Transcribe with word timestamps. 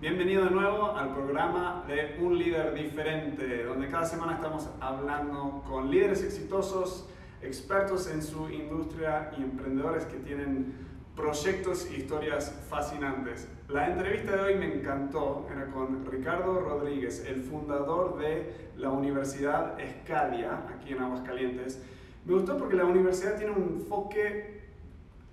Bienvenido 0.00 0.44
de 0.44 0.50
nuevo 0.52 0.92
al 0.96 1.12
programa 1.12 1.84
de 1.88 2.20
Un 2.20 2.38
líder 2.38 2.72
diferente, 2.72 3.64
donde 3.64 3.88
cada 3.88 4.06
semana 4.06 4.34
estamos 4.34 4.68
hablando 4.80 5.64
con 5.68 5.90
líderes 5.90 6.22
exitosos, 6.22 7.08
expertos 7.42 8.08
en 8.08 8.22
su 8.22 8.48
industria 8.48 9.32
y 9.36 9.42
emprendedores 9.42 10.04
que 10.04 10.18
tienen 10.18 10.72
proyectos 11.16 11.86
e 11.90 11.96
historias 11.96 12.64
fascinantes. 12.68 13.48
La 13.66 13.88
entrevista 13.88 14.36
de 14.36 14.40
hoy 14.40 14.54
me 14.54 14.72
encantó, 14.72 15.48
era 15.50 15.66
con 15.66 16.06
Ricardo 16.06 16.60
Rodríguez, 16.60 17.24
el 17.26 17.42
fundador 17.42 18.18
de 18.18 18.70
la 18.76 18.90
Universidad 18.90 19.80
Escadia, 19.80 20.64
aquí 20.76 20.92
en 20.92 21.00
Aguascalientes. 21.00 21.82
Me 22.24 22.34
gustó 22.34 22.56
porque 22.56 22.76
la 22.76 22.84
universidad 22.84 23.36
tiene 23.36 23.50
un 23.50 23.80
enfoque 23.80 24.60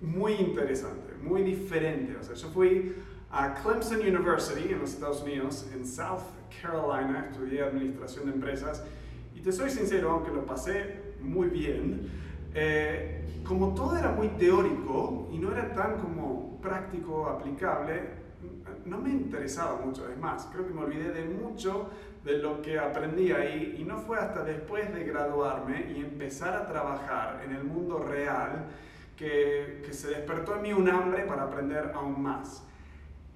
muy 0.00 0.32
interesante, 0.32 1.14
muy 1.22 1.42
diferente. 1.44 2.16
O 2.16 2.22
sea, 2.24 2.34
yo 2.34 2.48
fui 2.48 2.96
a 3.30 3.54
Clemson 3.54 4.00
University 4.00 4.72
en 4.72 4.80
los 4.80 4.94
Estados 4.94 5.22
Unidos, 5.22 5.66
en 5.74 5.86
South 5.86 6.22
Carolina, 6.62 7.28
estudié 7.30 7.62
administración 7.62 8.26
de 8.26 8.32
empresas 8.32 8.84
y 9.34 9.40
te 9.40 9.52
soy 9.52 9.70
sincero, 9.70 10.10
aunque 10.10 10.30
lo 10.30 10.44
pasé 10.46 11.14
muy 11.20 11.48
bien, 11.48 12.08
eh, 12.54 13.24
como 13.44 13.74
todo 13.74 13.96
era 13.96 14.10
muy 14.12 14.28
teórico 14.28 15.28
y 15.32 15.38
no 15.38 15.52
era 15.52 15.72
tan 15.72 15.98
como 15.98 16.58
práctico, 16.60 17.28
aplicable, 17.28 18.26
no 18.84 18.98
me 18.98 19.10
interesaba 19.10 19.80
mucho. 19.84 20.08
Es 20.08 20.18
más, 20.18 20.48
creo 20.52 20.66
que 20.66 20.72
me 20.72 20.82
olvidé 20.82 21.12
de 21.12 21.24
mucho 21.24 21.90
de 22.24 22.38
lo 22.38 22.62
que 22.62 22.78
aprendí 22.78 23.32
ahí 23.32 23.76
y 23.78 23.84
no 23.84 23.98
fue 23.98 24.18
hasta 24.18 24.42
después 24.42 24.92
de 24.94 25.04
graduarme 25.04 25.92
y 25.96 26.00
empezar 26.00 26.54
a 26.54 26.66
trabajar 26.66 27.42
en 27.44 27.54
el 27.54 27.64
mundo 27.64 27.98
real 27.98 28.66
que, 29.16 29.82
que 29.84 29.92
se 29.92 30.08
despertó 30.08 30.56
en 30.56 30.62
mí 30.62 30.72
un 30.72 30.88
hambre 30.88 31.24
para 31.24 31.44
aprender 31.44 31.92
aún 31.94 32.22
más. 32.22 32.65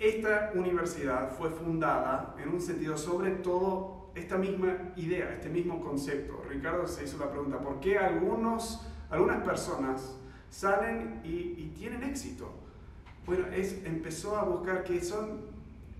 Esta 0.00 0.52
universidad 0.54 1.30
fue 1.36 1.50
fundada 1.50 2.34
en 2.42 2.48
un 2.48 2.62
sentido 2.62 2.96
sobre 2.96 3.32
todo 3.32 4.10
esta 4.14 4.38
misma 4.38 4.94
idea, 4.96 5.30
este 5.34 5.50
mismo 5.50 5.78
concepto. 5.82 6.42
Ricardo 6.48 6.88
se 6.88 7.04
hizo 7.04 7.18
la 7.18 7.30
pregunta, 7.30 7.58
¿por 7.58 7.80
qué 7.80 7.98
algunos, 7.98 8.80
algunas 9.10 9.44
personas 9.44 10.16
salen 10.48 11.20
y, 11.22 11.70
tienen 11.78 12.02
éxito? 12.02 12.50
Bueno, 13.26 13.48
es, 13.48 13.84
empezó 13.84 14.38
a 14.38 14.44
buscar 14.44 14.84
que 14.84 15.04
son 15.04 15.42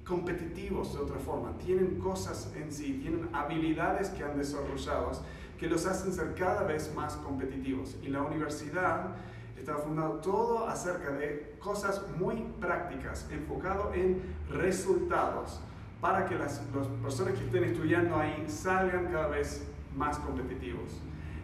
competitivos 0.07 0.95
de 0.95 1.01
otra 1.01 1.19
forma, 1.19 1.59
tienen 1.59 1.99
cosas 1.99 2.51
en 2.57 2.73
sí, 2.73 3.01
tienen 3.03 3.29
habilidades 3.35 4.09
que 4.09 4.25
han 4.25 4.39
desarrollado 4.39 5.13
que 5.59 5.67
los 5.67 5.85
hacen 5.85 6.15
ser 6.15 6.35
cada 6.35 6.63
vez 6.63 6.91
más 6.95 7.17
competitivos. 7.17 7.99
Y 8.03 8.09
la 8.09 8.23
universidad 8.23 9.11
estaba 9.71 9.87
fundado 9.87 10.15
todo 10.15 10.69
acerca 10.69 11.13
de 11.13 11.55
cosas 11.61 12.05
muy 12.19 12.45
prácticas, 12.61 13.29
enfocado 13.31 13.93
en 13.95 14.21
resultados, 14.51 15.61
para 16.01 16.27
que 16.27 16.35
las, 16.35 16.61
personas 17.01 17.35
que 17.35 17.45
estén 17.45 17.65
estudiando 17.65 18.17
ahí 18.17 18.47
salgan 18.49 19.07
cada 19.13 19.29
vez 19.29 19.65
más 19.97 20.19
competitivos. 20.19 21.01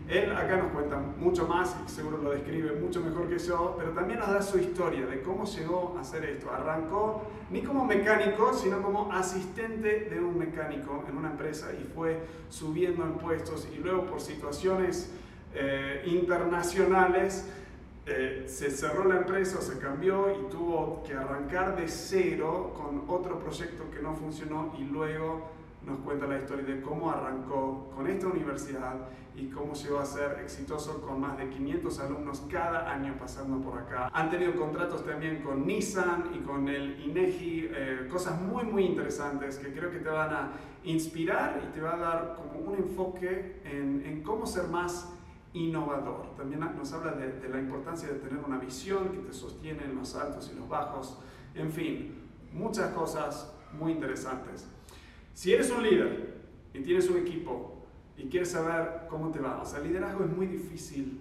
Él 0.08 0.32
acá 0.32 0.56
nos 0.56 0.72
cuenta 0.72 0.98
mucho 1.18 1.46
más 1.46 1.76
seguro 1.86 2.18
lo 2.18 2.30
describe 2.30 2.80
mucho 2.80 3.00
mejor 3.00 3.28
que 3.28 3.38
yo, 3.38 3.74
pero 3.78 3.90
también 3.90 4.18
nos 4.18 4.30
da 4.30 4.42
su 4.42 4.58
historia 4.58 5.06
de 5.06 5.22
cómo 5.22 5.44
llegó 5.44 5.94
a 5.96 6.00
hacer 6.00 6.24
esto. 6.24 6.50
Arrancó 6.50 7.22
ni 7.50 7.62
como 7.62 7.84
mecánico, 7.84 8.54
sino 8.54 8.82
como 8.82 9.12
asistente 9.12 10.08
de 10.10 10.20
un 10.20 10.38
mecánico 10.38 11.04
en 11.08 11.16
una 11.16 11.30
empresa 11.30 11.68
y 11.72 11.84
fue 11.94 12.20
subiendo 12.48 13.04
en 13.04 13.14
puestos 13.14 13.68
y 13.72 13.78
luego 13.78 14.06
por 14.06 14.20
situaciones 14.20 15.12
eh, 15.54 16.02
internacionales 16.06 17.48
eh, 18.08 18.44
se 18.46 18.70
cerró 18.70 19.04
la 19.04 19.16
empresa, 19.16 19.60
se 19.60 19.78
cambió 19.80 20.30
y 20.30 20.48
tuvo 20.48 21.02
que 21.04 21.12
arrancar 21.12 21.74
de 21.74 21.88
cero 21.88 22.72
con 22.76 23.02
otro 23.08 23.40
proyecto 23.40 23.90
que 23.90 24.00
no 24.00 24.14
funcionó 24.14 24.72
y 24.78 24.84
luego 24.84 25.50
nos 25.84 25.98
cuenta 26.00 26.26
la 26.28 26.38
historia 26.38 26.64
de 26.64 26.80
cómo 26.80 27.10
arrancó 27.10 27.90
con 27.96 28.06
esta 28.06 28.28
universidad 28.28 28.94
y 29.34 29.48
cómo 29.48 29.74
llegó 29.74 29.98
a 29.98 30.04
ser 30.04 30.38
exitoso 30.40 31.00
con 31.00 31.20
más 31.20 31.36
de 31.36 31.48
500 31.48 31.98
alumnos 31.98 32.42
cada 32.48 32.92
año 32.92 33.16
pasando 33.18 33.60
por 33.60 33.76
acá. 33.76 34.08
Han 34.12 34.30
tenido 34.30 34.54
contratos 34.54 35.04
también 35.04 35.42
con 35.42 35.66
Nissan 35.66 36.30
y 36.32 36.44
con 36.44 36.68
el 36.68 37.00
INEGI, 37.00 37.70
eh, 37.72 38.08
cosas 38.08 38.40
muy 38.40 38.62
muy 38.64 38.84
interesantes 38.84 39.58
que 39.58 39.72
creo 39.72 39.90
que 39.90 39.98
te 39.98 40.08
van 40.08 40.32
a 40.32 40.52
inspirar 40.84 41.60
y 41.68 41.72
te 41.72 41.80
va 41.80 41.94
a 41.94 41.98
dar 41.98 42.36
como 42.36 42.70
un 42.70 42.76
enfoque 42.76 43.60
en, 43.64 44.04
en 44.06 44.22
cómo 44.22 44.46
ser 44.46 44.68
más 44.68 45.15
innovador. 45.56 46.34
También 46.36 46.60
nos 46.76 46.92
habla 46.92 47.12
de, 47.12 47.48
la 47.48 47.58
importancia 47.58 48.08
de 48.08 48.16
tener 48.16 48.44
una 48.44 48.58
visión 48.58 49.08
que 49.08 49.18
te 49.18 49.32
sostiene 49.32 49.84
en 49.84 49.96
los 49.96 50.14
altos 50.14 50.50
y 50.52 50.58
los 50.58 50.68
bajos. 50.68 51.18
En 51.54 51.72
fin, 51.72 52.14
muchas 52.52 52.92
cosas 52.92 53.54
muy 53.72 53.92
interesantes. 53.92 54.68
Si 55.32 55.52
eres 55.52 55.70
un 55.70 55.82
líder 55.82 56.42
y 56.74 56.80
tienes 56.80 57.08
un 57.08 57.18
equipo 57.18 57.86
y 58.18 58.28
quieres 58.28 58.50
saber 58.50 59.06
cómo 59.08 59.30
te 59.30 59.40
va, 59.40 59.60
o 59.62 59.64
sea, 59.64 59.78
el 59.80 59.88
liderazgo 59.88 60.24
es 60.24 60.30
muy 60.30 60.46
difícil 60.46 61.20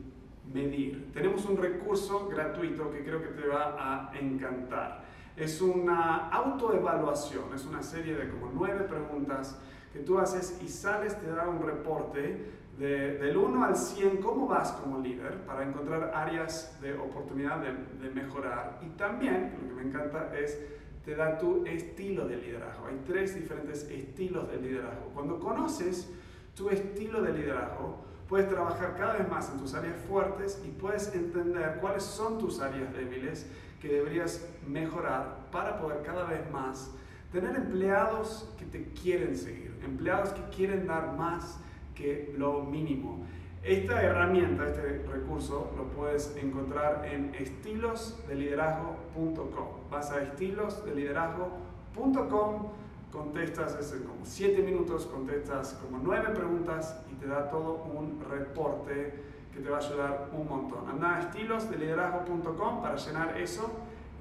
medir. 0.54 1.12
Tenemos 1.14 1.46
un 1.46 1.58
recurso 1.58 2.28
gratuito 2.28 2.92
que 2.92 3.04
creo 3.04 3.22
que 3.22 3.30
te 3.30 3.48
va 3.48 3.76
a 3.78 4.18
encantar. 4.20 5.06
Es 5.38 5.62
una 5.62 6.30
autoevaluación, 6.30 7.54
es 7.54 7.66
una 7.66 7.82
serie 7.82 8.16
de 8.16 8.30
como 8.30 8.52
nueve 8.54 8.84
preguntas 8.84 9.60
que 9.92 10.00
tú 10.00 10.20
haces 10.20 10.60
y 10.62 10.68
sales, 10.68 11.20
te 11.20 11.28
da 11.28 11.48
un 11.48 11.62
reporte 11.62 12.52
del 12.78 13.38
1 13.38 13.64
al 13.64 13.76
100, 13.76 14.18
cómo 14.18 14.48
vas 14.48 14.74
como 14.74 15.00
líder 15.00 15.46
para 15.46 15.64
encontrar 15.64 16.12
áreas 16.14 16.78
de 16.82 16.94
oportunidad 16.98 17.60
de, 17.60 18.10
mejorar. 18.10 18.80
Y 18.82 18.90
también, 18.98 19.54
lo 19.62 19.70
que 19.70 19.84
me 19.84 19.90
encanta 19.90 20.38
es, 20.38 20.60
te 21.06 21.16
da 21.16 21.38
tu 21.38 21.66
estilo 21.66 22.28
de 22.28 22.38
liderazgo. 22.38 22.88
Hay 22.88 23.02
tres 23.06 23.36
diferentes 23.36 23.90
estilos 23.90 24.50
de 24.50 24.58
liderazgo. 24.58 25.12
Cuando 25.14 25.40
conoces 25.40 26.12
tu 26.56 26.70
estilo 26.70 27.22
de 27.22 27.34
liderazgo, 27.34 28.04
puedes 28.28 28.50
trabajar 28.50 28.96
cada 28.98 29.14
vez 29.14 29.30
más 29.30 29.50
en 29.52 29.60
tus 29.60 29.74
áreas 29.74 29.96
fuertes 30.08 30.62
y 30.66 30.70
puedes 30.70 31.14
entender 31.14 31.78
cuáles 31.80 32.04
son 32.04 32.40
tus 32.40 32.60
áreas 32.60 32.92
débiles 32.94 33.50
que 33.80 33.88
deberías 33.88 34.50
mejorar 34.68 35.48
para 35.52 35.80
poder 35.80 36.02
cada 36.02 36.26
vez 36.26 36.50
más 36.52 36.92
tener 37.32 37.56
empleados 37.56 38.50
que 38.58 38.66
te 38.66 38.86
quieren 38.94 39.36
seguir, 39.36 39.78
empleados 39.84 40.30
que 40.30 40.42
quieren 40.56 40.88
dar 40.88 41.16
más 41.18 41.60
que 41.96 42.32
lo 42.38 42.64
mínimo. 42.64 43.26
Esta 43.64 44.04
herramienta, 44.04 44.68
este 44.68 45.04
recurso, 45.12 45.74
lo 45.76 45.86
puedes 45.86 46.38
encontrar 46.38 47.04
en 47.12 47.34
estilosdeliderazgo.com. 47.34 49.68
Vas 49.90 50.12
a 50.12 50.22
estilosdeliderazgo.com, 50.22 52.68
contestas 53.12 53.76
es 53.80 53.92
como 54.04 54.24
7 54.24 54.62
minutos, 54.62 55.08
contestas 55.08 55.74
como 55.82 55.98
9 56.04 56.30
preguntas 56.36 57.04
y 57.12 57.16
te 57.16 57.26
da 57.26 57.50
todo 57.50 57.86
un 57.86 58.24
reporte 58.30 59.24
que 59.52 59.62
te 59.62 59.70
va 59.70 59.78
a 59.78 59.80
ayudar 59.80 60.30
un 60.32 60.48
montón. 60.48 60.88
Anda 60.88 61.16
a 61.16 61.22
estilosdeliderazgo.com 61.22 62.84
para 62.84 62.98
llenar 62.98 63.36
eso 63.36 63.72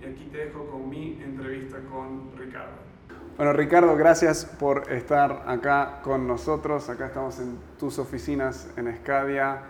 y 0.01 0.07
aquí 0.07 0.25
te 0.33 0.47
dejo 0.47 0.71
con 0.71 0.89
mi 0.89 1.21
entrevista 1.23 1.81
con 1.81 2.33
Ricardo. 2.39 2.94
Bueno, 3.37 3.53
Ricardo, 3.53 3.97
gracias 3.97 4.45
por 4.45 4.93
estar 4.93 5.43
acá 5.49 5.99
con 6.05 6.28
nosotros. 6.28 6.89
Acá 6.89 7.06
estamos 7.06 7.41
en 7.41 7.59
tus 7.81 7.99
oficinas 7.99 8.69
en 8.77 8.87
Escadia. 8.87 9.61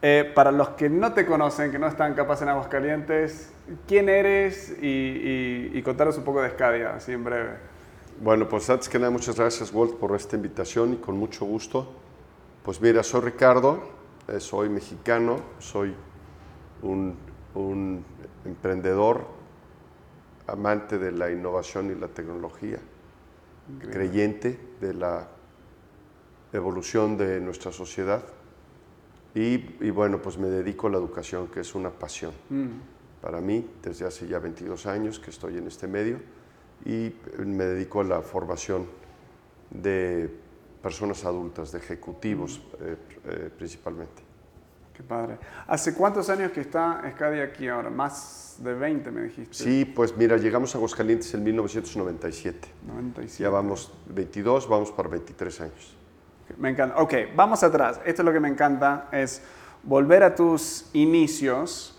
Eh, 0.00 0.30
para 0.36 0.52
los 0.52 0.68
que 0.70 0.88
no 0.88 1.12
te 1.12 1.26
conocen, 1.26 1.72
que 1.72 1.80
no 1.80 1.88
están 1.88 2.14
capaz 2.14 2.42
en 2.42 2.50
Aguascalientes, 2.50 3.50
¿quién 3.88 4.08
eres? 4.08 4.70
Y, 4.80 5.70
y, 5.72 5.82
contaros 5.82 6.16
un 6.16 6.22
poco 6.22 6.42
de 6.42 6.46
Escadia, 6.46 6.94
así 6.94 7.10
en 7.10 7.24
breve. 7.24 7.56
Bueno, 8.20 8.48
pues 8.48 8.70
antes 8.70 8.88
que 8.88 9.00
nada, 9.00 9.10
muchas 9.10 9.34
gracias, 9.34 9.74
Walt, 9.74 9.96
por 9.96 10.14
esta 10.14 10.36
invitación 10.36 10.92
y 10.92 10.96
con 10.98 11.16
mucho 11.16 11.44
gusto. 11.44 11.92
Pues 12.62 12.80
mira, 12.80 13.02
soy 13.02 13.22
Ricardo, 13.22 13.82
eh, 14.28 14.38
soy 14.38 14.68
mexicano, 14.68 15.40
soy 15.58 15.92
un, 16.82 17.16
un 17.56 18.04
emprendedor, 18.44 19.26
amante 20.46 20.98
de 20.98 21.10
la 21.10 21.32
innovación 21.32 21.90
y 21.90 21.96
la 21.96 22.06
tecnología 22.06 22.78
creyente 23.80 24.58
de 24.80 24.94
la 24.94 25.28
evolución 26.52 27.16
de 27.16 27.40
nuestra 27.40 27.72
sociedad 27.72 28.24
y, 29.34 29.90
bueno, 29.90 30.20
pues 30.20 30.38
me 30.38 30.48
dedico 30.48 30.88
a 30.88 30.90
la 30.90 30.98
educación, 30.98 31.48
que 31.48 31.60
es 31.60 31.74
una 31.74 31.90
pasión 31.90 32.32
mm. 32.50 33.20
para 33.20 33.40
mí 33.40 33.68
desde 33.82 34.06
hace 34.06 34.26
ya 34.26 34.38
22 34.38 34.86
años 34.86 35.20
que 35.20 35.30
estoy 35.30 35.58
en 35.58 35.66
este 35.66 35.86
medio 35.86 36.18
y 36.84 37.12
me 37.38 37.64
dedico 37.64 38.00
a 38.00 38.04
la 38.04 38.22
formación 38.22 38.86
de 39.70 40.30
personas 40.82 41.24
adultas, 41.24 41.72
de 41.72 41.78
ejecutivos 41.78 42.58
mm. 42.58 42.84
eh, 42.84 42.96
eh, 43.26 43.50
principalmente. 43.56 44.27
Qué 44.98 45.04
padre. 45.04 45.38
¿Hace 45.68 45.94
cuántos 45.94 46.28
años 46.28 46.50
que 46.50 46.60
está 46.60 47.02
Escadia 47.06 47.44
aquí 47.44 47.68
ahora? 47.68 47.88
Más 47.88 48.56
de 48.58 48.74
20 48.74 49.12
me 49.12 49.22
dijiste. 49.22 49.54
Sí, 49.54 49.84
pues 49.84 50.16
mira, 50.16 50.36
llegamos 50.36 50.74
a 50.74 50.78
Aguascalientes 50.78 51.32
en 51.34 51.44
1997. 51.44 52.68
97. 52.84 53.44
Ya 53.44 53.48
vamos 53.48 53.92
22, 54.08 54.68
vamos 54.68 54.90
para 54.90 55.08
23 55.08 55.60
años. 55.60 55.96
Me 56.56 56.70
encanta. 56.70 56.96
Ok, 56.96 57.14
vamos 57.36 57.62
atrás. 57.62 58.00
Esto 58.04 58.22
es 58.22 58.26
lo 58.26 58.32
que 58.32 58.40
me 58.40 58.48
encanta, 58.48 59.08
es 59.12 59.40
volver 59.84 60.24
a 60.24 60.34
tus 60.34 60.90
inicios. 60.94 61.96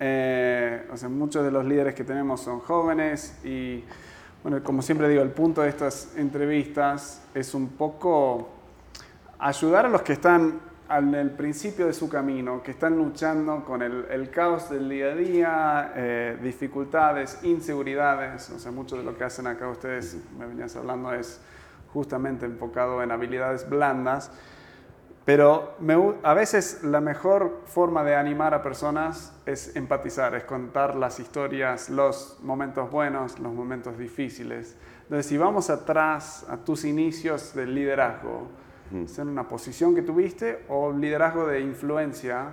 Eh, 0.00 0.88
o 0.90 0.96
sea, 0.96 1.10
muchos 1.10 1.44
de 1.44 1.50
los 1.50 1.66
líderes 1.66 1.94
que 1.94 2.04
tenemos 2.04 2.40
son 2.40 2.60
jóvenes 2.60 3.44
y 3.44 3.84
Bueno, 4.42 4.62
como 4.62 4.80
siempre 4.80 5.06
digo, 5.10 5.20
el 5.20 5.32
punto 5.32 5.60
de 5.60 5.68
estas 5.68 6.16
entrevistas 6.16 7.20
es 7.34 7.52
un 7.52 7.68
poco 7.68 8.48
ayudar 9.38 9.84
a 9.84 9.90
los 9.90 10.00
que 10.00 10.14
están 10.14 10.60
en 10.90 11.14
el 11.14 11.30
principio 11.30 11.86
de 11.86 11.92
su 11.92 12.08
camino, 12.08 12.62
que 12.62 12.70
están 12.70 12.96
luchando 12.96 13.64
con 13.64 13.82
el, 13.82 14.30
caos 14.30 14.70
del 14.70 14.88
día 14.88 15.06
a 15.06 15.14
día, 15.14 15.92
eh, 15.96 16.38
dificultades, 16.42 17.40
inseguridades. 17.42 18.50
O 18.50 18.58
sea, 18.58 18.72
mucho 18.72 18.96
de 18.96 19.04
lo 19.04 19.16
que 19.16 19.24
hacen 19.24 19.46
acá 19.46 19.68
ustedes, 19.68 20.16
me 20.38 20.46
venías 20.46 20.74
hablando, 20.76 21.12
es 21.12 21.40
justamente 21.92 22.46
enfocado 22.46 23.02
en 23.02 23.10
habilidades 23.10 23.68
blandas. 23.68 24.30
Pero 25.28 25.76
a 26.22 26.32
veces 26.32 26.82
la 26.84 27.02
mejor 27.02 27.60
forma 27.66 28.02
de 28.02 28.16
animar 28.16 28.54
a 28.54 28.62
personas 28.62 29.38
es 29.44 29.76
empatizar, 29.76 30.34
es 30.34 30.44
contar 30.44 30.96
las 30.96 31.20
historias, 31.20 31.90
los 31.90 32.38
momentos 32.42 32.90
buenos, 32.90 33.38
los 33.38 33.52
momentos 33.52 33.98
difíciles. 33.98 34.74
Entonces, 35.02 35.26
si 35.26 35.36
vamos 35.36 35.68
atrás 35.68 36.46
a 36.48 36.56
tus 36.56 36.86
inicios 36.86 37.54
del 37.54 37.74
liderazgo, 37.74 38.48
en 38.90 39.28
una 39.28 39.48
posición 39.48 39.94
que 39.94 40.02
tuviste 40.02 40.64
o 40.68 40.92
liderazgo 40.92 41.46
de 41.46 41.60
influencia, 41.60 42.50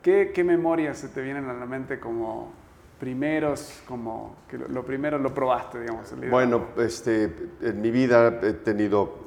¿qué, 0.00 0.30
¿qué, 0.34 0.44
memorias 0.44 0.98
se 0.98 1.08
te 1.08 1.20
vienen 1.20 1.46
a 1.46 1.54
la 1.54 1.66
mente 1.66 1.98
como 1.98 2.52
primeros, 3.00 3.82
como 3.88 4.36
que 4.48 4.58
lo, 4.58 4.84
primero 4.84 5.18
lo 5.18 5.34
probaste, 5.34 5.80
digamos? 5.80 6.14
bueno, 6.30 6.66
este, 6.76 7.34
en 7.60 7.80
mi 7.80 7.90
vida 7.90 8.38
he 8.42 8.52
tenido 8.52 9.22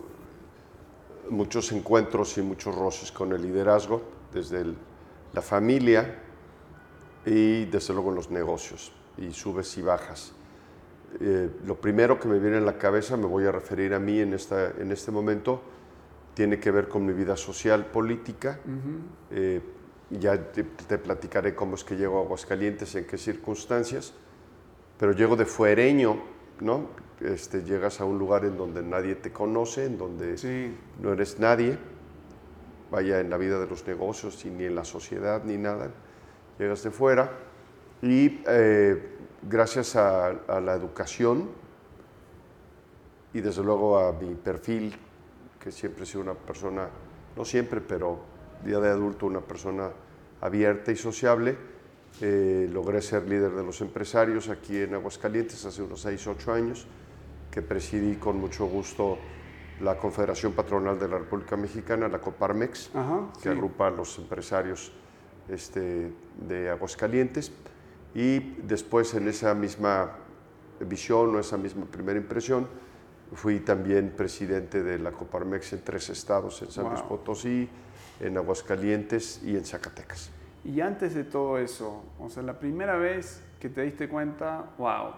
muchos 1.29 1.71
encuentros 1.71 2.37
y 2.37 2.41
muchos 2.41 2.73
roces 2.73 3.11
con 3.11 3.33
el 3.33 3.41
liderazgo, 3.41 4.01
desde 4.33 4.63
la 5.33 5.41
familia 5.41 6.19
y 7.25 7.65
desde 7.65 7.93
luego 7.93 8.09
en 8.09 8.15
los 8.15 8.31
negocios, 8.31 8.93
y 9.17 9.31
subes 9.31 9.77
y 9.77 9.81
bajas. 9.81 10.33
Eh, 11.19 11.49
lo 11.65 11.75
primero 11.75 12.19
que 12.19 12.27
me 12.27 12.39
viene 12.39 12.57
en 12.57 12.65
la 12.65 12.77
cabeza, 12.77 13.17
me 13.17 13.25
voy 13.25 13.45
a 13.45 13.51
referir 13.51 13.93
a 13.93 13.99
mí 13.99 14.19
en, 14.19 14.33
esta, 14.33 14.71
en 14.71 14.91
este 14.91 15.11
momento, 15.11 15.61
tiene 16.35 16.59
que 16.59 16.69
ver 16.69 16.87
con 16.87 17.05
mi 17.05 17.13
vida 17.13 17.35
social, 17.35 17.87
política. 17.87 18.59
Eh, 19.31 19.61
ya 20.11 20.51
te, 20.51 20.63
platicaré 20.63 21.55
cómo 21.55 21.75
es 21.75 21.83
que 21.83 21.95
llego 21.95 22.19
a 22.19 22.21
Aguascalientes, 22.23 22.93
en 22.95 23.07
qué 23.07 23.17
circunstancias, 23.17 24.13
pero 24.99 25.13
llego 25.13 25.35
de 25.35 25.45
fuereño, 25.45 26.21
¿no? 26.59 26.89
Este, 27.21 27.63
llegas 27.63 28.01
a 28.01 28.05
un 28.05 28.19
lugar 28.19 28.45
en 28.45 28.57
donde 28.57 28.83
nadie 28.83 29.15
te 29.15 29.31
conoce, 29.31 29.85
en 29.85 29.97
donde 29.97 30.73
no 31.01 31.13
eres 31.13 31.39
nadie, 31.39 31.77
vaya 32.91 33.21
en 33.21 33.29
la 33.29 33.37
vida 33.37 33.57
de 33.57 33.67
los 33.67 33.87
negocios 33.87 34.45
y 34.45 34.49
ni 34.49 34.65
en 34.65 34.75
la 34.75 34.83
sociedad 34.83 35.43
ni 35.43 35.57
nada, 35.57 35.89
llegas 36.59 36.83
de 36.83 36.91
fuera 36.91 37.31
y 38.01 38.41
eh, 38.47 39.17
gracias 39.41 39.95
a, 39.95 40.27
a 40.27 40.59
la 40.59 40.75
educación 40.75 41.49
y 43.33 43.41
desde 43.41 43.63
luego 43.63 43.97
a 43.97 44.11
mi 44.11 44.35
perfil 44.35 44.95
que 45.65 45.71
siempre 45.71 46.03
he 46.03 46.05
sido 46.05 46.21
una 46.21 46.35
persona, 46.35 46.87
no 47.35 47.43
siempre, 47.43 47.81
pero 47.81 48.19
día 48.63 48.79
de 48.79 48.89
adulto, 48.89 49.25
una 49.25 49.41
persona 49.41 49.89
abierta 50.39 50.91
y 50.91 50.95
sociable. 50.95 51.57
Eh, 52.21 52.69
logré 52.71 53.01
ser 53.01 53.27
líder 53.27 53.51
de 53.51 53.63
los 53.63 53.81
empresarios 53.81 54.47
aquí 54.47 54.77
en 54.77 54.93
Aguascalientes 54.93 55.65
hace 55.65 55.81
unos 55.81 56.01
6, 56.01 56.27
8 56.27 56.53
años, 56.53 56.85
que 57.49 57.63
presidí 57.63 58.17
con 58.17 58.39
mucho 58.39 58.67
gusto 58.67 59.17
la 59.81 59.97
Confederación 59.97 60.53
Patronal 60.53 60.99
de 60.99 61.07
la 61.07 61.17
República 61.17 61.57
Mexicana, 61.57 62.07
la 62.07 62.21
Coparmex, 62.21 62.91
que 63.41 63.49
agrupa 63.49 63.87
a 63.87 63.89
los 63.89 64.19
empresarios 64.19 64.93
este, 65.49 66.13
de 66.47 66.69
Aguascalientes. 66.69 67.51
Y 68.13 68.39
después 68.61 69.15
en 69.15 69.27
esa 69.27 69.55
misma 69.55 70.11
visión 70.79 71.35
o 71.35 71.39
esa 71.39 71.57
misma 71.57 71.85
primera 71.85 72.19
impresión, 72.19 72.67
Fui 73.33 73.59
también 73.59 74.13
presidente 74.15 74.83
de 74.83 74.99
la 74.99 75.11
Coparmex 75.11 75.73
en 75.73 75.81
tres 75.81 76.09
estados, 76.09 76.61
en 76.61 76.71
San 76.71 76.89
Luis 76.89 77.01
Potosí, 77.01 77.67
en 78.19 78.37
Aguascalientes 78.37 79.41
y 79.43 79.57
en 79.57 79.65
Zacatecas. 79.65 80.29
Y 80.63 80.81
antes 80.81 81.13
de 81.13 81.23
todo 81.23 81.57
eso, 81.57 82.03
o 82.19 82.29
sea, 82.29 82.43
la 82.43 82.59
primera 82.59 82.95
vez 82.97 83.41
que 83.59 83.69
te 83.69 83.81
diste 83.81 84.07
cuenta, 84.07 84.71
wow, 84.77 85.13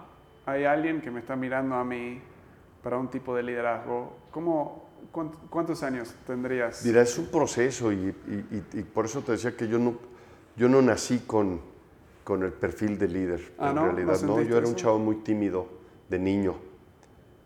hay 0.46 0.66
alguien 0.66 1.02
que 1.02 1.12
me 1.12 1.20
está 1.20 1.36
mirando 1.36 1.76
a 1.76 1.84
mí 1.84 2.22
para 2.82 2.98
un 2.98 3.10
tipo 3.10 3.36
de 3.36 3.44
liderazgo, 3.44 4.16
¿cómo, 4.32 4.90
¿cuántos 5.50 5.84
años 5.84 6.14
tendrías? 6.26 6.86
Mira, 6.86 7.02
es 7.02 7.18
un 7.18 7.28
proceso 7.28 7.92
y, 7.92 8.14
por 8.94 9.06
eso 9.06 9.22
te 9.22 9.34
decía 9.34 9.56
que 9.56 9.68
yo 9.68 9.80
no, 9.80 9.98
yo 10.56 10.70
no 10.70 10.82
nací 10.82 11.20
con, 11.20 11.62
con 12.24 12.44
el 12.44 12.54
perfil 12.54 12.98
de 12.98 13.08
líder, 13.08 13.54
ah, 13.58 13.70
en 13.70 13.76
¿no? 13.76 13.86
realidad, 13.86 14.22
¿no? 14.22 14.42
Yo 14.42 14.58
era 14.58 14.68
un 14.68 14.76
chavo 14.76 15.00
muy 15.00 15.18
tímido 15.18 15.68
de 16.10 16.20
niño 16.20 16.67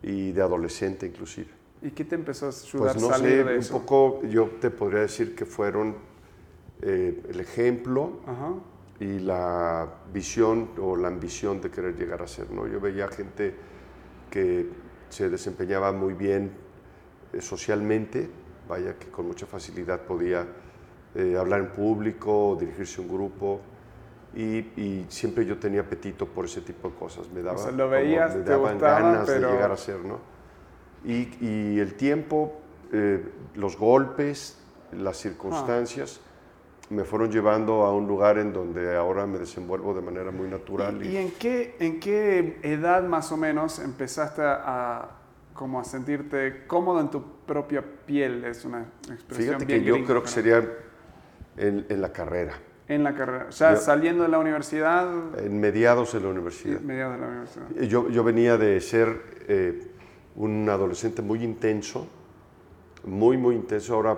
y 0.03 0.31
de 0.31 0.42
adolescente 0.42 1.06
inclusive. 1.06 1.50
¿Y 1.81 1.92
qué 1.92 2.06
te 2.06 2.15
empezó 2.15 2.45
a 2.45 2.50
ayudar 2.50 2.94
pues 2.94 3.01
no 3.01 3.13
sé, 3.18 3.44
de 3.44 3.57
un 3.57 3.68
poco 3.68 4.21
yo 4.25 4.50
te 4.59 4.69
podría 4.69 5.01
decir 5.01 5.36
que 5.36 5.45
fueron 5.45 5.95
eh, 6.81 7.21
el 7.30 7.39
ejemplo 7.39 8.19
y 9.00 9.19
la 9.19 9.88
visión 10.13 10.69
o 10.80 10.95
la 10.95 11.07
ambición 11.07 11.62
de 11.62 11.71
querer 11.71 11.95
llegar 11.95 12.21
a 12.21 12.27
ser. 12.27 12.51
¿no? 12.51 12.68
Yo 12.68 12.80
veía 12.80 13.07
gente 13.07 13.53
que 14.30 14.68
se 15.09 15.30
desempeñaba 15.30 15.92
muy 15.92 16.13
bien 16.13 16.51
eh, 17.33 17.42
socialmente, 17.42 18.30
vaya 18.68 18.97
que 18.97 19.07
con 19.07 19.27
mucha 19.27 19.45
facilidad 19.45 20.01
podía 20.01 20.47
eh, 21.15 21.36
hablar 21.38 21.62
en 21.62 21.71
público, 21.71 22.57
dirigirse 22.59 23.01
a 23.01 23.04
un 23.04 23.09
grupo, 23.09 23.62
y, 24.33 25.06
siempre 25.10 25.45
yo 25.45 25.57
tenía 25.57 25.81
apetito 25.81 26.25
por 26.25 26.45
ese 26.45 26.62
tipo 26.62 26.89
de 26.89 26.95
cosas. 26.95 27.30
Me, 27.31 27.42
daba, 27.42 27.72
lo 27.72 27.89
veías, 27.89 28.36
me 28.36 28.44
daban 28.44 28.80
ganas 28.80 29.28
de 29.28 29.39
llegar 29.39 29.72
a 29.72 29.78
ser, 29.78 30.00
¿no? 30.00 30.19
Y, 31.04 31.80
el 31.80 31.95
tiempo, 31.95 32.62
eh, 32.92 33.24
los 33.56 33.78
golpes, 33.78 34.57
las 34.92 35.18
circunstancias 35.18 36.22
me 36.89 37.06
fueron 37.06 37.31
llevando 37.31 37.83
a 37.83 37.94
un 37.94 38.06
lugar 38.06 38.38
en 38.38 38.51
donde 38.51 38.95
ahora 38.95 39.25
me 39.25 39.39
desenvuelvo 39.39 39.94
de 39.94 40.01
manera 40.01 40.31
muy 40.31 40.50
natural. 40.50 41.04
¿Y, 41.06 41.16
en, 41.16 41.31
qué, 41.31 41.75
en 41.80 42.00
qué 42.01 42.60
edad 42.63 43.04
más 43.04 43.31
o 43.31 43.38
menos 43.38 43.80
empezaste 43.80 44.42
a, 44.44 45.10
como 45.54 45.80
a 45.80 45.86
sentirte 45.86 46.66
cómodo 46.68 47.00
en 47.00 47.10
tu 47.10 47.24
propia 47.45 47.81
piel? 48.06 48.44
Es 48.44 48.66
una 48.66 48.86
expresión 49.10 49.60
Fíjate 49.60 49.68
que 49.68 49.83
yo 49.83 50.04
creo 50.04 50.22
que 50.22 50.30
sería 50.30 50.57
en, 51.56 51.86
en 51.88 52.01
la 52.01 52.12
carrera. 52.12 52.56
En 52.91 53.05
la 53.05 53.13
carrera, 53.13 53.45
o 53.47 53.51
sea, 53.53 53.77
saliendo 53.77 54.23
de 54.23 54.27
la 54.27 54.38
universidad. 54.38 55.07
En 55.39 55.61
mediados 55.61 56.11
de 56.11 56.19
la 56.19 56.27
universidad. 56.27 56.81
Mediados 56.81 57.15
de 57.15 57.21
la 57.21 57.27
universidad. 57.27 57.69
Yo, 57.88 58.09
yo 58.09 58.21
venía 58.21 58.57
de 58.57 58.81
ser 58.81 59.38
eh, 59.47 59.88
un 60.35 60.67
adolescente 60.67 61.21
muy 61.21 61.41
intenso, 61.41 62.05
muy, 63.06 63.37
muy 63.37 63.56
intenso. 63.56 63.95
Ahora 63.95 64.18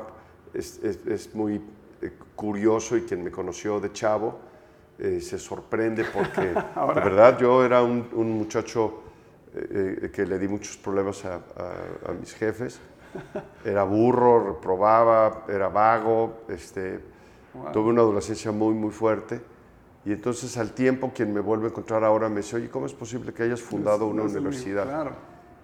es, 0.56 0.80
es, 0.84 1.36
muy 1.36 1.62
eh, 2.02 2.14
curioso 2.36 2.98
y 2.98 3.02
quien 3.02 3.24
me 3.24 3.30
conoció 3.30 3.80
de 3.80 3.92
chavo 3.92 4.40
eh, 4.98 5.22
se 5.22 5.38
sorprende 5.38 6.06
porque 6.12 6.42
de 6.96 7.00
verdad 7.00 7.38
yo 7.38 7.64
era 7.64 7.84
un, 7.84 8.10
un 8.14 8.32
muchacho 8.32 9.04
que 9.54 10.26
le 10.26 10.40
di 10.40 10.48
muchos 10.48 10.78
problemas 10.78 11.24
a, 11.26 11.36
a, 11.36 12.10
a 12.10 12.14
mis 12.20 12.34
jefes. 12.34 12.80
Era 13.64 13.84
burro, 13.84 14.56
reprobaba, 14.56 15.46
era 15.48 15.70
vago, 15.70 16.42
este, 16.50 17.13
Tuve 17.72 17.90
una 17.90 18.02
adolescencia 18.02 18.52
muy, 18.52 18.74
muy 18.74 18.92
fuerte. 18.92 19.42
Y 20.06 20.12
entonces 20.12 20.58
al 20.58 20.72
tiempo 20.72 21.12
quien 21.16 21.34
me 21.34 21.40
vuelve 21.40 21.66
a 21.66 21.70
encontrar 21.70 22.04
ahora 22.04 22.28
me 22.28 22.38
dice, 22.38 22.58
oye, 22.58 22.70
¿cómo 22.70 22.86
es 22.86 22.94
posible 22.94 23.34
que 23.34 23.44
hayas 23.44 23.62
fundado 23.62 24.08
una 24.08 24.24
universidad? 24.24 24.86
Claro. 24.86 25.12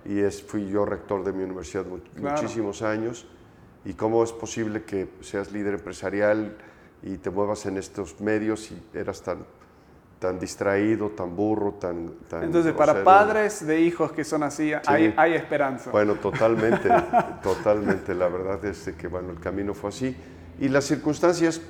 Y 0.05 0.19
es, 0.19 0.41
fui 0.41 0.69
yo 0.69 0.85
rector 0.85 1.23
de 1.23 1.33
mi 1.33 1.43
universidad 1.43 1.85
muchísimos 2.17 2.81
años. 2.81 3.27
¿Y 3.85 3.93
cómo 3.93 4.23
es 4.23 4.31
posible 4.31 4.83
que 4.83 5.09
seas 5.21 5.51
líder 5.51 5.73
empresarial 5.73 6.57
y 7.01 7.17
te 7.17 7.29
muevas 7.29 7.65
en 7.65 7.77
estos 7.77 8.19
medios 8.21 8.71
y 8.71 8.97
eras 8.97 9.21
tan, 9.21 9.39
tan 10.19 10.37
distraído, 10.39 11.09
tan 11.09 11.35
burro, 11.35 11.73
tan... 11.73 12.09
tan 12.29 12.43
Entonces, 12.43 12.73
para 12.73 13.03
padres 13.03 13.65
de 13.65 13.79
hijos 13.81 14.11
que 14.11 14.23
son 14.23 14.43
así, 14.43 14.73
hay, 14.85 15.13
hay, 15.17 15.33
esperanza. 15.33 15.91
Bueno, 15.91 16.15
totalmente, 16.21 16.89
totalmente. 17.41 18.13
La 18.13 18.27
verdad 18.27 18.63
es 18.65 18.89
que, 18.97 19.07
bueno, 19.07 19.31
el 19.31 19.39
camino 19.39 19.73
fue 19.73 19.89
así. 19.89 20.15
Y 20.59 20.67
las 20.67 20.85
circunstancias 20.85 21.61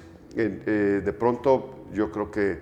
eh, 0.41 1.01
de 1.03 1.13
pronto 1.13 1.85
yo 1.93 2.11
creo 2.11 2.31
que 2.31 2.59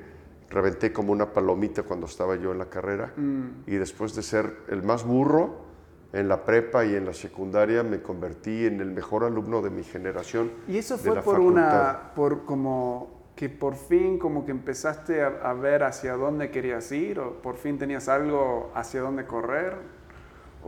reventé 0.50 0.94
como 0.94 1.12
una 1.12 1.34
palomita 1.34 1.84
cuando 1.84 2.06
estaba 2.06 2.36
yo 2.36 2.52
en 2.52 2.58
la 2.58 2.70
carrera 2.70 3.14
mm. 3.16 3.64
y 3.68 3.76
después 3.76 4.16
de 4.16 4.24
ser 4.24 4.60
el 4.70 4.84
más 4.84 5.06
burro 5.06 5.68
en 6.14 6.28
la 6.28 6.46
prepa 6.46 6.86
y 6.86 6.96
en 6.96 7.06
la 7.06 7.14
secundaria 7.14 7.84
me 7.84 8.02
convertí 8.02 8.66
en 8.66 8.80
el 8.80 8.92
mejor 8.92 9.24
alumno 9.24 9.62
de 9.62 9.70
mi 9.70 9.84
generación. 9.84 10.52
Y 10.68 10.78
eso 10.78 10.98
fue 10.98 11.22
por 11.22 11.40
una, 11.40 12.14
por 12.16 12.46
como 12.46 13.18
que 13.36 13.50
por 13.50 13.76
fin 13.76 14.18
como 14.18 14.46
que 14.46 14.52
empezaste 14.52 15.22
a, 15.22 15.54
ver 15.54 15.84
hacia 15.84 16.16
dónde 16.16 16.50
querías 16.50 16.92
ir 16.92 17.20
o 17.20 17.34
por 17.42 17.58
fin 17.58 17.78
tenías 17.78 18.08
algo 18.10 18.72
hacia 18.74 19.02
dónde 19.02 19.26
correr. 19.26 19.98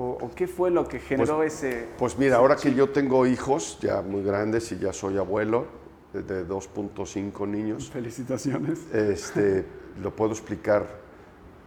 ¿O, 0.01 0.31
qué 0.33 0.47
fue 0.47 0.71
lo 0.71 0.87
que 0.87 0.99
generó 0.99 1.37
pues, 1.37 1.55
ese...? 1.55 1.87
Pues 1.97 2.17
mira, 2.17 2.37
ahora 2.37 2.55
que 2.55 2.73
yo 2.73 2.89
tengo 2.89 3.25
hijos 3.25 3.79
ya 3.81 4.01
muy 4.01 4.23
grandes 4.23 4.71
y 4.71 4.77
ya 4.77 4.93
soy 4.93 5.17
abuelo, 5.17 5.65
de 6.13 6.47
2.5 6.47 7.47
niños. 7.47 7.89
Felicitaciones. 7.89 8.93
Este, 8.93 9.65
lo 10.01 10.15
puedo 10.15 10.31
explicar 10.31 10.87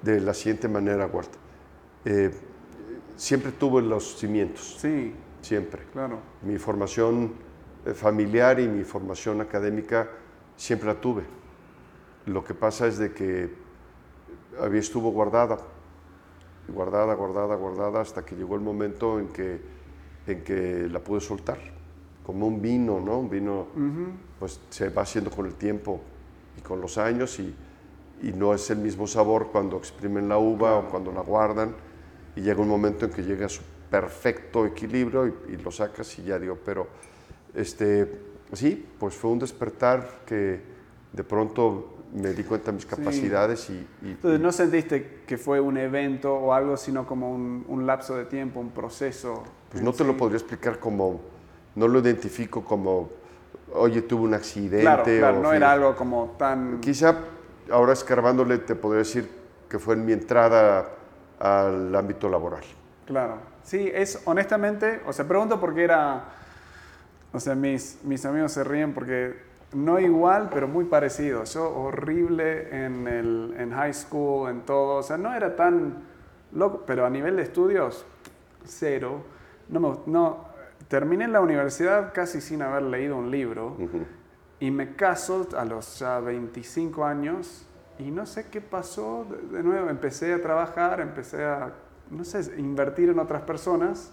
de 0.02 0.20
la 0.20 0.34
siguiente 0.34 0.68
manera, 0.68 1.06
Huerta. 1.06 1.38
Eh, 2.04 2.30
siempre 3.16 3.52
tuve 3.52 3.82
los 3.82 4.16
cimientos, 4.18 4.76
Sí, 4.80 5.14
siempre. 5.40 5.84
claro. 5.92 6.18
Mi 6.42 6.58
formación 6.58 7.34
eh, 7.86 7.94
familiar 7.94 8.58
y 8.58 8.66
mi 8.68 8.82
formación 8.84 9.40
académica 9.40 10.08
siempre 10.56 10.88
la 10.88 11.00
tuve. 11.00 11.22
Lo 12.26 12.42
que 12.44 12.54
pasa 12.54 12.86
es 12.86 12.98
de 12.98 13.12
que 13.12 13.50
había 14.60 14.80
estuvo 14.80 15.10
guardada, 15.10 15.58
guardada, 16.68 17.14
guardada, 17.14 17.54
guardada, 17.56 18.00
hasta 18.00 18.24
que 18.24 18.36
llegó 18.36 18.54
el 18.56 18.60
momento 18.60 19.18
en 19.18 19.28
que, 19.28 19.60
en 20.26 20.44
que 20.44 20.88
la 20.90 21.00
pude 21.00 21.20
soltar. 21.20 21.58
Como 22.24 22.46
un 22.46 22.60
vino, 22.62 23.00
¿no? 23.00 23.18
Un 23.18 23.30
vino, 23.30 23.66
pues 24.38 24.60
se 24.70 24.88
va 24.90 25.02
haciendo 25.02 25.30
con 25.30 25.46
el 25.46 25.54
tiempo 25.54 26.00
y 26.56 26.60
con 26.60 26.80
los 26.80 26.98
años 26.98 27.38
y, 27.40 27.54
y 28.22 28.32
no 28.32 28.54
es 28.54 28.70
el 28.70 28.78
mismo 28.78 29.06
sabor 29.06 29.48
cuando 29.50 29.76
exprimen 29.76 30.28
la 30.28 30.38
uva 30.38 30.76
o 30.76 30.88
cuando 30.88 31.10
la 31.12 31.20
guardan 31.22 31.74
y 32.36 32.40
llega 32.42 32.60
un 32.60 32.68
momento 32.68 33.04
en 33.06 33.10
que 33.12 33.22
llega 33.22 33.46
a 33.46 33.48
su 33.48 33.62
perfecto 33.90 34.64
equilibrio 34.66 35.26
y, 35.26 35.34
y 35.52 35.56
lo 35.56 35.70
sacas 35.70 36.18
y 36.18 36.22
ya 36.24 36.38
dio, 36.38 36.56
pero 36.64 36.86
este, 37.54 38.10
sí, 38.52 38.86
pues 38.98 39.14
fue 39.14 39.30
un 39.30 39.38
despertar 39.38 40.20
que 40.26 40.60
de 41.12 41.24
pronto 41.24 41.96
me 42.14 42.32
di 42.32 42.42
cuenta 42.44 42.70
de 42.70 42.76
mis 42.76 42.86
capacidades 42.86 43.68
y, 43.70 43.72
y- 44.02 44.10
Entonces, 44.12 44.40
¿no 44.40 44.52
sentiste 44.52 45.22
que 45.26 45.36
fue 45.38 45.60
un 45.60 45.76
evento 45.76 46.34
o 46.34 46.52
algo, 46.52 46.76
sino 46.76 47.06
como 47.06 47.30
un, 47.34 47.64
un 47.68 47.86
lapso 47.86 48.16
de 48.16 48.24
tiempo, 48.26 48.60
un 48.60 48.70
proceso? 48.70 49.42
pues 49.70 49.82
no 49.82 49.92
te 49.92 50.04
lo 50.04 50.12
sí? 50.12 50.18
podría 50.18 50.36
explicar 50.38 50.78
como, 50.78 51.20
no 51.74 51.88
lo 51.88 52.00
identifico 52.00 52.64
como, 52.64 53.10
oye, 53.74 54.02
tuve 54.02 54.22
un 54.24 54.34
accidente. 54.34 54.82
Claro, 54.82 55.04
claro, 55.04 55.38
o 55.38 55.42
no 55.42 55.52
era 55.52 55.72
algo 55.72 55.96
como 55.96 56.34
tan... 56.38 56.80
Quizá 56.80 57.16
ahora 57.70 57.92
escarbándole 57.92 58.58
te 58.58 58.74
podría 58.74 58.98
decir 58.98 59.28
que 59.68 59.78
fue 59.78 59.94
en 59.94 60.04
mi 60.04 60.12
entrada 60.12 60.88
al 61.38 61.94
ámbito 61.94 62.28
laboral. 62.28 62.62
Claro. 63.06 63.36
Sí, 63.62 63.90
es 63.92 64.20
honestamente, 64.26 65.00
o 65.06 65.12
sea, 65.12 65.26
pregunto 65.26 65.58
porque 65.60 65.84
era, 65.84 66.24
o 67.32 67.40
sea, 67.40 67.54
mis, 67.54 67.98
mis 68.04 68.24
amigos 68.26 68.52
se 68.52 68.64
ríen 68.64 68.92
porque 68.92 69.34
no 69.72 69.98
igual, 69.98 70.50
pero 70.52 70.68
muy 70.68 70.84
parecido. 70.84 71.44
Yo 71.44 71.70
horrible 71.74 72.84
en, 72.84 73.06
el, 73.08 73.54
en 73.58 73.72
high 73.72 73.94
school, 73.94 74.50
en 74.50 74.60
todo, 74.62 74.96
o 74.96 75.02
sea, 75.02 75.16
no 75.16 75.32
era 75.32 75.56
tan 75.56 75.94
loco, 76.52 76.82
pero 76.86 77.06
a 77.06 77.10
nivel 77.10 77.36
de 77.36 77.42
estudios, 77.42 78.04
cero. 78.64 79.22
No, 79.68 79.80
me- 79.80 79.98
no, 80.06 80.44
terminé 80.92 81.26
la 81.26 81.40
universidad 81.40 82.12
casi 82.12 82.42
sin 82.42 82.60
haber 82.60 82.82
leído 82.82 83.16
un 83.16 83.30
libro 83.30 83.78
y 84.60 84.70
me 84.70 84.94
caso 84.94 85.48
a 85.56 85.64
los 85.64 85.98
ya 85.98 86.20
25 86.20 87.02
años 87.06 87.66
y 87.98 88.10
no 88.10 88.26
sé 88.26 88.48
qué 88.50 88.60
pasó. 88.60 89.26
De, 89.50 89.62
nuevo, 89.62 89.88
empecé 89.88 90.34
a 90.34 90.42
trabajar, 90.42 91.00
empecé 91.00 91.46
a, 91.46 91.72
no 92.10 92.24
sé, 92.24 92.60
invertir 92.60 93.08
en 93.08 93.18
otras 93.20 93.40
personas 93.40 94.12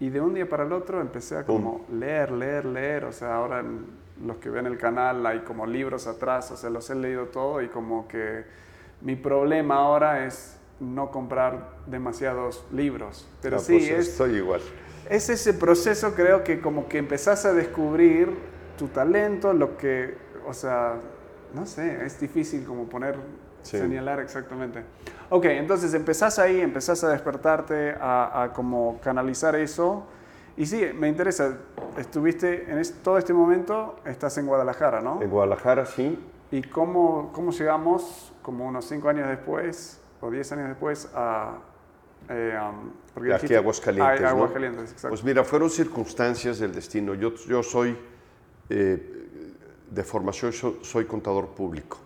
y 0.00 0.10
de 0.10 0.20
un 0.20 0.34
día 0.34 0.48
para 0.48 0.64
el 0.64 0.72
otro 0.72 1.00
empecé 1.00 1.36
a 1.36 1.46
como 1.46 1.86
leer, 1.92 2.32
leer, 2.32 2.64
leer. 2.64 3.04
O 3.04 3.12
sea, 3.12 3.36
ahora 3.36 3.62
los 4.20 4.38
que 4.38 4.50
ven 4.50 4.66
el 4.66 4.78
canal 4.78 5.24
hay 5.24 5.42
como 5.42 5.64
libros 5.64 6.08
atrás, 6.08 6.50
o 6.50 6.56
sea, 6.56 6.70
los 6.70 6.90
he 6.90 6.96
leído 6.96 7.26
todo 7.26 7.62
y 7.62 7.68
como 7.68 8.08
que 8.08 8.46
mi 9.00 9.14
problema 9.14 9.76
ahora 9.76 10.26
es 10.26 10.58
no 10.80 11.12
comprar 11.12 11.76
demasiados 11.86 12.66
libros. 12.72 13.28
Pero 13.40 13.58
Ah, 13.58 13.60
sí, 13.60 13.74
pues 13.74 13.90
es, 13.90 14.08
estoy 14.08 14.38
igual. 14.38 14.60
Es 15.10 15.28
ese 15.28 15.52
proceso, 15.52 16.14
creo 16.14 16.42
que 16.44 16.60
como 16.60 16.88
que 16.88 16.96
empezás 16.98 17.44
a 17.44 17.52
descubrir 17.52 18.34
tu 18.78 18.88
talento, 18.88 19.52
lo 19.52 19.76
que, 19.76 20.16
o 20.46 20.54
sea, 20.54 20.94
no 21.52 21.66
sé, 21.66 22.06
es 22.06 22.18
difícil 22.18 22.64
como 22.64 22.84
poner, 22.88 23.16
Sí. 23.62 23.76
señalar 23.76 24.20
exactamente. 24.20 24.82
Ok, 25.28 25.44
entonces 25.44 25.92
empezás 25.92 26.38
ahí, 26.38 26.60
empezás 26.62 27.04
a 27.04 27.10
despertarte, 27.10 27.94
a, 28.00 28.44
a 28.44 28.52
como 28.54 28.98
canalizar 29.02 29.54
eso. 29.54 30.06
Y 30.56 30.64
sí, 30.64 30.82
me 30.98 31.08
interesa, 31.08 31.58
estuviste 31.98 32.70
en 32.70 32.78
es- 32.78 32.94
todo 33.02 33.18
este 33.18 33.34
momento, 33.34 33.96
estás 34.06 34.38
en 34.38 34.46
Guadalajara, 34.46 35.02
¿no? 35.02 35.20
En 35.20 35.28
Guadalajara 35.28 35.84
sí, 35.84 36.18
¿Y 36.52 36.62
cómo, 36.62 37.30
cómo 37.34 37.52
llegamos, 37.52 38.32
como 38.42 38.66
unos 38.66 38.86
cinco 38.86 39.08
años 39.08 39.28
después, 39.28 40.00
o 40.20 40.30
diez 40.30 40.50
años 40.52 40.68
después, 40.68 41.08
a... 41.14 41.58
eh, 42.30 42.58
um, 42.58 42.90
aquí 43.16 43.26
dijiste- 43.46 43.56
Aguascalientes, 43.56 44.22
a- 44.22 44.28
a 44.28 44.30
¿no? 44.32 44.36
Aguascalientes, 44.38 44.82
exacto. 44.92 45.08
Pues 45.08 45.24
mira, 45.24 45.44
fueron 45.44 45.68
circunstancias 45.70 46.58
del 46.58 46.72
destino. 46.72 47.14
Yo, 47.14 47.34
yo 47.34 47.62
soy, 47.62 47.96
eh, 48.68 49.16
de 49.90 50.04
formación, 50.04 50.52
so- 50.52 50.78
soy 50.82 51.04
contador 51.06 51.48
público. 51.48 51.98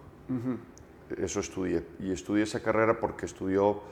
Eso 1.16 1.40
estudié. 1.40 1.84
Y 2.00 2.10
estudié 2.12 2.44
esa 2.44 2.60
carrera 2.60 2.98
porque 2.98 3.26
estudió, 3.26 3.82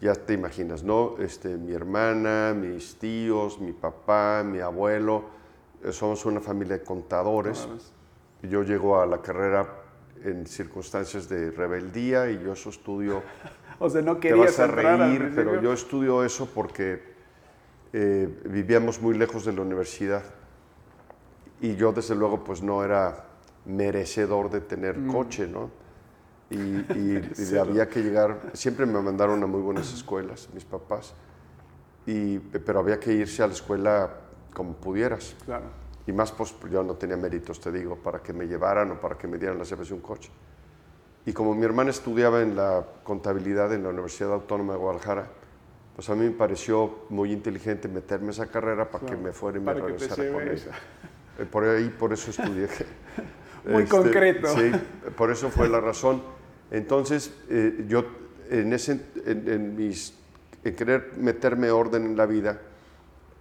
ya 0.00 0.14
te 0.14 0.34
imaginas, 0.34 0.82
¿no? 0.84 1.16
Este, 1.18 1.56
mi 1.56 1.72
hermana, 1.72 2.54
mis 2.54 2.96
tíos, 2.98 3.58
mi 3.60 3.72
papá, 3.72 4.42
mi 4.44 4.60
abuelo. 4.60 5.36
eh, 5.82 5.92
somos 5.92 6.26
una 6.26 6.40
familia 6.40 6.76
de 6.78 6.84
contadores. 6.84 7.58
Contadores. 7.60 7.92
Yo 8.42 8.62
llego 8.64 9.00
a 9.00 9.06
la 9.06 9.22
carrera 9.22 9.66
en 10.24 10.44
circunstancias 10.46 11.28
de 11.28 11.50
rebeldía 11.52 12.28
y 12.30 12.40
yo 12.42 12.52
eso 12.52 12.70
estudio 12.70 13.22
O 13.80 13.88
sea, 13.90 14.02
no 14.02 14.14
te 14.14 14.20
querías 14.28 14.58
vas 14.58 14.58
a 14.60 14.66
reír, 14.66 15.32
pero 15.34 15.60
yo 15.62 15.72
estudio 15.72 16.24
eso 16.24 16.46
porque 16.52 17.00
eh, 17.92 18.28
vivíamos 18.46 19.00
muy 19.00 19.16
lejos 19.16 19.44
de 19.44 19.52
la 19.52 19.62
universidad 19.62 20.22
y 21.60 21.76
yo 21.76 21.92
desde 21.92 22.14
luego 22.14 22.44
pues 22.44 22.62
no 22.62 22.84
era 22.84 23.24
merecedor 23.66 24.50
de 24.50 24.60
tener 24.60 24.98
Mm. 24.98 25.12
coche, 25.12 25.46
¿no? 25.46 25.70
Y, 26.50 26.56
y- 26.56 27.32
y 27.52 27.56
había 27.56 27.88
que 27.88 28.02
llegar, 28.02 28.50
siempre 28.54 28.86
me 28.86 29.00
mandaron 29.00 29.42
a 29.42 29.46
muy 29.46 29.60
buenas 29.60 29.92
escuelas, 29.92 30.48
mis 30.54 30.64
papás, 30.64 31.14
y, 32.06 32.38
pero 32.38 32.80
había 32.80 32.98
que 32.98 33.12
irse 33.12 33.42
a 33.42 33.46
la 33.46 33.52
escuela 33.52 34.10
como 34.54 34.72
pudieras. 34.74 35.36
Claro. 35.44 35.66
Y 36.06 36.12
más, 36.12 36.32
pues 36.32 36.54
yo 36.70 36.82
no 36.82 36.94
tenía 36.94 37.16
méritos, 37.18 37.60
te 37.60 37.70
digo, 37.70 37.96
para 37.96 38.22
que 38.22 38.32
me 38.32 38.46
llevaran 38.46 38.90
o 38.92 39.00
para 39.00 39.16
que 39.18 39.26
me 39.28 39.36
dieran 39.36 39.58
las 39.58 39.68
llaves 39.68 39.88
de 39.88 39.94
un 39.94 40.00
coche. 40.00 40.30
Y 41.28 41.34
como 41.34 41.54
mi 41.54 41.66
hermana 41.66 41.90
estudiaba 41.90 42.40
en 42.40 42.56
la 42.56 42.82
contabilidad 43.02 43.74
en 43.74 43.82
la 43.82 43.90
Universidad 43.90 44.32
Autónoma 44.32 44.72
de 44.72 44.78
Guadalajara, 44.78 45.26
pues 45.94 46.08
a 46.08 46.14
mí 46.14 46.24
me 46.24 46.30
pareció 46.30 47.00
muy 47.10 47.32
inteligente 47.32 47.86
meterme 47.86 48.30
esa 48.30 48.46
carrera 48.46 48.90
para 48.90 49.04
que 49.04 49.14
me 49.14 49.32
fuera 49.32 49.58
y 49.58 49.60
me 49.60 49.74
regresara 49.74 50.32
con 50.32 50.48
ella. 50.48 50.70
Eh, 51.38 51.44
Por 51.44 51.64
ahí, 51.64 51.90
por 51.90 52.14
eso 52.14 52.30
estudié. 52.30 52.68
Este, 53.58 53.72
Muy 53.72 53.84
concreto. 53.84 54.48
Sí, 54.56 54.72
por 55.16 55.30
eso 55.30 55.50
fue 55.50 55.68
la 55.68 55.80
razón. 55.80 56.22
Entonces, 56.70 57.34
eh, 57.50 57.84
yo 57.86 58.06
en, 58.48 58.72
ese, 58.72 58.98
en, 59.26 59.48
en 59.48 59.76
mis, 59.76 60.14
en 60.64 60.74
querer 60.74 61.10
meterme 61.18 61.70
orden 61.70 62.06
en 62.06 62.16
la 62.16 62.24
vida, 62.24 62.58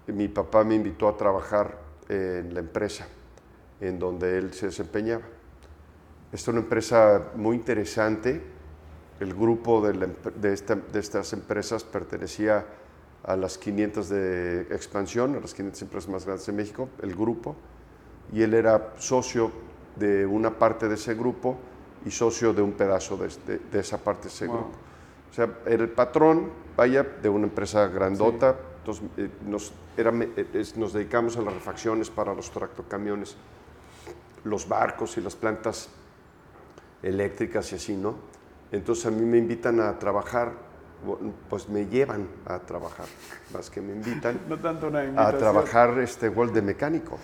mi 0.07 0.27
papá 0.27 0.65
me 0.65 0.75
invitó 0.75 1.07
a 1.07 1.15
trabajar 1.15 1.77
en 2.09 2.53
la 2.53 2.59
empresa 2.59 3.07
en 3.79 3.97
donde 3.99 4.39
él 4.39 4.53
se 4.53 4.65
desempeñaba. 4.65 5.36
Esta 6.31 6.51
es 6.51 6.55
una 6.55 6.59
empresa 6.59 7.31
muy 7.35 7.55
interesante. 7.55 8.41
El 9.19 9.33
grupo 9.33 9.81
de, 9.85 9.93
la 9.95 10.07
de, 10.35 10.53
esta- 10.53 10.75
de 10.75 10.99
estas 10.99 11.33
empresas 11.33 11.83
pertenecía 11.83 12.65
a 13.23 13.35
las 13.35 13.57
500 13.57 14.09
de 14.09 14.61
expansión, 14.71 15.35
a 15.35 15.39
las 15.39 15.53
500 15.53 15.81
empresas 15.81 16.09
más 16.09 16.25
grandes 16.25 16.45
de 16.45 16.53
México, 16.53 16.89
el 17.01 17.15
grupo, 17.15 17.55
y 18.31 18.41
él 18.43 18.53
era 18.53 18.93
socio 18.97 19.51
de 19.95 20.25
una 20.25 20.51
parte 20.59 20.87
de 20.87 20.95
ese 20.95 21.15
grupo 21.15 21.57
y 22.05 22.11
socio 22.11 22.53
de 22.53 22.61
un 22.61 22.73
pedazo 22.73 23.17
de, 23.17 23.27
este- 23.27 23.59
de 23.71 23.79
esa 23.79 23.97
parte 23.97 24.23
de 24.23 24.27
ese 24.29 24.47
Wow. 24.47 24.55
grupo. 24.57 24.71
O 25.31 25.33
sea, 25.33 25.49
era 25.65 25.83
el 25.83 25.89
patrón, 25.89 26.49
vaya, 26.75 27.03
de 27.03 27.29
una 27.29 27.45
empresa 27.47 27.87
grandota. 27.87 28.55
Entonces, 28.79 29.03
eh, 29.17 29.29
nos, 29.45 29.73
era 29.97 30.11
eh, 30.13 30.63
nos 30.77 30.93
dedicamos 30.93 31.35
a 31.37 31.41
las 31.41 31.53
refacciones 31.53 32.09
para 32.09 32.33
los 32.33 32.51
tractocamiones, 32.51 33.35
los 34.43 34.67
barcos 34.67 35.17
y 35.17 35.21
las 35.21 35.35
plantas 35.35 35.89
eléctricas 37.03 37.71
y 37.71 37.75
así, 37.75 37.95
¿no? 37.95 38.15
Entonces 38.71 39.05
a 39.05 39.11
mí 39.11 39.25
me 39.25 39.37
invitan 39.37 39.79
a 39.79 39.97
trabajar, 39.97 40.51
pues 41.49 41.69
me 41.69 41.85
llevan 41.85 42.27
a 42.45 42.59
trabajar, 42.59 43.05
más 43.53 43.69
que 43.69 43.81
me 43.81 43.93
invitan 43.93 44.39
No 44.49 44.57
tanto 44.59 44.87
una 44.87 45.01
a 45.27 45.37
trabajar 45.37 45.97
este 45.99 46.25
igual 46.27 46.51
de 46.53 46.61
mecánico. 46.61 47.17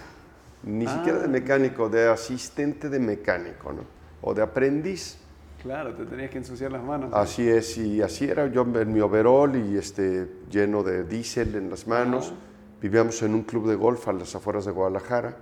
Ni 0.64 0.88
siquiera 0.88 1.18
Ah. 1.20 1.22
de 1.24 1.28
mecánico, 1.28 1.90
de 1.90 2.08
asistente 2.10 2.90
de 2.90 3.00
mecánico, 3.00 3.74
¿no? 3.74 3.82
O 4.22 4.34
de 4.34 4.42
aprendiz. 4.42 5.18
Claro, 5.62 5.94
te 5.94 6.06
tenías 6.06 6.30
que 6.30 6.38
ensuciar 6.38 6.72
las 6.72 6.84
manos. 6.84 7.10
Así 7.14 7.50
es, 7.50 7.78
y 7.78 8.02
así 8.02 8.26
era 8.26 8.48
yo 8.48 8.62
en 8.76 8.94
mi 8.94 9.02
overall 9.02 9.56
y 9.56 9.78
este, 9.78 10.30
lleno 10.50 10.84
de 10.84 11.04
diésel 11.04 11.56
en 11.56 11.70
las 11.70 11.88
manos. 11.88 12.34
Vivíamos 12.82 13.22
en 13.24 13.34
un 13.34 13.44
club 13.44 13.68
de 13.70 13.76
golf 13.76 14.08
a 14.10 14.14
las 14.14 14.36
afueras 14.36 14.66
de 14.66 14.72
Guadalajara 14.72 15.38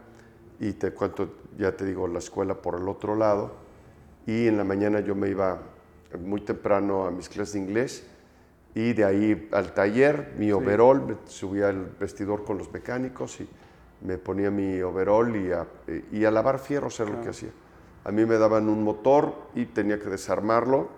y 0.59 0.73
te 0.73 0.91
cuento, 0.91 1.27
ya 1.57 1.71
te 1.75 1.85
digo, 1.85 2.07
la 2.07 2.19
escuela 2.19 2.55
por 2.55 2.79
el 2.79 2.87
otro 2.87 3.15
lado. 3.15 3.51
Y 4.25 4.47
en 4.47 4.57
la 4.57 4.63
mañana 4.63 4.99
yo 4.99 5.15
me 5.15 5.29
iba 5.29 5.59
muy 6.19 6.41
temprano 6.41 7.05
a 7.05 7.11
mis 7.11 7.29
clases 7.29 7.53
de 7.53 7.59
inglés 7.59 8.03
y 8.73 8.93
de 8.93 9.03
ahí 9.03 9.49
al 9.51 9.73
taller, 9.73 10.33
mi 10.37 10.51
overall, 10.51 11.05
me 11.05 11.17
subía 11.25 11.69
al 11.69 11.85
vestidor 11.99 12.43
con 12.43 12.57
los 12.57 12.71
mecánicos 12.71 13.41
y 13.41 13.49
me 14.01 14.17
ponía 14.17 14.49
mi 14.49 14.81
overall 14.81 15.35
y 15.35 15.51
a, 15.51 15.67
y 16.11 16.25
a 16.25 16.31
lavar 16.31 16.59
fierros 16.59 16.99
era 16.99 17.11
lo 17.11 17.21
que 17.21 17.29
hacía. 17.29 17.51
A 18.03 18.11
mí 18.11 18.25
me 18.25 18.37
daban 18.37 18.69
un 18.69 18.83
motor 18.83 19.33
y 19.55 19.65
tenía 19.65 19.99
que 19.99 20.09
desarmarlo 20.09 20.89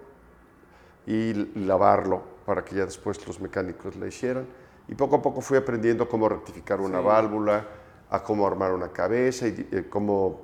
y 1.06 1.34
lavarlo 1.60 2.24
para 2.46 2.64
que 2.64 2.76
ya 2.76 2.86
después 2.86 3.26
los 3.28 3.40
mecánicos 3.40 3.96
la 3.96 4.08
hicieran. 4.08 4.46
Y 4.88 4.96
poco 4.96 5.18
a 5.18 5.22
poco 5.22 5.42
fui 5.42 5.58
aprendiendo 5.58 6.08
cómo 6.08 6.30
rectificar 6.30 6.80
una 6.80 7.00
válvula, 7.00 7.66
a 8.10 8.24
cómo 8.24 8.46
armar 8.46 8.72
una 8.74 8.90
cabeza 8.90 9.48
y 9.48 9.68
eh, 9.72 9.86
cómo 9.90 10.43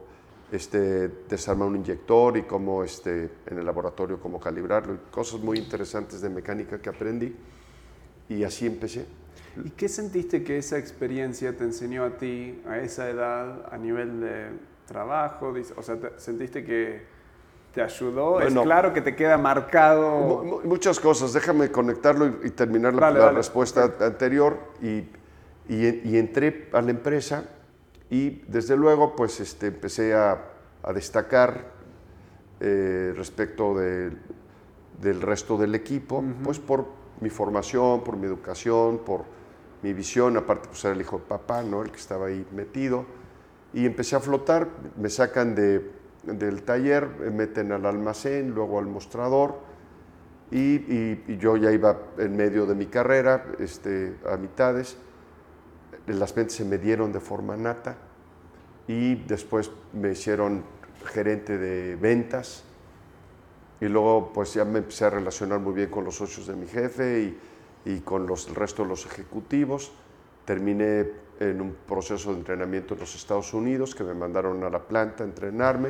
este, 0.51 1.07
desarmar 1.29 1.67
un 1.67 1.77
inyector 1.77 2.37
y 2.37 2.43
cómo 2.43 2.83
este, 2.83 3.29
en 3.45 3.59
el 3.59 3.65
laboratorio 3.65 4.19
cómo 4.19 4.39
calibrarlo. 4.39 4.97
Cosas 5.11 5.39
muy 5.39 5.57
interesantes 5.57 6.21
de 6.21 6.29
mecánica 6.29 6.79
que 6.81 6.89
aprendí 6.89 7.35
y 8.27 8.43
así 8.43 8.65
empecé. 8.65 9.05
¿Y 9.63 9.71
qué 9.71 9.89
sentiste 9.89 10.43
que 10.43 10.57
esa 10.57 10.77
experiencia 10.77 11.55
te 11.55 11.63
enseñó 11.63 12.03
a 12.03 12.17
ti 12.17 12.61
a 12.67 12.77
esa 12.77 13.09
edad 13.09 13.67
a 13.71 13.77
nivel 13.77 14.21
de 14.21 14.49
trabajo? 14.87 15.53
O 15.75 15.83
sea, 15.83 15.97
¿sentiste 16.17 16.63
que 16.63 17.01
te 17.73 17.81
ayudó? 17.81 18.39
es 18.41 18.53
claro 18.53 18.93
que 18.93 19.01
te 19.01 19.15
queda 19.15 19.37
marcado. 19.37 20.61
Muchas 20.63 20.99
cosas. 20.99 21.33
Déjame 21.33 21.71
conectarlo 21.71 22.27
y, 22.43 22.51
terminar 22.51 22.93
la, 22.93 23.31
respuesta 23.31 23.93
anterior. 23.99 24.57
Y, 24.81 25.07
y, 25.67 26.17
entré 26.17 26.69
a 26.71 26.81
la 26.81 26.91
empresa 26.91 27.43
y 28.09 28.41
desde 28.47 28.75
luego 28.75 29.15
pues 29.15 29.39
este, 29.39 29.67
empecé 29.67 30.13
a, 30.13 30.43
a 30.83 30.93
destacar 30.93 31.71
eh, 32.59 33.13
respecto 33.15 33.73
de, 33.77 34.11
del 35.01 35.21
resto 35.21 35.57
del 35.57 35.75
equipo, 35.75 36.23
pues 36.43 36.59
por 36.59 36.85
mi 37.21 37.29
formación, 37.29 38.03
por 38.03 38.17
mi 38.17 38.25
educación, 38.25 38.99
por 38.99 39.23
mi 39.81 39.93
visión, 39.93 40.35
aparte 40.37 40.67
pues 40.67 40.83
era 40.83 40.93
el 40.93 41.01
hijo 41.01 41.19
de 41.19 41.25
papá, 41.25 41.63
¿no? 41.63 41.83
El 41.83 41.91
que 41.91 41.97
estaba 41.97 42.27
ahí 42.27 42.45
metido. 42.53 43.05
Y 43.73 43.85
empecé 43.85 44.15
a 44.15 44.19
flotar, 44.19 44.67
me 44.97 45.09
sacan 45.09 45.55
de, 45.55 45.91
del 46.23 46.63
taller, 46.63 47.07
me 47.19 47.29
meten 47.29 47.71
al 47.71 47.85
almacén, 47.85 48.51
luego 48.51 48.79
al 48.79 48.87
mostrador, 48.87 49.59
y, 50.51 51.37
yo 51.37 51.55
ya 51.57 51.71
iba 51.71 51.97
en 52.17 52.35
medio 52.35 52.65
de 52.65 52.73
mi 52.75 52.87
carrera, 52.87 53.45
este, 53.59 54.15
a 54.27 54.35
mitades. 54.37 54.97
Las 56.13 56.33
ventas 56.33 56.57
se 56.57 56.65
me 56.65 56.77
dieron 56.77 57.11
de 57.11 57.19
forma 57.19 57.55
nata 57.55 57.97
y 58.87 59.15
después 59.15 59.71
me 59.93 60.11
hicieron 60.11 60.63
gerente 61.05 61.57
de 61.57 61.95
ventas 61.95 62.63
y 63.79 63.85
luego 63.85 64.31
pues 64.33 64.53
ya 64.53 64.65
me 64.65 64.79
empecé 64.79 65.05
a 65.05 65.09
relacionar 65.09 65.59
muy 65.59 65.73
bien 65.73 65.89
con 65.89 66.03
los 66.03 66.15
socios 66.15 66.47
de 66.47 66.55
mi 66.55 66.67
jefe 66.67 67.21
y 67.21 67.37
y 67.85 67.99
con 67.99 68.27
los, 68.27 68.47
el 68.47 68.55
resto 68.55 68.83
de 68.83 68.89
los 68.89 69.05
ejecutivos. 69.05 69.91
Terminé 70.45 71.07
en 71.39 71.61
un 71.61 71.75
proceso 71.87 72.31
de 72.31 72.39
entrenamiento 72.39 72.93
en 72.93 73.01
los 73.01 73.15
Estados 73.15 73.53
Unidos, 73.53 73.95
que 73.95 74.03
me 74.03 74.13
mandaron 74.13 74.63
a 74.63 74.69
la 74.69 74.79
planta 74.79 75.23
a 75.23 75.27
entrenarme. 75.27 75.89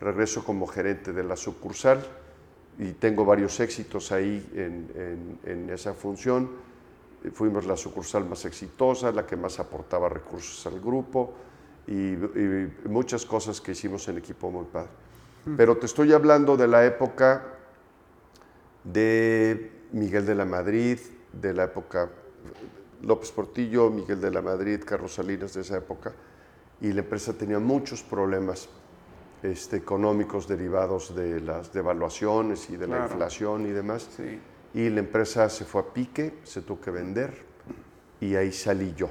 Regreso 0.00 0.44
como 0.44 0.66
gerente 0.66 1.12
de 1.12 1.22
la 1.22 1.36
sucursal 1.36 2.02
y 2.78 2.92
tengo 2.92 3.24
varios 3.24 3.60
éxitos 3.60 4.12
ahí 4.12 4.48
en, 4.54 5.38
en, 5.44 5.70
esa 5.70 5.92
función. 5.92 6.50
Fuimos 7.32 7.66
la 7.66 7.76
sucursal 7.76 8.24
más 8.24 8.44
exitosa, 8.44 9.12
la 9.12 9.26
que 9.26 9.36
más 9.36 9.60
aportaba 9.60 10.08
recursos 10.08 10.66
al 10.66 10.80
grupo 10.80 11.34
y, 11.86 12.12
y 12.14 12.72
muchas 12.86 13.26
cosas 13.26 13.60
que 13.60 13.72
hicimos 13.72 14.08
en 14.08 14.18
equipo 14.18 14.50
muy 14.50 14.64
padre. 14.64 14.90
Mm. 15.44 15.56
Pero 15.56 15.76
te 15.76 15.86
estoy 15.86 16.12
hablando 16.12 16.56
de 16.56 16.68
la 16.68 16.84
época 16.84 17.44
de 18.84 19.72
Miguel 19.92 20.24
de 20.24 20.34
la 20.34 20.44
Madrid, 20.44 20.98
de 21.32 21.52
la 21.52 21.64
época 21.64 22.08
López 23.02 23.30
Portillo, 23.32 23.90
Miguel 23.90 24.20
de 24.20 24.30
la 24.30 24.42
Madrid, 24.42 24.80
Carlos 24.84 25.14
Salinas 25.14 25.54
de 25.54 25.62
esa 25.62 25.78
época, 25.78 26.12
y 26.80 26.92
la 26.92 27.00
empresa 27.00 27.32
tenía 27.32 27.58
muchos 27.58 28.02
problemas 28.02 28.68
este, 29.42 29.76
económicos 29.76 30.46
derivados 30.46 31.14
de 31.14 31.40
las 31.40 31.72
devaluaciones 31.72 32.68
y 32.70 32.76
de 32.76 32.86
la 32.86 33.04
inflación 33.04 33.66
y 33.66 33.70
demás. 33.70 34.08
Y 34.72 34.88
la 34.88 35.00
empresa 35.00 35.48
se 35.48 35.64
fue 35.64 35.80
a 35.80 35.84
pique, 35.92 36.38
se 36.44 36.62
tuvo 36.62 36.80
que 36.80 36.90
vender 36.90 37.44
y 38.20 38.36
ahí 38.36 38.52
salí 38.52 38.94
yo. 38.94 39.10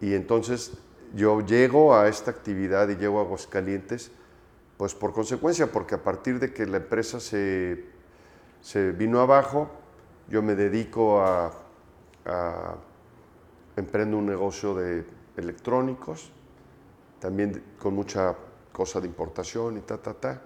Y 0.00 0.14
entonces 0.14 0.72
yo 1.14 1.40
llego 1.40 1.94
a 1.94 2.08
esta 2.08 2.30
actividad 2.30 2.88
y 2.88 2.96
llego 2.96 3.18
a 3.18 3.22
Aguascalientes, 3.22 4.10
pues 4.76 4.94
por 4.94 5.12
consecuencia, 5.12 5.70
porque 5.70 5.96
a 5.96 6.02
partir 6.02 6.38
de 6.38 6.52
que 6.52 6.66
la 6.66 6.76
empresa 6.76 7.18
se, 7.20 7.84
se 8.60 8.92
vino 8.92 9.20
abajo, 9.20 9.68
yo 10.28 10.42
me 10.42 10.54
dedico 10.54 11.20
a, 11.20 11.52
emprendo 13.76 14.18
un 14.18 14.26
negocio 14.26 14.74
de 14.74 15.04
electrónicos, 15.36 16.30
también 17.20 17.62
con 17.78 17.94
mucha 17.94 18.36
cosa 18.72 19.00
de 19.00 19.06
importación 19.06 19.78
y 19.78 19.80
ta, 19.80 19.96
ta, 19.96 20.14
ta. 20.14 20.42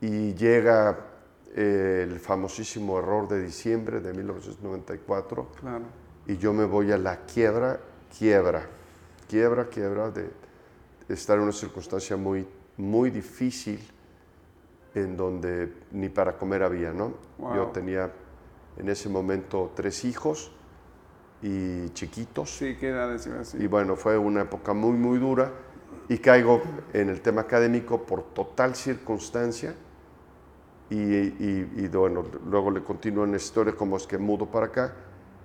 Y 0.00 0.34
llega 0.34 1.09
eh, 1.56 2.06
el 2.08 2.20
famosísimo 2.20 2.98
error 2.98 3.26
de 3.26 3.42
diciembre 3.42 4.00
de 4.00 4.12
1994 4.12 5.48
y 6.26 6.36
yo 6.36 6.52
me 6.52 6.64
voy 6.64 6.92
a 6.92 6.98
la 6.98 7.24
quiebra, 7.26 7.80
quiebra, 8.16 8.66
quiebra, 9.28 9.68
quiebra 9.68 10.10
de, 10.10 10.30
estar 11.08 11.38
en 11.38 11.42
una 11.42 11.52
circunstancia 11.52 12.16
muy, 12.16 12.46
muy 12.76 13.10
difícil 13.10 13.80
en 14.94 15.16
donde 15.16 15.72
ni 15.90 16.08
para 16.08 16.36
comer 16.36 16.62
había, 16.62 16.92
¿no? 16.92 17.14
Yo 17.38 17.66
tenía 17.72 18.12
en 18.76 18.88
ese 18.88 19.08
momento 19.08 19.72
tres 19.74 20.04
hijos 20.04 20.52
y 21.42 21.88
chiquitos. 21.90 22.58
Sí, 22.58 22.76
¿qué 22.78 22.90
edad 22.90 23.12
así? 23.12 23.58
Y 23.58 23.66
bueno, 23.66 23.96
fue 23.96 24.16
una 24.16 24.42
época 24.42 24.72
muy, 24.72 24.96
muy 24.96 25.18
dura 25.18 25.50
y 26.08 26.18
caigo 26.18 26.62
en 26.92 27.08
el 27.08 27.20
tema 27.22 27.40
académico 27.40 28.04
por 28.04 28.22
total 28.34 28.76
circunstancia 28.76 29.74
y, 30.90 30.96
y, 31.76 31.88
bueno, 31.88 32.24
luego 32.48 32.70
le 32.70 32.82
continúo 32.82 33.24
en 33.24 33.30
la 33.30 33.36
historia 33.36 33.74
como 33.74 33.96
es 33.96 34.06
que 34.06 34.18
mudo 34.18 34.46
para 34.46 34.66
acá, 34.66 34.92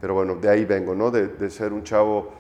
pero 0.02 0.16
bueno, 0.16 0.36
de 0.36 0.50
ahí 0.50 0.66
vengo, 0.66 0.96
¿no? 0.96 1.12
De, 1.12 1.28
de 1.28 1.50
ser 1.50 1.72
un 1.72 1.84
chavo 1.84 2.32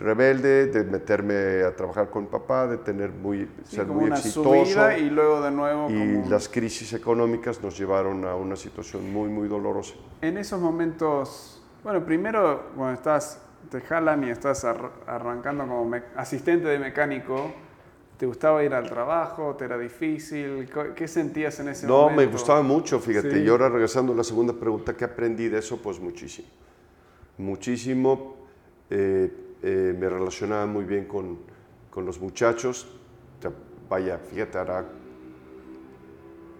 rebelde, 0.00 0.66
de 0.66 0.84
meterme 0.84 1.62
a 1.62 1.74
trabajar 1.74 2.10
con 2.10 2.26
papá, 2.26 2.66
de 2.66 2.78
tener 2.78 3.10
muy, 3.10 3.48
ser 3.64 3.86
muy 3.86 4.04
una 4.04 4.16
exitoso. 4.16 4.92
y 4.92 5.10
luego 5.10 5.42
de 5.42 5.50
nuevo. 5.50 5.90
Y 5.90 6.28
las 6.28 6.48
crisis 6.48 6.92
económicas 6.92 7.62
nos 7.62 7.78
llevaron 7.78 8.24
a 8.24 8.34
una 8.34 8.56
situación 8.56 9.12
muy, 9.12 9.28
muy 9.28 9.48
dolorosa. 9.48 9.94
En 10.22 10.38
esos 10.38 10.60
momentos, 10.60 11.62
bueno, 11.84 12.04
primero 12.04 12.70
cuando 12.76 12.94
estás, 12.94 13.40
te 13.70 13.80
jalan 13.80 14.24
y 14.24 14.30
estás 14.30 14.64
arrancando 14.64 15.66
como 15.66 15.94
asistente 16.16 16.68
de 16.68 16.78
mecánico, 16.78 17.52
¿te 18.20 18.26
gustaba 18.26 18.62
ir 18.62 18.74
al 18.74 18.86
trabajo? 18.86 19.56
¿Te 19.56 19.64
era 19.64 19.78
difícil? 19.78 20.68
¿Qué 20.94 21.08
sentías 21.08 21.58
en 21.60 21.70
ese 21.70 21.86
momento? 21.86 22.10
No, 22.10 22.14
me 22.14 22.26
gustaba 22.26 22.60
mucho, 22.60 23.00
fíjate. 23.00 23.42
Y 23.42 23.48
ahora 23.48 23.70
regresando 23.70 24.12
a 24.12 24.16
la 24.16 24.24
segunda 24.24 24.52
pregunta, 24.52 24.94
¿qué 24.94 25.06
aprendí 25.06 25.48
de 25.48 25.60
eso? 25.60 25.80
Pues 25.80 25.98
muchísimo. 25.98 26.46
Muchísimo. 27.38 28.36
Eh, 28.90 29.32
eh, 29.62 29.96
me 29.98 30.06
relacionaba 30.10 30.66
muy 30.66 30.84
bien 30.84 31.06
con, 31.06 31.38
con 31.88 32.04
los 32.04 32.20
muchachos. 32.20 32.94
Vaya, 33.88 34.18
fíjate, 34.18 34.58
hará, 34.58 34.84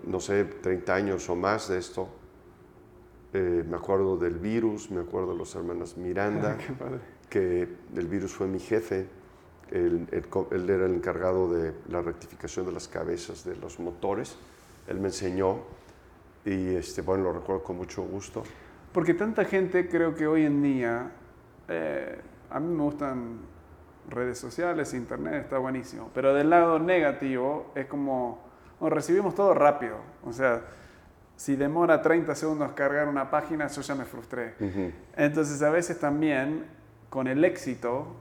no 0.06 0.18
sé, 0.18 0.46
30 0.46 0.94
años 0.94 1.28
o 1.28 1.36
más 1.36 1.68
de 1.68 1.76
esto. 1.76 2.08
Eh, 3.34 3.64
me 3.68 3.76
acuerdo 3.76 4.16
del 4.16 4.38
virus, 4.38 4.90
me 4.90 5.02
acuerdo 5.02 5.32
de 5.32 5.38
los 5.38 5.54
hermanos 5.54 5.98
Miranda, 5.98 6.56
que 7.28 7.68
el 7.94 8.06
virus 8.06 8.32
fue 8.32 8.46
mi 8.46 8.60
jefe. 8.60 9.19
Él, 9.70 10.08
él, 10.10 10.70
era 10.70 10.86
el 10.86 10.94
encargado 10.94 11.52
de 11.52 11.72
la 11.88 12.02
rectificación 12.02 12.66
de 12.66 12.72
las 12.72 12.88
cabezas 12.88 13.44
de 13.44 13.56
los 13.56 13.78
motores. 13.78 14.36
Él 14.88 14.98
me 14.98 15.08
enseñó 15.08 15.58
y 16.44 16.74
este, 16.74 17.02
bueno, 17.02 17.24
lo 17.24 17.32
recuerdo 17.32 17.62
con 17.62 17.76
mucho 17.76 18.02
gusto. 18.02 18.42
Porque 18.92 19.14
tanta 19.14 19.44
gente 19.44 19.88
creo 19.88 20.14
que 20.14 20.26
hoy 20.26 20.44
en 20.44 20.62
día 20.62 21.12
eh, 21.68 22.18
a 22.50 22.58
mí 22.58 22.74
me 22.74 22.82
gustan 22.82 23.38
redes 24.08 24.38
sociales, 24.38 24.92
internet, 24.94 25.44
está 25.44 25.58
buenísimo. 25.58 26.10
Pero 26.14 26.34
del 26.34 26.50
lado 26.50 26.78
negativo 26.78 27.70
es 27.74 27.86
como, 27.86 28.42
recibimos 28.80 29.34
todo 29.34 29.54
rápido. 29.54 29.98
O 30.24 30.32
sea, 30.32 30.62
si 31.36 31.56
demora 31.56 32.02
30 32.02 32.34
segundos 32.34 32.72
cargar 32.72 33.08
una 33.08 33.30
página, 33.30 33.68
yo 33.68 33.80
ya 33.80 33.94
me 33.94 34.04
frustré. 34.04 34.54
Entonces 35.16 35.62
a 35.62 35.70
veces 35.70 35.98
también 35.98 36.64
con 37.08 37.26
el 37.28 37.44
éxito, 37.44 38.16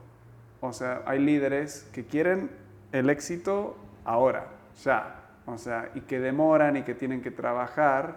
o 0.60 0.72
sea, 0.72 1.02
hay 1.06 1.18
líderes 1.18 1.88
que 1.92 2.04
quieren 2.04 2.50
el 2.92 3.10
éxito 3.10 3.76
ahora, 4.04 4.46
ya. 4.82 5.16
O 5.46 5.58
sea, 5.58 5.90
y 5.94 6.02
que 6.02 6.20
demoran 6.20 6.76
y 6.76 6.82
que 6.82 6.94
tienen 6.94 7.22
que 7.22 7.30
trabajar, 7.30 8.16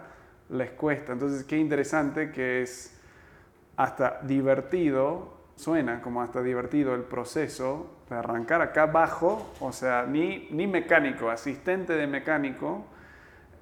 les 0.50 0.70
cuesta. 0.72 1.12
Entonces, 1.12 1.44
qué 1.44 1.56
interesante 1.56 2.30
que 2.30 2.62
es 2.62 2.96
hasta 3.76 4.20
divertido 4.22 5.34
suena 5.56 6.00
como 6.00 6.20
hasta 6.20 6.42
divertido 6.42 6.94
el 6.94 7.02
proceso 7.02 7.90
de 8.08 8.16
arrancar 8.16 8.60
acá 8.60 8.82
abajo, 8.82 9.52
o 9.60 9.72
sea, 9.72 10.04
ni, 10.06 10.48
ni 10.50 10.66
mecánico, 10.66 11.30
asistente 11.30 11.94
de 11.94 12.06
mecánico, 12.06 12.84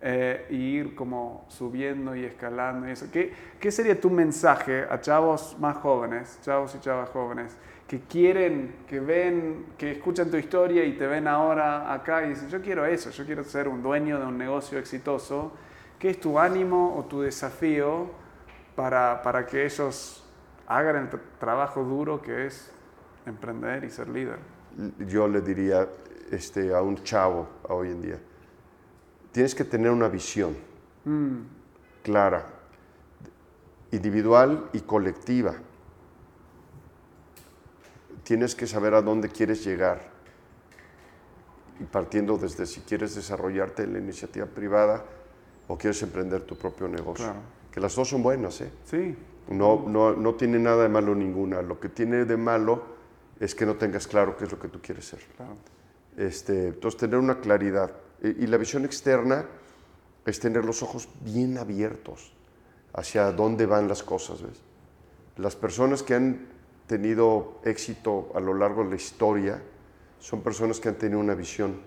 eh, 0.00 0.46
y 0.50 0.56
ir 0.56 0.96
como 0.96 1.44
subiendo 1.48 2.16
y 2.16 2.24
escalando 2.24 2.88
y 2.88 2.90
eso. 2.90 3.06
¿Qué, 3.12 3.32
¿Qué 3.60 3.70
sería 3.70 4.00
tu 4.00 4.10
mensaje 4.10 4.84
a 4.90 5.00
chavos 5.00 5.56
más 5.60 5.76
jóvenes, 5.76 6.40
chavos 6.42 6.74
y 6.74 6.80
chavas 6.80 7.08
jóvenes, 7.10 7.56
que 7.92 8.00
quieren, 8.00 8.76
que 8.88 9.00
ven, 9.00 9.66
que 9.76 9.92
escuchan 9.92 10.30
tu 10.30 10.38
historia 10.38 10.82
y 10.82 10.96
te 10.96 11.06
ven 11.06 11.28
ahora 11.28 11.92
acá 11.92 12.24
y 12.24 12.30
dicen, 12.30 12.48
yo 12.48 12.62
quiero 12.62 12.86
eso, 12.86 13.10
yo 13.10 13.26
quiero 13.26 13.44
ser 13.44 13.68
un 13.68 13.82
dueño 13.82 14.18
de 14.18 14.24
un 14.24 14.38
negocio 14.38 14.78
exitoso? 14.78 15.52
¿Qué 15.98 16.08
es 16.08 16.18
tu 16.18 16.38
ánimo 16.38 16.96
o 16.96 17.04
tu 17.04 17.20
desafío 17.20 18.10
para, 18.74 19.20
para 19.20 19.44
que 19.44 19.66
ellos 19.66 20.24
hagan 20.66 20.96
el 20.96 21.20
trabajo 21.38 21.84
duro 21.84 22.22
que 22.22 22.46
es 22.46 22.70
emprender 23.26 23.84
y 23.84 23.90
ser 23.90 24.08
líder. 24.08 24.38
Yo 25.06 25.28
le 25.28 25.42
diría 25.42 25.86
este, 26.30 26.74
a 26.74 26.80
un 26.80 27.02
chavo 27.02 27.46
hoy 27.68 27.90
en 27.90 28.00
día, 28.00 28.18
tienes 29.32 29.54
que 29.54 29.64
tener 29.64 29.90
una 29.90 30.08
visión 30.08 30.56
mm. 31.04 31.36
clara, 32.02 32.46
individual 33.90 34.70
y 34.72 34.80
colectiva. 34.80 35.56
Tienes 38.24 38.54
que 38.54 38.66
saber 38.66 38.94
a 38.94 39.02
dónde 39.02 39.28
quieres 39.28 39.64
llegar. 39.64 40.00
Y 41.80 41.84
partiendo 41.84 42.38
desde 42.38 42.66
si 42.66 42.80
quieres 42.80 43.14
desarrollarte 43.14 43.82
en 43.82 43.94
la 43.94 43.98
iniciativa 43.98 44.46
privada 44.46 45.04
o 45.68 45.76
quieres 45.76 46.02
emprender 46.02 46.42
tu 46.42 46.56
propio 46.56 46.88
negocio. 46.88 47.32
Que 47.70 47.80
las 47.80 47.94
dos 47.96 48.08
son 48.08 48.22
buenas, 48.22 48.60
¿eh? 48.60 48.70
Sí. 48.84 49.16
No, 49.48 49.84
no, 49.88 50.14
no 50.14 50.34
tiene 50.34 50.58
nada 50.58 50.84
de 50.84 50.88
malo 50.88 51.14
ninguna. 51.14 51.62
Lo 51.62 51.80
que 51.80 51.88
tiene 51.88 52.24
de 52.24 52.36
malo 52.36 52.82
es 53.40 53.54
que 53.54 53.66
no 53.66 53.74
tengas 53.74 54.06
claro 54.06 54.36
qué 54.36 54.44
es 54.44 54.52
lo 54.52 54.58
que 54.58 54.68
tú 54.68 54.80
quieres 54.80 55.06
ser. 55.06 55.20
Este, 56.16 56.68
entonces, 56.68 57.00
tener 57.00 57.18
una 57.18 57.40
claridad. 57.40 57.90
Y, 58.22 58.44
y 58.44 58.46
la 58.46 58.56
visión 58.56 58.84
externa 58.84 59.46
es 60.24 60.38
tener 60.38 60.64
los 60.64 60.82
ojos 60.82 61.08
bien 61.22 61.58
abiertos 61.58 62.32
hacia 62.92 63.32
dónde 63.32 63.66
van 63.66 63.88
las 63.88 64.02
cosas. 64.02 64.42
¿ves? 64.42 64.60
Las 65.36 65.56
personas 65.56 66.02
que 66.02 66.14
han 66.14 66.46
tenido 66.86 67.60
éxito 67.64 68.30
a 68.34 68.40
lo 68.40 68.54
largo 68.54 68.84
de 68.84 68.90
la 68.90 68.96
historia 68.96 69.62
son 70.18 70.40
personas 70.40 70.78
que 70.80 70.88
han 70.88 70.96
tenido 70.96 71.18
una 71.18 71.34
visión 71.34 71.80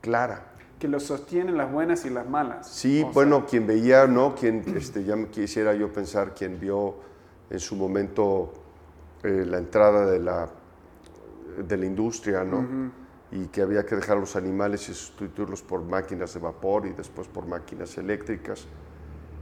clara. 0.00 0.52
Que 0.78 0.88
lo 0.88 1.00
sostienen 1.00 1.56
las 1.56 1.70
buenas 1.70 2.04
y 2.04 2.10
las 2.10 2.28
malas. 2.28 2.70
Sí, 2.70 3.04
bueno, 3.12 3.44
quien 3.46 3.66
veía, 3.66 4.06
¿no? 4.06 4.34
Quien, 4.34 4.64
este, 4.76 5.04
ya 5.04 5.16
quisiera 5.26 5.74
yo 5.74 5.92
pensar, 5.92 6.34
quien 6.34 6.58
vio 6.58 6.94
en 7.50 7.60
su 7.60 7.76
momento 7.76 8.52
eh, 9.22 9.44
la 9.46 9.58
entrada 9.58 10.06
de 10.06 10.20
la, 10.20 10.48
de 11.66 11.76
la 11.76 11.84
industria, 11.84 12.44
¿no? 12.44 12.92
Y 13.32 13.46
que 13.46 13.62
había 13.62 13.84
que 13.84 13.96
dejar 13.96 14.16
los 14.16 14.36
animales 14.36 14.88
y 14.88 14.94
sustituirlos 14.94 15.62
por 15.62 15.82
máquinas 15.82 16.32
de 16.34 16.40
vapor 16.40 16.86
y 16.86 16.90
después 16.90 17.28
por 17.28 17.46
máquinas 17.46 17.98
eléctricas 17.98 18.66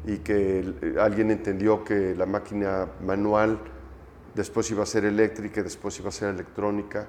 y 0.05 0.19
que 0.19 0.97
alguien 1.01 1.31
entendió 1.31 1.85
que 1.85 2.15
la 2.15 2.27
máquina 2.27 2.89
manual 3.05 3.59
después 4.39 4.71
iba 4.71 4.85
a 4.85 4.87
ser 4.87 5.05
eléctrica, 5.05 5.63
después 5.63 5.99
iba 5.99 6.09
a 6.09 6.13
ser 6.13 6.33
electrónica 6.33 7.09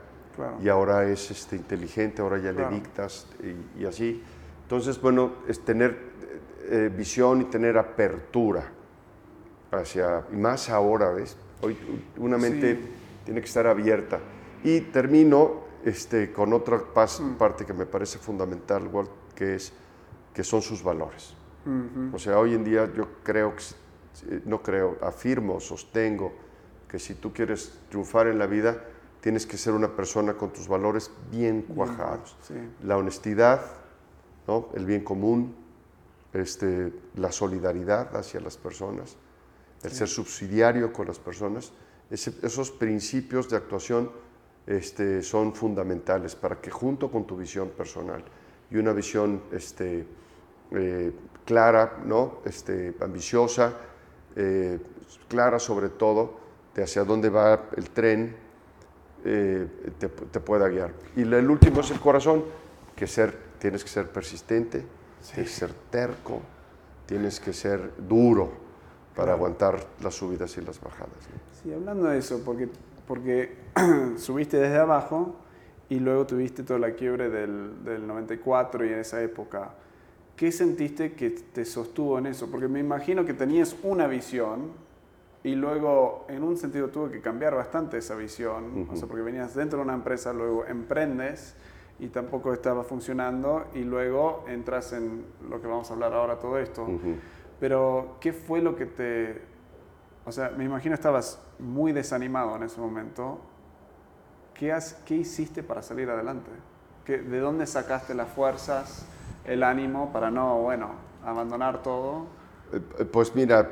y 0.64 0.68
ahora 0.68 1.08
es 1.08 1.30
este, 1.30 1.56
inteligente, 1.56 2.22
ahora 2.22 2.40
ya 2.40 2.52
le 2.52 2.68
dictas 2.70 3.28
y, 3.78 3.86
así. 3.86 4.22
Entonces, 4.64 5.00
bueno, 5.00 5.34
es 5.48 5.64
tener 5.64 5.98
eh, 6.64 6.92
visión 6.96 7.42
y 7.42 7.46
tener 7.46 7.78
apertura 7.78 8.64
hacia, 9.72 10.26
y 10.32 10.38
más 10.38 10.70
ahora, 10.70 11.12
¿ves? 11.12 11.38
Hoy 11.62 11.78
una 12.18 12.38
mente 12.38 12.80
tiene 13.26 13.42
que 13.42 13.48
estar 13.48 13.68
abierta. 13.68 14.20
Y 14.64 14.82
termino 14.82 15.62
este, 15.86 16.32
con 16.32 16.54
otra 16.54 16.78
mm. 16.78 17.38
parte 17.38 17.66
que 17.66 17.74
me 17.74 17.86
parece 17.86 18.18
fundamental, 18.18 18.90
que 19.36 19.56
es 19.56 19.72
que 20.34 20.44
son 20.44 20.62
sus 20.62 20.82
valores. 20.82 21.36
O 22.12 22.18
sea, 22.18 22.40
hoy 22.40 22.56
en 22.56 22.64
día 22.64 22.92
yo 22.96 23.08
creo 23.22 23.54
que, 23.56 24.42
no 24.46 24.64
creo, 24.64 24.98
afirmo, 25.02 25.60
sostengo 25.60 26.49
que 26.90 27.00
si 27.00 27.14
tú 27.14 27.32
quieres 27.32 27.72
triunfar 27.90 28.28
en 28.28 28.40
la 28.40 28.48
vida, 28.48 28.84
tienes 29.22 29.46
que 29.46 29.58
ser 29.58 29.74
una 29.74 29.96
persona 29.96 30.34
con 30.34 30.52
tus 30.52 30.68
valores 30.68 31.12
bien 31.32 31.62
cuajados. 31.62 32.36
La 32.84 32.98
honestidad, 32.98 33.62
¿no? 34.48 34.70
el 34.74 34.86
bien 34.86 35.04
común, 35.04 35.56
este, 36.34 36.92
la 37.16 37.32
solidaridad 37.32 38.16
hacia 38.16 38.40
las 38.40 38.58
personas, 38.58 39.16
el 39.84 39.92
ser 39.92 40.08
subsidiario 40.08 40.92
con 40.92 41.08
las 41.08 41.20
personas. 41.20 41.72
esos 42.10 42.72
principios 42.72 43.50
de 43.50 43.58
actuación 43.58 44.12
este, 44.66 45.22
son 45.22 45.54
fundamentales 45.54 46.36
para 46.36 46.60
que 46.60 46.72
junto 46.72 47.12
con 47.12 47.26
tu 47.26 47.38
visión 47.38 47.70
personal 47.70 48.24
y 48.72 48.78
una 48.78 48.94
visión 48.94 49.44
este, 49.52 50.06
eh, 50.72 51.12
clara, 51.46 52.02
¿no? 52.06 52.40
este, 52.46 52.96
ambiciosa, 53.00 53.74
eh, 54.36 54.80
clara 55.28 55.60
sobre 55.60 55.90
todo 55.90 56.49
de 56.76 56.84
hacia 56.84 57.04
dónde 57.04 57.30
va 57.30 57.70
el 57.76 57.90
tren, 57.90 58.36
eh, 59.26 59.68
te, 59.98 60.40
pueda 60.40 60.68
guiar. 60.70 60.94
Y 61.16 61.22
el 61.22 61.50
último 61.50 61.82
es 61.82 61.92
el 61.92 62.00
corazón, 62.00 62.44
que 62.96 63.08
ser, 63.08 63.38
tienes 63.60 63.84
que 63.84 63.90
ser 63.90 64.10
persistente, 64.10 64.86
tienes 65.34 65.52
que 65.52 65.58
ser 65.60 65.74
terco, 65.90 66.42
tienes 67.06 67.40
que 67.40 67.54
ser 67.54 67.92
duro 67.98 68.52
para 69.16 69.34
aguantar 69.34 69.86
las 70.02 70.16
subidas 70.16 70.56
y 70.58 70.62
las 70.62 70.80
bajadas. 70.80 71.10
Sí, 71.62 71.74
hablando 71.74 72.08
de 72.08 72.18
eso, 72.18 72.42
porque, 72.46 72.70
porque 73.08 73.58
subiste 74.18 74.58
desde 74.58 74.78
abajo 74.78 75.36
y 75.90 76.00
luego 76.00 76.26
tuviste 76.26 76.64
toda 76.64 76.80
la 76.80 76.92
quiebre 76.92 77.30
del, 77.30 77.84
del 77.84 78.08
94 78.08 78.86
y 78.86 78.94
en 78.94 79.00
esa 79.00 79.22
época 79.22 79.74
¿qué 80.40 80.54
sentiste 80.54 81.12
que 81.12 81.32
te 81.32 81.66
sostuvo 81.66 82.18
en 82.18 82.28
eso? 82.28 82.50
Porque 82.50 82.70
me 82.70 82.80
imagino 82.80 83.26
que 83.26 83.34
tenías 83.34 83.76
una 83.84 84.08
visión 84.08 84.72
y 85.44 85.56
luego 85.56 86.26
en 86.30 86.44
un 86.44 86.58
sentido 86.58 86.90
tuve 86.90 87.12
que 87.12 87.22
cambiar 87.22 87.56
bastante 87.56 87.98
esa 87.98 88.16
visión, 88.16 88.88
o 88.92 88.96
sea, 88.96 89.08
porque 89.08 89.24
venías 89.24 89.56
dentro 89.56 89.80
de 89.80 89.86
una 89.86 89.94
empresa, 89.94 90.34
luego 90.34 90.66
emprendes 90.66 91.56
y 92.00 92.08
tampoco 92.08 92.54
estaba 92.54 92.84
funcionando 92.84 93.66
y 93.74 93.84
luego 93.84 94.46
entras 94.48 94.94
en 94.94 95.26
lo 95.50 95.62
que 95.62 95.68
vamos 95.68 95.90
a 95.90 95.94
hablar 95.94 96.14
ahora, 96.14 96.40
todo 96.40 96.58
esto. 96.58 96.88
Pero, 97.60 98.18
¿qué 98.22 98.32
fue 98.34 98.62
lo 98.62 98.76
que 98.76 98.86
te... 98.86 99.42
O 100.26 100.32
sea, 100.32 100.50
me 100.50 100.64
imagino 100.64 100.96
estabas 100.96 101.42
muy 101.58 101.92
desanimado 101.92 102.56
en 102.56 102.64
ese 102.64 102.80
momento. 102.80 103.42
¿Qué, 104.54 104.72
has, 104.72 104.94
qué 105.06 105.16
hiciste 105.16 105.64
para 105.64 105.82
salir 105.82 106.10
adelante? 106.10 106.52
¿Qué, 107.06 107.18
¿De 107.18 107.40
dónde 107.40 107.66
sacaste 107.66 108.14
las 108.14 108.30
fuerzas? 108.30 109.06
el 109.50 109.64
ánimo 109.64 110.12
para 110.14 110.32
no, 110.32 110.60
bueno, 110.60 110.92
abandonar 111.26 111.82
todo? 111.82 112.28
Eh, 112.72 113.06
pues 113.06 113.36
mira, 113.36 113.68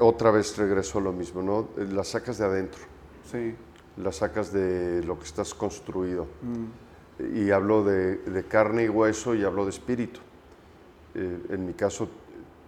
otra 0.00 0.30
vez 0.30 0.56
regreso 0.56 0.98
a 0.98 1.02
lo 1.02 1.12
mismo, 1.12 1.42
¿no? 1.42 1.68
La 1.76 2.04
sacas 2.04 2.38
de 2.38 2.44
adentro. 2.44 2.82
Sí. 3.30 3.54
La 3.96 4.12
sacas 4.12 4.52
de 4.52 5.02
lo 5.04 5.18
que 5.18 5.24
estás 5.24 5.54
construido. 5.54 6.26
Mm. 6.42 7.36
Y 7.36 7.50
hablo 7.50 7.84
de, 7.84 8.44
carne 8.48 8.84
y 8.84 8.88
hueso 8.88 9.34
y 9.34 9.44
hablo 9.44 9.64
de 9.64 9.70
espíritu. 9.70 10.20
Eh, 11.14 11.46
en 11.50 11.66
mi 11.66 11.74
caso 11.74 12.08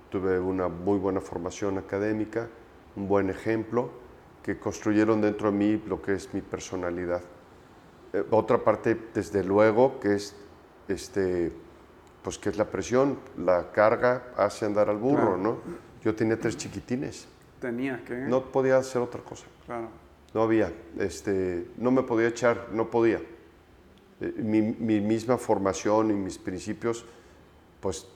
tuve 0.08 0.38
una 0.38 0.68
muy 0.68 0.98
buena 0.98 1.20
formación 1.20 1.78
académica, 1.78 2.48
un 2.94 3.08
buen 3.08 3.28
ejemplo, 3.28 3.90
que 4.42 4.58
construyeron 4.58 5.20
dentro 5.20 5.50
de 5.50 5.58
mí 5.58 5.82
lo 5.88 6.00
que 6.00 6.14
es 6.14 6.32
mi 6.32 6.40
personalidad. 6.40 7.22
Eh, 8.12 8.24
otra 8.30 8.58
parte, 8.58 8.96
desde 9.12 9.42
luego, 9.42 9.98
que 9.98 10.14
es 10.14 10.36
este, 10.86 11.52
pues 12.22 12.38
que 12.38 12.50
es 12.50 12.56
la 12.56 12.66
presión, 12.66 13.18
la 13.36 13.72
carga 13.72 14.32
hace 14.36 14.66
andar 14.66 14.88
al 14.88 14.98
burro, 14.98 15.36
¿no? 15.36 15.58
Yo 16.06 16.14
tenía 16.14 16.38
tres 16.38 16.56
chiquitines. 16.56 17.26
¿Tenías 17.60 18.00
que? 18.02 18.14
No 18.14 18.52
podía 18.52 18.76
hacer 18.76 19.02
otra 19.02 19.20
cosa. 19.22 19.44
Claro. 19.66 19.88
No 20.32 20.42
había, 20.42 20.72
este, 21.00 21.66
no 21.78 21.90
me 21.90 22.04
podía 22.04 22.28
echar, 22.28 22.68
no 22.70 22.88
podía. 22.88 23.20
Eh, 24.20 24.34
mi, 24.36 24.62
misma 25.00 25.36
formación 25.36 26.12
y 26.12 26.14
mis 26.14 26.38
principios, 26.38 27.04
pues 27.80 28.06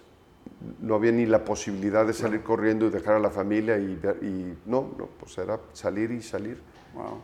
no 0.81 0.95
había 0.95 1.11
ni 1.11 1.27
la 1.27 1.45
posibilidad 1.45 2.07
de 2.07 2.13
salir 2.13 2.45
corriendo 2.45 2.87
y 2.87 2.91
dejar 2.91 3.17
a 3.17 3.19
la 3.19 3.31
familia 3.31 3.77
y, 3.77 4.01
y 4.23 4.57
no, 4.67 4.95
no, 4.97 5.09
pues 5.19 5.37
era 5.39 5.59
salir 5.73 6.13
y 6.13 6.23
salir 6.23 6.63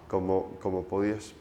como, 0.08 0.58
como 0.60 0.82
podías. 0.82 1.32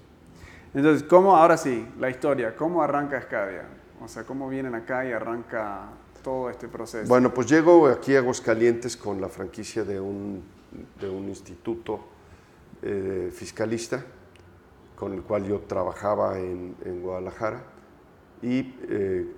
Entonces, 0.75 1.01
¿cómo, 1.01 1.35
ahora 1.35 1.57
sí, 1.57 1.87
la 1.99 2.11
historia, 2.11 2.55
cómo 2.55 2.83
arranca 2.83 3.17
Escadia? 3.17 3.63
O 4.03 4.07
sea, 4.07 4.23
¿cómo 4.23 4.47
vienen 4.47 4.75
acá 4.75 5.03
y 5.03 5.13
arranca 5.13 5.89
todo 6.25 6.49
este 6.49 6.67
proceso? 6.67 7.07
Bueno, 7.07 7.31
pues 7.31 7.47
llego 7.47 7.85
aquí 7.87 8.15
a 8.15 8.19
Aguascalientes 8.19 8.97
con 8.97 9.21
la 9.21 9.29
franquicia 9.29 9.83
de 9.83 9.99
un, 9.99 10.41
de 10.99 11.07
un 11.07 11.29
instituto 11.29 11.99
eh, 12.81 13.29
fiscalista 13.31 14.03
con 14.95 15.13
el 15.13 15.21
cual 15.21 15.45
yo 15.45 15.59
trabajaba 15.59 16.39
en, 16.39 16.75
en 16.83 17.01
Guadalajara 17.03 17.61
y 18.41 18.73
eh, 18.89 19.31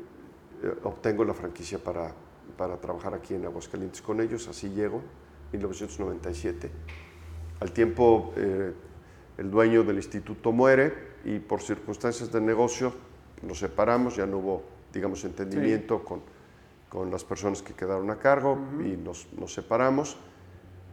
obtengo 0.83 1.25
la 1.25 1.33
franquicia 1.33 1.77
para, 1.77 2.13
para 2.55 2.77
trabajar 2.77 3.13
aquí 3.13 3.33
en 3.33 3.43
Aguascalientes 3.43 4.01
con 4.01 4.21
ellos. 4.21 4.47
Así 4.47 4.69
llego, 4.69 5.01
1997. 5.51 6.71
Al 7.59 7.71
tiempo, 7.73 8.33
eh, 8.37 8.71
el 9.37 9.51
dueño 9.51 9.83
del 9.83 9.97
instituto 9.97 10.53
muere 10.53 10.93
y 11.25 11.39
por 11.39 11.61
circunstancias 11.61 12.31
de 12.31 12.39
negocio 12.39 12.93
nos 13.41 13.59
separamos, 13.59 14.15
ya 14.15 14.25
no 14.25 14.37
hubo, 14.37 14.63
digamos, 14.93 15.23
entendimiento 15.25 16.03
con, 16.03 16.21
con, 16.89 17.11
las 17.11 17.23
personas 17.23 17.61
que 17.61 17.73
quedaron 17.73 18.09
a 18.09 18.17
cargo 18.17 18.57
y 18.83 18.97
nos, 18.97 19.27
nos, 19.33 19.53
separamos 19.53 20.17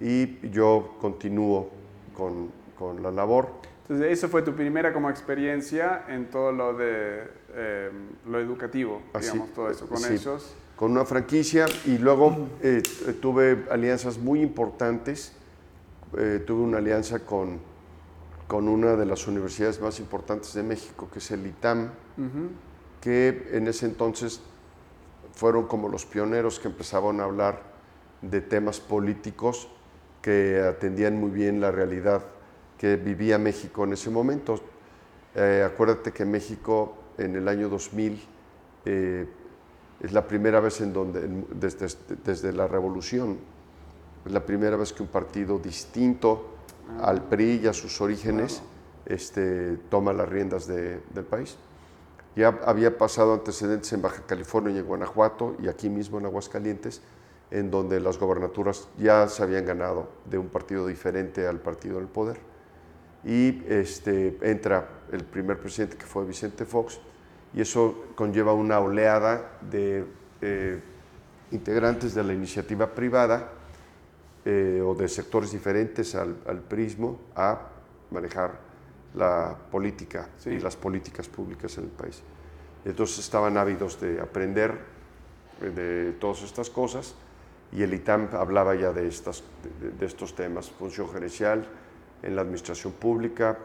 y 0.01 0.49
yo 0.51 0.97
continúo 1.01 1.71
con, 2.17 2.51
con, 2.79 3.03
la 3.03 3.11
labor. 3.11 3.49
Entonces, 3.83 4.13
eso 4.13 4.29
fue 4.29 4.43
tu 4.43 4.55
primera 4.55 4.93
como 4.93 5.11
experiencia 5.11 6.05
en 6.09 6.31
todo 6.31 6.53
lo 6.53 6.75
de 6.75 7.25
eh, 7.55 7.91
lo 8.27 8.41
educativo, 8.41 9.03
digamos, 9.19 9.53
todo 9.53 9.71
eso, 9.71 9.87
con 9.87 10.05
ellos. 10.05 10.55
Con 10.77 10.91
una 10.91 11.05
franquicia 11.05 11.67
y 11.85 11.99
luego 11.99 12.49
eh, 12.61 12.83
tuve 13.21 13.65
alianzas 13.71 14.19
muy 14.19 14.41
importantes. 14.41 15.33
Eh, 16.17 16.43
tuve 16.45 16.63
una 16.63 16.79
alianza 16.79 17.21
con, 17.21 17.61
con 18.49 18.69
una 18.69 18.97
de 18.97 19.07
las 19.07 19.27
universidades 19.29 19.81
más 19.81 20.01
importantes 20.01 20.53
de 20.55 20.63
México, 20.63 21.09
que 21.13 21.19
es 21.19 21.31
el 21.31 21.47
ITAM, 21.47 21.91
que 23.01 23.51
en 23.53 23.69
ese 23.69 23.87
entonces 23.87 24.41
fueron 25.35 25.67
como 25.67 25.89
los 25.89 26.07
pioneros 26.07 26.59
que 26.59 26.69
empezaban 26.69 27.21
a 27.21 27.25
hablar 27.25 27.63
de 28.23 28.41
temas 28.41 28.81
políticos 28.81 29.69
que 30.23 30.63
atendían 30.63 31.19
muy 31.19 31.31
bien 31.31 31.61
la 31.61 31.71
realidad 31.71 32.23
que 32.79 32.97
vivía 32.97 33.39
México 33.39 33.85
en 33.85 33.93
ese 33.93 34.11
momento. 34.11 34.61
Eh, 35.35 35.63
acuérdate 35.67 36.13
que 36.13 36.25
México 36.25 36.97
en 37.19 37.37
el 37.37 37.49
año 37.49 37.69
2000 37.69 38.23
eh, 38.87 39.27
es 40.01 40.13
la 40.13 40.27
primera 40.27 40.61
vez 40.61 40.81
en 40.81 40.93
donde, 40.93 41.29
desde, 41.53 41.89
desde, 42.25 42.53
la 42.53 42.67
revolución, 42.67 43.39
es 44.25 44.33
la 44.33 44.45
primera 44.45 44.77
vez 44.77 44.93
que 44.93 45.03
un 45.03 45.09
partido 45.09 45.59
distinto 45.59 46.55
al 47.01 47.23
PRI 47.23 47.61
y 47.63 47.67
a 47.67 47.73
sus 47.73 48.01
orígenes 48.01 48.63
este, 49.07 49.77
toma 49.91 50.13
las 50.13 50.29
riendas 50.29 50.67
del 50.67 51.25
país. 51.29 51.57
Ya 52.37 52.49
había 52.65 52.99
pasado 52.99 53.35
antecedentes 53.35 53.93
en 53.93 54.03
Baja 54.03 54.23
California 54.27 54.73
y 54.73 54.79
en 54.79 54.87
Guanajuato 54.87 55.57
y 55.63 55.69
aquí 55.69 55.89
mismo 55.89 56.19
en 56.19 56.27
Aguascalientes, 56.27 57.01
en 57.51 57.71
donde 57.71 58.01
las 58.01 58.19
gobernaturas 58.19 58.89
ya 58.99 59.29
se 59.29 59.43
habían 59.43 59.65
ganado 59.65 60.09
de 60.25 60.39
un 60.39 60.49
partido 60.49 60.87
diferente 60.87 61.47
al 61.47 61.61
partido 61.61 61.99
del 61.99 62.09
poder. 62.09 62.39
Y 63.25 63.63
este, 63.69 64.37
entra 64.43 64.89
el 65.13 65.25
primer 65.25 65.61
presidente 65.61 65.97
que 65.97 66.07
fue 66.07 66.25
Vicente 66.25 66.65
Fox 66.65 66.99
y 67.55 67.61
eso 67.61 68.07
conlleva 68.17 68.53
una 68.53 68.81
oleada 68.81 69.59
de 69.71 70.05
eh, 70.41 70.83
integrantes 71.53 72.15
de 72.15 72.25
la 72.25 72.35
iniciativa 72.35 72.93
privada 72.95 73.53
eh, 74.45 74.83
o 74.85 74.95
de 74.95 75.09
sectores 75.09 75.53
diferentes 75.53 76.17
al, 76.17 76.37
al 76.47 76.59
prismo 76.59 77.21
a 77.37 77.69
manejar 78.11 78.64
la 79.15 79.57
política 79.71 80.29
y 80.47 80.59
las 80.59 80.77
políticas 80.77 81.29
públicas 81.29 81.77
en 81.79 81.85
el 81.85 81.91
país. 81.91 82.23
Entonces 82.85 83.19
estaban 83.21 83.57
ávidos 83.57 84.01
de 84.01 84.21
aprender 84.21 84.79
eh, 85.63 85.71
de 85.71 86.13
todas 86.13 86.43
estas 86.43 86.69
cosas 86.71 87.15
y 87.73 87.83
el 87.83 87.95
ITAM 87.95 88.29
hablaba 88.33 88.75
ya 88.75 88.93
de, 88.93 89.09
estas, 89.09 89.43
de, 89.99 90.07
estos 90.07 90.35
temas, 90.35 90.71
función 90.71 91.09
gerencial 91.09 91.67
en 92.23 92.37
la 92.37 92.43
administración 92.43 92.93
pública, 92.93 93.59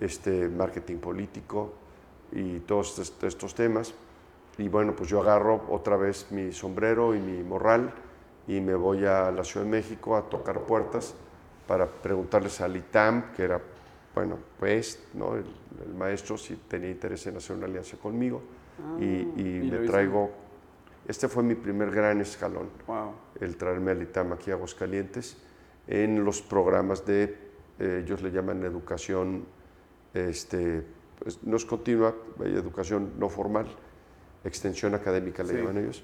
este, 0.00 0.48
marketing 0.48 0.96
político 0.96 1.74
y 2.32 2.60
todos 2.60 2.98
estos 3.22 3.54
temas. 3.54 3.94
Y 4.58 4.68
bueno, 4.68 4.94
pues 4.96 5.08
yo 5.10 5.20
agarro 5.20 5.64
otra 5.68 5.96
vez 5.96 6.30
mi 6.30 6.52
sombrero 6.52 7.14
y 7.14 7.20
mi 7.20 7.42
morral 7.42 7.92
y 8.46 8.60
me 8.60 8.74
voy 8.74 9.04
a 9.04 9.30
la 9.30 9.44
Ciudad 9.44 9.66
de 9.66 9.70
México 9.70 10.16
a 10.16 10.22
tocar 10.28 10.60
puertas 10.60 11.14
para 11.66 11.86
preguntarles 11.86 12.60
al 12.60 12.76
ITAM, 12.76 13.32
que 13.32 13.44
era 13.44 13.60
bueno, 14.14 14.38
pues, 14.58 15.02
¿no? 15.14 15.34
el, 15.36 15.44
maestro 15.98 16.38
sí 16.38 16.58
tenía 16.68 16.90
interés 16.90 17.26
en 17.26 17.36
hacer 17.36 17.56
una 17.56 17.66
alianza 17.66 17.96
conmigo 17.96 18.42
y, 19.00 19.22
ah, 19.22 19.80
me 19.80 19.86
traigo, 19.86 20.30
este 21.06 21.28
fue 21.28 21.42
mi 21.42 21.54
primer 21.54 21.90
gran 21.90 22.20
escalón, 22.20 22.68
el 23.40 23.56
traerme 23.56 23.90
al 23.90 24.02
ITAM 24.02 24.32
aquí 24.32 24.50
a 24.50 24.54
Aguascalientes 24.54 25.36
en 25.86 26.24
los 26.24 26.40
programas 26.42 27.04
de, 27.04 27.36
eh, 27.78 28.02
ellos 28.04 28.22
le 28.22 28.30
llaman 28.30 28.62
educación, 28.64 29.44
este, 30.14 30.82
pues, 31.18 31.42
no 31.42 31.56
es 31.56 31.64
continua, 31.64 32.14
educación 32.40 33.12
no 33.18 33.28
formal, 33.28 33.66
extensión 34.44 34.94
académica 34.94 35.42
le 35.42 35.54
llaman 35.54 35.78
ellos. 35.78 36.02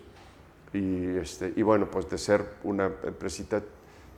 Y, 0.73 1.17
este, 1.17 1.53
y 1.57 1.63
bueno, 1.63 1.91
pues 1.91 2.09
de 2.09 2.19
ser 2.19 2.45
una 2.63 2.93
empresita 3.05 3.63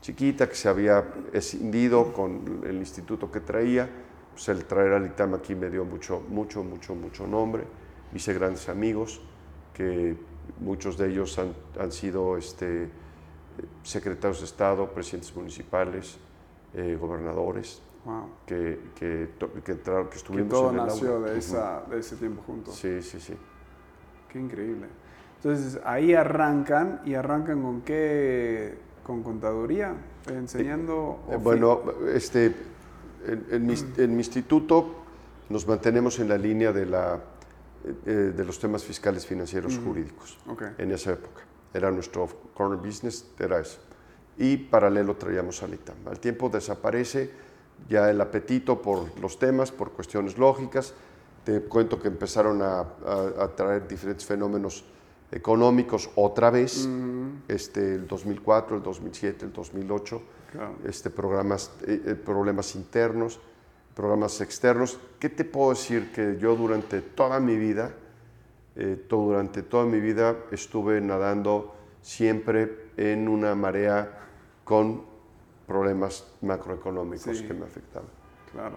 chiquita 0.02 0.48
que 0.48 0.54
se 0.56 0.68
había 0.68 1.04
escindido 1.32 2.12
con 2.12 2.62
el 2.66 2.76
instituto 2.76 3.30
que 3.30 3.40
traía, 3.40 3.88
pues 4.32 4.48
el 4.48 4.64
traer 4.64 4.92
al 4.92 5.06
ITAM 5.06 5.34
aquí 5.34 5.54
me 5.54 5.70
dio 5.70 5.84
mucho, 5.84 6.22
mucho, 6.28 6.62
mucho, 6.62 6.94
mucho 6.94 7.26
nombre. 7.26 7.64
Hice 8.12 8.34
grandes 8.34 8.68
amigos, 8.68 9.22
que 9.72 10.16
muchos 10.58 10.98
de 10.98 11.08
ellos 11.08 11.38
han, 11.38 11.54
han 11.78 11.92
sido 11.92 12.36
este, 12.36 12.90
secretarios 13.84 14.40
de 14.40 14.46
Estado, 14.46 14.92
presidentes 14.92 15.34
municipales, 15.36 16.18
eh, 16.74 16.98
gobernadores, 17.00 17.80
que, 18.44 18.80
que, 18.96 19.30
que, 19.38 19.62
que, 19.62 20.16
estuvimos 20.16 20.46
que 20.46 20.50
todo 20.50 20.72
nació 20.72 21.20
de, 21.20 21.38
esa, 21.38 21.84
de 21.88 22.00
ese 22.00 22.16
tiempo 22.16 22.42
juntos. 22.42 22.74
Sí, 22.74 23.00
sí, 23.02 23.20
sí. 23.20 23.34
Qué 24.28 24.40
increíble. 24.40 24.88
Entonces 25.36 25.80
ahí 25.84 26.12
arrancan 26.12 27.00
y 27.04 27.14
arrancan 27.14 27.62
con 27.62 27.82
qué 27.82 28.76
con 29.02 29.22
contaduría, 29.22 29.94
enseñando. 30.28 31.24
Eh, 31.30 31.36
bueno, 31.36 31.82
este, 32.12 32.54
en, 33.26 33.66
mi, 33.66 33.74
instituto 33.74 34.94
nos 35.48 35.66
mantenemos 35.66 36.18
en 36.18 36.28
la 36.28 36.38
línea 36.38 36.72
de, 36.72 36.86
la, 36.86 37.20
eh, 38.06 38.10
de 38.34 38.44
los 38.44 38.58
temas 38.58 38.84
fiscales, 38.84 39.26
financieros, 39.26 39.78
jurídicos. 39.78 40.38
En 40.78 40.92
esa 40.92 41.12
época. 41.12 41.42
Era 41.74 41.90
nuestro 41.90 42.28
corner 42.54 42.78
business, 42.78 43.26
era 43.38 43.60
eso. 43.60 43.80
Y 44.38 44.56
paralelo 44.56 45.16
traíamos 45.16 45.62
al 45.62 45.74
ITAM. 45.74 45.96
Al 46.06 46.20
tiempo 46.20 46.48
desaparece 46.48 47.30
ya 47.88 48.10
el 48.10 48.20
apetito 48.20 48.80
por 48.80 49.18
los 49.20 49.38
temas, 49.38 49.72
por 49.72 49.92
cuestiones 49.92 50.38
lógicas. 50.38 50.94
Te 51.44 51.62
cuento 51.62 52.00
que 52.00 52.08
empezaron 52.08 52.62
a, 52.62 52.80
a 52.80 53.48
traer 53.56 53.88
diferentes 53.88 54.24
fenómenos 54.24 54.84
económicos 55.32 56.10
otra 56.14 56.50
vez, 56.50 56.88
este, 57.48 57.94
el 57.94 58.06
2004, 58.06 58.76
el 58.76 58.82
2007, 58.82 59.46
el 59.46 59.52
2008, 59.52 60.22
este, 60.84 61.10
programas, 61.10 61.72
eh, 61.86 62.02
eh, 62.06 62.14
problemas 62.14 62.76
internos, 62.76 63.40
programas 63.94 64.40
externos. 64.42 65.00
¿Qué 65.18 65.30
te 65.30 65.44
puedo 65.44 65.70
decir? 65.70 66.12
Que 66.12 66.36
yo 66.38 66.54
durante 66.54 67.00
toda 67.00 67.40
mi 67.40 67.56
vida, 67.56 67.94
eh, 68.76 69.02
todo, 69.08 69.28
durante 69.28 69.62
toda 69.62 69.86
mi 69.86 70.00
vida 70.00 70.36
estuve 70.50 71.00
nadando 71.00 71.74
siempre 72.02 72.90
en 72.98 73.26
una 73.28 73.54
marea 73.54 74.28
con 74.64 75.02
problemas 75.66 76.26
macroeconómicos 76.42 77.40
que 77.40 77.54
me 77.54 77.64
afectaban. 77.64 78.08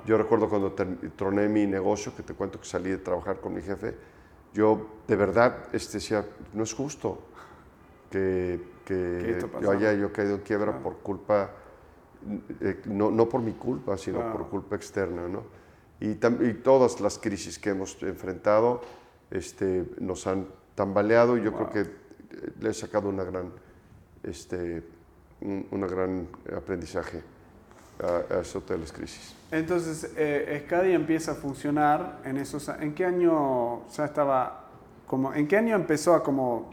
Yo 0.06 0.18
recuerdo 0.18 0.48
cuando 0.48 0.74
troné 1.18 1.50
mi 1.50 1.68
negocio, 1.68 2.16
que 2.16 2.24
te 2.24 2.34
cuento 2.34 2.62
que 2.62 2.66
salí 2.66 2.92
de 2.92 2.98
trabajar 3.00 3.42
con 3.42 3.54
mi 3.54 3.62
jefe, 3.62 3.94
yo 4.56 4.88
de 5.06 5.16
verdad 5.18 5.68
este, 5.74 5.98
decía, 5.98 6.26
no 6.54 6.64
es 6.64 6.74
justo 6.74 7.20
que, 8.10 8.62
que 8.86 9.46
yo 9.62 9.72
haya 9.72 9.94
yo 9.94 10.12
caído 10.14 10.36
en 10.36 10.42
quiebra 10.42 10.80
por 10.80 11.00
culpa, 11.00 11.52
eh, 12.62 12.82
no, 12.86 13.12
no, 13.12 13.28
por 13.28 13.42
mi 13.42 13.52
culpa, 13.52 13.98
sino 13.98 14.32
por 14.32 14.48
culpa 14.48 14.78
externa. 14.78 15.28
¿no? 15.28 15.44
Y, 16.00 16.12
y, 16.12 16.54
todas 16.64 17.02
las 17.02 17.20
crisis 17.20 17.60
que 17.60 17.72
hemos 17.72 18.02
enfrentado 18.02 18.82
este, 19.30 19.86
nos 20.00 20.26
han 20.26 20.48
tambaleado 20.74 21.38
y 21.38 21.44
yo 21.44 21.54
creo 21.54 21.70
que 21.70 21.86
le 22.62 22.70
he 22.70 22.74
sacado 22.74 23.10
una 23.10 23.26
gran, 23.26 23.52
este, 24.24 24.84
un, 25.42 25.68
una 25.72 25.88
gran 25.88 26.30
aprendizaje 26.56 27.22
a, 28.02 28.36
a 28.36 28.40
eso 28.40 28.62
de 28.62 28.78
las 28.78 28.94
crisis. 28.94 29.35
Entonces, 29.52 30.12
eh, 30.18 30.66
empieza 30.94 31.34
a 31.34 31.36
funcionar 31.36 32.22
en 32.26 32.38
esos... 32.38 32.68
¿En 32.70 32.94
qué 32.94 33.06
año 33.06 33.88
ya 33.90 34.06
estaba 34.06 34.66
como... 35.08 35.34
¿En 35.34 35.48
qué 35.48 35.58
año 35.58 35.76
empezó 35.76 36.14
a 36.16 36.24
como 36.24 36.72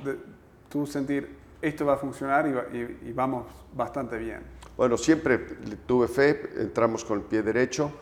tú 0.69 0.87
sentir 0.87 1.43
esto 1.61 1.85
va 1.87 1.95
a 1.95 1.99
funcionar 1.99 2.71
y, 2.73 3.13
vamos 3.13 3.47
bastante 3.75 4.17
bien? 4.19 4.41
Bueno, 4.77 4.97
siempre 4.97 5.39
tuve 5.87 6.07
fe, 6.09 6.51
entramos 6.57 7.05
con 7.05 7.19
el 7.19 7.25
pie 7.25 7.43
derecho, 7.43 7.93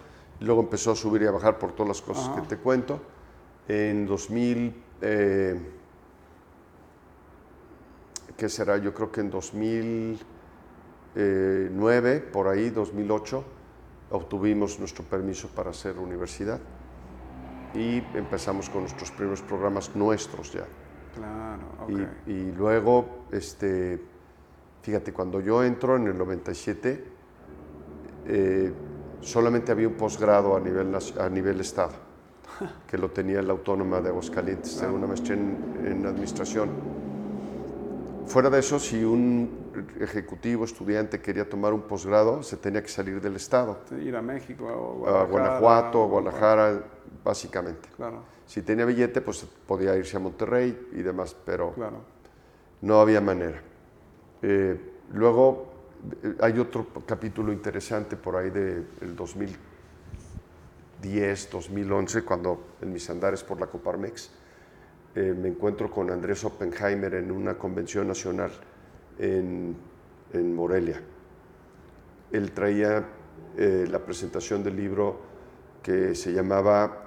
luego 0.40 0.62
empezó 0.62 0.92
a 0.92 0.96
subir 0.96 1.22
y 1.22 1.26
a 1.26 1.32
bajar 1.32 1.58
por 1.58 1.72
todas 1.72 1.88
las 1.88 2.00
cosas 2.00 2.28
que 2.34 2.42
te 2.42 2.56
cuento. 2.56 3.00
En 3.68 4.06
2000, 4.06 4.74
eh, 5.02 5.60
¿qué 8.36 8.48
será? 8.48 8.78
Yo 8.78 8.94
creo 8.94 9.10
que 9.10 9.20
en 9.20 9.30
2009, 9.30 12.20
por 12.32 12.46
ahí, 12.48 12.70
2008, 12.70 13.44
obtuvimos 14.10 14.78
nuestro 14.78 15.04
permiso 15.04 15.48
para 15.48 15.70
hacer 15.70 15.98
universidad 15.98 16.60
y 17.74 17.98
empezamos 18.14 18.68
con 18.68 18.82
nuestros 18.82 19.10
primeros 19.12 19.42
programas 19.42 19.94
nuestros 19.94 20.52
ya. 20.52 20.66
Claro, 21.14 21.60
y, 22.26 22.52
luego, 22.52 23.26
este, 23.32 24.00
fíjate, 24.82 25.12
cuando 25.12 25.40
yo 25.40 25.62
entro 25.64 25.96
en 25.96 26.06
el 26.06 26.16
97, 26.16 27.04
eh, 28.26 28.72
solamente 29.20 29.72
había 29.72 29.88
un 29.88 29.94
posgrado 29.94 30.56
a 30.56 30.60
nivel, 30.60 30.96
a 31.18 31.28
nivel 31.28 31.60
Estado, 31.60 31.94
que 32.86 32.96
lo 32.96 33.10
tenía 33.10 33.42
la 33.42 33.52
Autónoma 33.52 34.00
de 34.00 34.08
Aguascalientes, 34.08 34.82
una 34.82 35.06
maestría 35.06 35.36
en, 35.36 35.80
en 35.84 36.06
administración. 36.06 36.70
Fuera 38.30 38.48
de 38.48 38.60
eso, 38.60 38.78
si 38.78 39.02
un 39.02 39.72
ejecutivo, 39.98 40.64
estudiante 40.64 41.20
quería 41.20 41.48
tomar 41.48 41.72
un 41.72 41.82
posgrado, 41.82 42.44
se 42.44 42.56
tenía 42.56 42.80
que 42.80 42.88
salir 42.88 43.20
del 43.20 43.34
estado. 43.34 43.80
Ir 44.00 44.14
a 44.14 44.22
México, 44.22 45.04
a 45.04 45.24
Guanajuato, 45.24 46.04
a 46.04 46.06
Guadalajara, 46.06 46.80
básicamente. 47.24 47.88
Claro. 47.96 48.22
Si 48.46 48.62
tenía 48.62 48.84
billete, 48.84 49.20
pues 49.20 49.44
podía 49.66 49.96
irse 49.96 50.16
a 50.16 50.20
Monterrey 50.20 50.90
y 50.92 51.02
demás, 51.02 51.34
pero 51.44 51.74
no 52.82 53.00
había 53.00 53.20
manera. 53.20 53.60
Eh, 54.42 54.80
luego 55.12 55.72
eh, 56.22 56.36
hay 56.40 56.56
otro 56.60 56.86
capítulo 57.04 57.52
interesante 57.52 58.16
por 58.16 58.36
ahí 58.36 58.50
del 58.50 59.16
2010, 59.16 61.50
2011, 61.50 62.22
cuando 62.22 62.76
en 62.80 62.92
mis 62.92 63.10
andares 63.10 63.42
por 63.42 63.58
la 63.58 63.66
Coparmex 63.66 64.30
eh, 65.14 65.34
me 65.36 65.48
encuentro 65.48 65.90
con 65.90 66.10
Andrés 66.10 66.44
Oppenheimer 66.44 67.14
en 67.14 67.30
una 67.30 67.56
convención 67.58 68.08
nacional 68.08 68.50
en, 69.18 69.76
en 70.32 70.54
Morelia. 70.54 71.00
Él 72.32 72.52
traía 72.52 73.04
eh, 73.56 73.86
la 73.90 73.98
presentación 73.98 74.62
del 74.62 74.76
libro 74.76 75.20
que 75.82 76.14
se 76.14 76.32
llamaba 76.32 77.06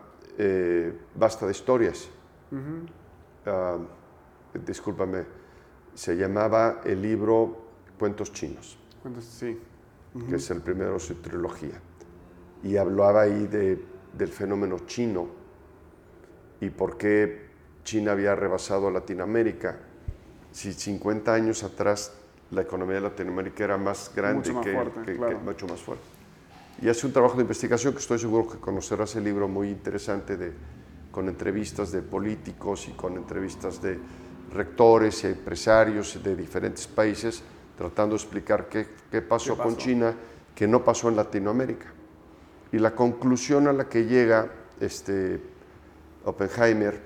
Basta 1.15 1.45
de 1.45 1.51
Historias. 1.51 2.09
Ah, 3.45 3.77
discúlpame, 4.65 5.25
se 5.93 6.15
llamaba 6.15 6.81
el 6.85 7.01
libro 7.01 7.65
Cuentos 7.99 8.31
Chinos. 8.33 8.77
Cuentos, 9.01 9.25
sí. 9.25 9.59
Que 10.29 10.35
es 10.35 10.49
el 10.51 10.61
primero 10.61 10.93
de 10.93 10.99
su 10.99 11.15
trilogía. 11.15 11.79
Y 12.63 12.77
hablaba 12.77 13.21
ahí 13.21 13.47
de, 13.47 13.83
del 14.13 14.29
fenómeno 14.29 14.79
chino 14.85 15.27
y 16.61 16.69
por 16.69 16.97
qué 16.97 17.52
China 17.83 18.11
había 18.13 18.35
rebasado 18.35 18.87
a 18.87 18.91
Latinoamérica. 18.91 19.77
Si 20.51 20.73
50 20.73 21.33
años 21.33 21.63
atrás 21.63 22.13
la 22.51 22.61
economía 22.61 22.95
de 22.95 23.01
Latinoamérica 23.01 23.63
era 23.63 23.77
más 23.77 24.11
grande 24.15 24.37
mucho 24.39 24.53
más 24.53 24.65
que, 24.65 24.73
fuerte, 24.73 25.01
que- 25.05 25.17
claro. 25.17 25.37
que- 25.39 25.43
mucho 25.43 25.67
más 25.67 25.79
fuerte. 25.81 26.03
Y 26.81 26.89
hace 26.89 27.05
un 27.07 27.13
trabajo 27.13 27.35
de 27.35 27.41
investigación 27.43 27.93
que 27.93 27.99
estoy 27.99 28.19
seguro 28.19 28.47
que 28.49 28.57
conocerás 28.57 29.15
el 29.15 29.23
libro 29.23 29.47
muy 29.47 29.69
interesante 29.69 30.37
de, 30.37 30.51
con 31.11 31.27
entrevistas 31.29 31.91
de 31.91 32.01
políticos 32.01 32.87
y 32.87 32.91
con 32.91 33.15
entrevistas 33.15 33.81
de 33.81 33.99
rectores 34.53 35.23
y 35.23 35.27
empresarios 35.27 36.21
de 36.23 36.35
diferentes 36.35 36.87
países 36.87 37.41
tratando 37.77 38.15
de 38.15 38.21
explicar 38.21 38.67
qué, 38.69 38.87
qué 39.11 39.21
pasó, 39.21 39.55
¿Qué 39.55 39.63
con 39.63 39.73
pasó? 39.75 39.85
China 39.85 40.13
que 40.55 40.67
no 40.67 40.83
pasó 40.83 41.09
en 41.09 41.15
Latinoamérica. 41.15 41.87
Y 42.71 42.77
la 42.79 42.93
conclusión 42.95 43.67
a 43.67 43.73
la 43.73 43.87
que 43.89 44.05
llega 44.05 44.47
este, 44.79 45.39
Oppenheimer 46.25 46.99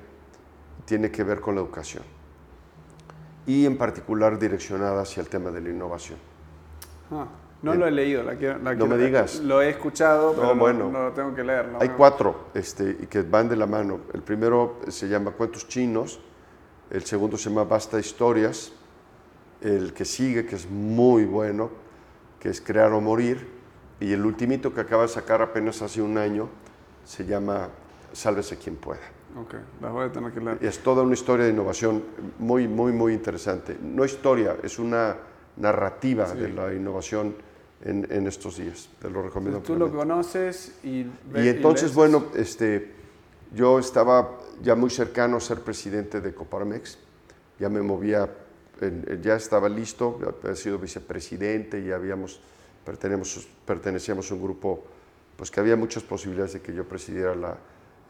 tiene 0.88 1.12
que 1.12 1.24
ver 1.24 1.40
con 1.42 1.54
la 1.56 1.62
educación 1.62 2.04
y 3.46 3.66
en 3.66 3.78
particular 3.78 4.40
direccionada 4.40 5.02
hacia 5.04 5.22
el 5.22 5.30
tema 5.30 5.52
de 5.52 5.62
la 5.62 5.70
innovación. 5.70 6.18
Ah, 7.12 7.28
no 7.62 7.76
lo 7.76 7.86
he 7.88 7.92
leído, 7.92 8.24
la 8.24 8.36
quiero, 8.36 8.58
la 8.60 8.72
No 8.74 8.78
quiero- 8.80 8.88
me 8.88 8.98
digas. 9.06 9.40
Lo 9.42 9.62
he 9.62 9.70
escuchado, 9.70 10.34
pero 10.34 10.48
no, 10.48 10.56
bueno. 10.56 10.90
no 10.90 11.04
lo 11.04 11.12
tengo 11.14 11.34
que 11.36 11.44
leer. 11.44 11.68
no 11.70 11.80
Hay 11.82 11.90
me- 11.90 11.96
cuatro 11.96 12.48
este, 12.54 12.90
y 13.02 13.06
que 13.08 13.22
van 13.22 13.48
de 13.50 13.56
la 13.56 13.66
mano. 13.68 14.00
El 14.14 14.22
primero 14.22 14.80
se 14.88 15.08
llama 15.08 15.32
Cuentos 15.32 15.68
Chinos, 15.68 16.20
el 16.90 17.04
segundo 17.04 17.38
se 17.38 17.50
llama 17.50 17.64
Basta 17.66 18.00
Historias, 18.00 18.72
el 19.62 19.94
que 19.94 20.06
sigue, 20.06 20.46
que 20.46 20.56
es 20.56 20.70
muy 20.70 21.26
bueno, 21.26 21.70
que 22.40 22.50
es 22.50 22.62
Crear 22.62 22.92
o 22.94 23.02
Morir, 23.02 23.48
y 24.00 24.14
el 24.14 24.26
ultimito 24.26 24.74
que 24.74 24.82
acaba 24.82 25.02
de 25.04 25.10
sacar 25.10 25.42
apenas 25.42 25.82
hace 25.82 26.02
un 26.02 26.18
año 26.18 26.48
se 27.04 27.26
llama 27.26 27.70
Sálvese 28.14 28.58
quien 28.58 28.76
pueda. 28.76 29.02
Ok, 29.40 29.54
las 29.82 29.92
voy 29.92 30.06
a 30.06 30.12
tener 30.12 30.32
que 30.32 30.42
leer. 30.42 30.58
Es 30.62 30.80
toda 30.80 31.04
una 31.04 31.14
historia 31.14 31.46
de 31.46 31.52
innovación 31.52 32.04
muy, 32.40 32.68
muy, 32.68 32.92
muy 32.92 33.14
interesante. 33.14 33.78
No 33.82 34.04
historia, 34.04 34.58
es 34.64 34.80
una 34.80 35.16
narrativa 35.58 36.34
de 36.34 36.50
la 36.50 36.74
innovación 36.74 37.36
en, 37.84 38.08
en 38.10 38.28
estos 38.28 38.58
días. 38.58 38.90
Te 39.00 39.10
lo 39.10 39.22
recomiendo. 39.22 39.60
Tú 39.62 39.76
lo 39.76 39.92
conoces 39.92 40.74
y 40.84 41.04
ves- 41.32 41.46
Y 41.46 41.50
entonces, 41.50 41.84
lees 41.84 41.96
bueno, 41.96 42.26
este, 42.36 42.92
yo 43.54 43.78
estaba 43.80 44.38
ya 44.64 44.76
muy 44.76 44.90
cercano 44.90 45.38
a 45.38 45.40
ser 45.40 45.62
presidente 45.62 46.20
de 46.22 46.34
Coparmex, 46.34 46.98
ya 47.60 47.70
me 47.70 47.82
movía, 47.82 48.28
ya 49.22 49.36
estaba 49.36 49.70
listo, 49.70 50.20
ya 50.22 50.30
había 50.44 50.56
sido 50.56 50.80
vicepresidente 50.80 51.80
y 51.80 51.92
habíamos, 51.92 52.40
pertenecemos- 52.86 53.48
pertenecíamos 53.66 54.32
a 54.32 54.34
un 54.34 54.42
grupo, 54.42 54.84
pues 55.36 55.52
que 55.52 55.60
había 55.60 55.76
muchas 55.76 56.02
posibilidades 56.04 56.54
de 56.54 56.62
que 56.62 56.74
yo 56.74 56.86
presidiera 56.88 57.36
la- 57.36 57.58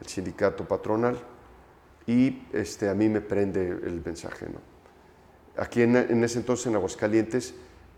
el 0.02 0.08
sindicato 0.08 0.68
patronal 0.68 1.18
y 2.06 2.44
este, 2.54 2.90
a 2.90 2.94
mí 2.94 3.10
me 3.10 3.22
prende 3.22 3.68
el 3.68 4.02
mensaje, 4.04 4.48
¿no? 4.48 4.60
Aquí 5.58 5.82
en, 5.82 5.96
en 5.96 6.24
ese 6.24 6.40
entonces 6.40 6.68
en 6.68 6.76
Aguascalientes, 6.76 7.54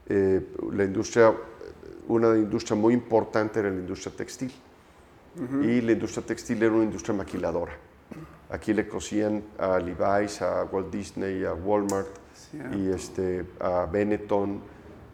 eh, 0.07 0.41
la 0.71 0.85
industria, 0.85 1.33
una 2.07 2.35
industria 2.35 2.75
muy 2.75 2.93
importante 2.93 3.59
era 3.59 3.69
la 3.69 3.77
industria 3.79 4.15
textil. 4.15 4.51
Y 5.61 5.79
la 5.81 5.91
industria 5.93 6.25
textil 6.25 6.61
era 6.63 6.73
una 6.73 6.83
industria 6.83 7.15
maquiladora. 7.15 7.71
Aquí 8.49 8.73
le 8.73 8.87
cosían 8.87 9.43
a 9.57 9.79
Levi's, 9.79 10.41
a 10.41 10.63
Walt 10.63 10.91
Disney, 10.91 11.45
a 11.45 11.53
Walmart 11.53 12.07
Cierto. 12.33 12.77
y 12.77 12.89
este, 12.89 13.45
a 13.59 13.85
Benetton. 13.85 14.59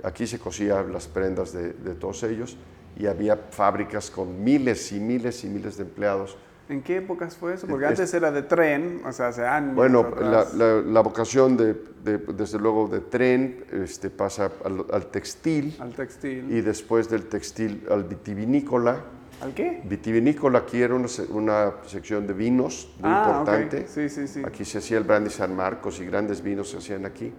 Aquí 0.03 0.25
se 0.25 0.39
cosían 0.39 0.93
las 0.93 1.07
prendas 1.07 1.51
de, 1.51 1.73
de 1.73 1.95
todos 1.95 2.23
ellos 2.23 2.57
y 2.97 3.07
había 3.07 3.35
fábricas 3.35 4.09
con 4.09 4.43
miles 4.43 4.91
y 4.93 4.99
miles 4.99 5.43
y 5.43 5.47
miles 5.47 5.77
de 5.77 5.83
empleados. 5.83 6.37
¿En 6.67 6.81
qué 6.81 6.97
épocas 6.97 7.37
fue 7.37 7.53
eso? 7.53 7.67
Porque 7.67 7.85
Es- 7.85 7.91
antes 7.91 8.13
era 8.13 8.31
de 8.31 8.41
tren, 8.41 9.01
o 9.05 9.11
sea, 9.11 9.27
hace 9.27 9.45
años. 9.45 9.75
Bueno, 9.75 10.09
la, 10.19 10.45
la- 10.55 10.81
la 10.81 10.99
vocación 11.01 11.55
de, 11.57 11.75
de- 12.03 12.17
desde 12.17 12.57
luego 12.57 12.87
de 12.87 13.01
tren 13.01 13.63
este, 13.71 14.09
pasa 14.09 14.51
al, 14.63 14.83
al 14.91 15.05
textil 15.07 15.75
Al 15.79 15.93
textil. 15.93 16.51
y 16.51 16.61
después 16.61 17.07
del 17.09 17.27
textil 17.27 17.83
al 17.89 18.03
vitivinícola. 18.05 18.99
¿Al 19.41 19.53
qué? 19.53 19.81
Vitivinícola 19.83 20.59
aquí 20.59 20.81
era 20.81 20.95
una, 20.95 21.07
una 21.29 21.73
sección 21.85 22.25
de 22.25 22.33
vinos 22.33 22.89
muy 22.99 23.11
ah, 23.13 23.25
importante. 23.27 23.85
Sí, 23.87 24.09
sí, 24.09 24.27
sí. 24.27 24.41
Aquí 24.45 24.65
se 24.65 24.79
hacía 24.79 24.97
el 24.97 25.03
brandy 25.03 25.29
San 25.29 25.55
Marcos 25.55 25.99
y 25.99 26.05
grandes 26.05 26.41
vinos 26.41 26.69
se 26.71 26.77
hacían 26.77 27.05
aquí. 27.05 27.31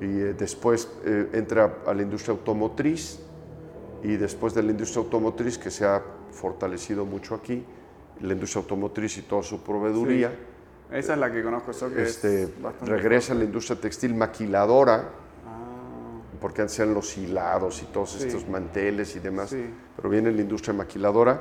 Y 0.00 0.04
eh, 0.04 0.34
después 0.38 0.88
eh, 1.04 1.30
entra 1.32 1.78
a 1.86 1.94
la 1.94 2.02
industria 2.02 2.32
automotriz 2.32 3.20
y 4.02 4.16
después 4.16 4.54
de 4.54 4.62
la 4.62 4.70
industria 4.70 5.02
automotriz 5.02 5.56
que 5.58 5.70
se 5.70 5.84
ha 5.86 6.02
fortalecido 6.30 7.04
mucho 7.06 7.34
aquí, 7.34 7.64
la 8.20 8.32
industria 8.32 8.62
automotriz 8.62 9.18
y 9.18 9.22
toda 9.22 9.42
su 9.42 9.62
proveeduría, 9.62 10.32
Esa 10.90 11.14
es 11.14 11.18
la 11.18 11.32
que 11.32 11.42
conozco, 11.42 11.70
eso 11.72 11.92
que 11.92 12.02
este, 12.02 12.42
es 12.44 12.50
regresa 12.82 13.32
a 13.32 13.36
la 13.36 13.44
industria 13.44 13.80
textil 13.80 14.14
maquiladora, 14.14 15.08
Ah, 15.46 16.20
porque 16.40 16.62
antes 16.62 16.78
eran 16.78 16.94
los 16.94 17.16
hilados 17.18 17.82
y 17.82 17.86
todos 17.86 18.12
Sí. 18.12 18.26
estos 18.26 18.48
manteles 18.48 19.16
y 19.16 19.18
demás, 19.20 19.50
Sí. 19.50 19.64
pero 19.96 20.08
viene 20.08 20.30
la 20.30 20.40
industria 20.42 20.72
maquiladora 20.74 21.40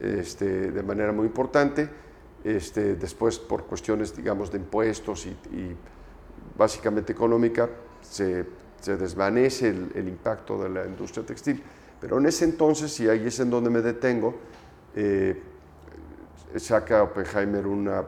este, 0.00 0.70
de 0.72 0.82
manera 0.82 1.10
muy 1.12 1.26
importante, 1.26 1.88
este, 2.44 2.94
después 2.96 3.38
por 3.38 3.64
cuestiones, 3.64 4.14
digamos, 4.16 4.50
de 4.52 4.58
impuestos 4.58 5.26
y, 5.26 5.30
y 5.30 5.76
básicamente 6.56 7.12
económica, 7.12 7.68
se, 8.02 8.44
se 8.80 8.96
desvanece 8.96 9.68
el, 9.70 9.90
el 9.94 10.08
impacto 10.08 10.62
de 10.62 10.68
la 10.68 10.84
industria 10.86 11.24
textil, 11.26 11.62
pero 12.00 12.18
en 12.18 12.26
ese 12.26 12.44
entonces, 12.44 12.98
y 13.00 13.08
ahí 13.08 13.26
es 13.26 13.40
en 13.40 13.50
donde 13.50 13.68
me 13.70 13.80
detengo, 13.82 14.34
eh, 14.94 15.40
saca 16.56 17.02
Oppenheimer 17.02 17.66
una, 17.66 18.04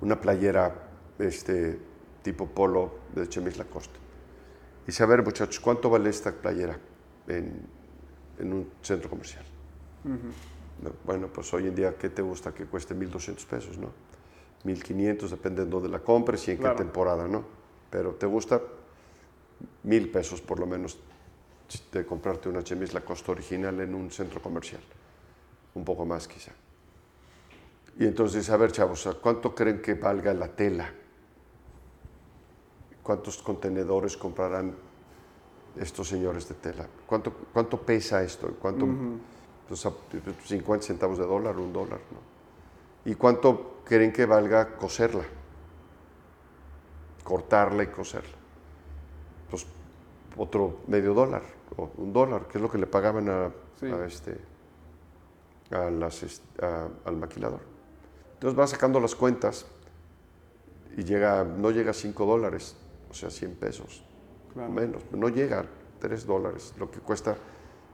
una 0.00 0.20
playera 0.20 0.74
este, 1.18 1.78
tipo 2.22 2.46
polo 2.46 2.92
de 3.14 3.28
Chemis 3.28 3.56
Lacoste. 3.58 3.98
Dice, 4.86 5.02
a 5.02 5.06
ver 5.06 5.22
muchachos, 5.22 5.60
¿cuánto 5.60 5.88
vale 5.90 6.10
esta 6.10 6.32
playera 6.32 6.78
en, 7.28 7.60
en 8.38 8.52
un 8.52 8.70
centro 8.82 9.08
comercial? 9.08 9.44
No, 10.04 10.90
Bueno, 11.04 11.28
pues 11.28 11.52
hoy 11.54 11.68
en 11.68 11.74
día, 11.74 11.96
¿qué 11.96 12.08
te 12.08 12.22
gusta 12.22 12.52
que 12.52 12.64
cueste 12.64 12.94
1.200 12.94 13.44
pesos, 13.46 13.78
no? 13.78 13.92
1.500, 14.64 15.28
depende 15.28 15.64
de 15.64 15.70
dónde 15.70 15.88
la 15.88 16.00
compres 16.00 16.46
y 16.48 16.52
en 16.52 16.58
Claro. 16.58 16.76
qué 16.76 16.82
temporada, 16.82 17.28
¿no? 17.28 17.44
Pero 17.90 18.14
te 18.14 18.26
gusta 18.26 18.60
1.000 19.84 20.10
pesos 20.12 20.40
por 20.40 20.58
lo 20.58 20.66
menos 20.66 20.98
de 21.92 22.04
comprarte 22.04 22.48
una 22.48 22.62
chemis 22.64 22.92
Lacoste 22.92 23.30
original 23.30 23.78
en 23.80 23.94
un 23.94 24.10
centro 24.10 24.42
comercial. 24.42 24.80
Un 25.74 25.84
poco 25.84 26.04
más 26.04 26.26
quizá. 26.26 26.52
Y 28.00 28.06
entonces, 28.06 28.48
a 28.48 28.56
ver, 28.56 28.72
chavos, 28.72 29.06
¿a 29.06 29.12
¿cuánto 29.12 29.54
creen 29.54 29.82
que 29.82 29.92
valga 29.92 30.32
la 30.32 30.48
tela? 30.48 30.90
¿Cuántos 33.02 33.42
contenedores 33.42 34.16
comprarán 34.16 34.74
estos 35.76 36.08
señores 36.08 36.48
de 36.48 36.54
tela? 36.54 36.86
¿Cuánto, 37.06 37.30
cuánto 37.52 37.78
pesa 37.82 38.22
esto? 38.22 38.56
¿Cuánto, 38.58 38.88
pues, 39.68 39.84
a- 39.84 39.92
50 40.46 40.86
centavos 40.86 41.18
de 41.18 41.26
dólar, 41.26 41.58
un 41.58 41.74
dólar, 41.74 42.00
¿no? 42.10 43.10
¿Y 43.10 43.14
cuánto 43.16 43.82
creen 43.84 44.14
que 44.14 44.24
valga 44.24 44.76
coserla? 44.78 45.24
Cortarla 47.22 47.82
y 47.82 47.88
coserla. 47.88 48.36
Pues 49.50 49.66
otro 50.38 50.78
medio 50.86 51.12
dólar 51.12 51.42
o 51.76 51.90
un 51.98 52.14
dólar, 52.14 52.48
que 52.48 52.56
es 52.56 52.62
lo 52.62 52.70
que 52.70 52.78
le 52.78 52.86
pagaban 52.86 53.28
a, 53.28 53.50
Sí. 53.78 53.86
a 53.92 54.06
este, 54.06 54.38
a 55.70 55.90
las, 55.90 56.22
est- 56.22 56.62
a- 56.62 56.88
al 57.04 57.16
maquilador. 57.18 57.68
Entonces 58.40 58.58
va 58.58 58.66
sacando 58.66 58.98
las 59.00 59.14
cuentas 59.14 59.66
y 60.96 61.04
llega, 61.04 61.44
no 61.44 61.70
llega 61.70 61.90
a 61.90 61.94
5 61.94 62.24
dólares, 62.24 62.74
o 63.10 63.14
sea, 63.14 63.28
100 63.28 63.54
pesos, 63.56 64.02
Claro. 64.54 64.72
menos, 64.72 65.02
no 65.12 65.28
llega 65.28 65.60
a 65.60 65.64
3 65.98 66.24
dólares, 66.26 66.72
lo 66.78 66.90
que 66.90 67.00
cuesta 67.00 67.36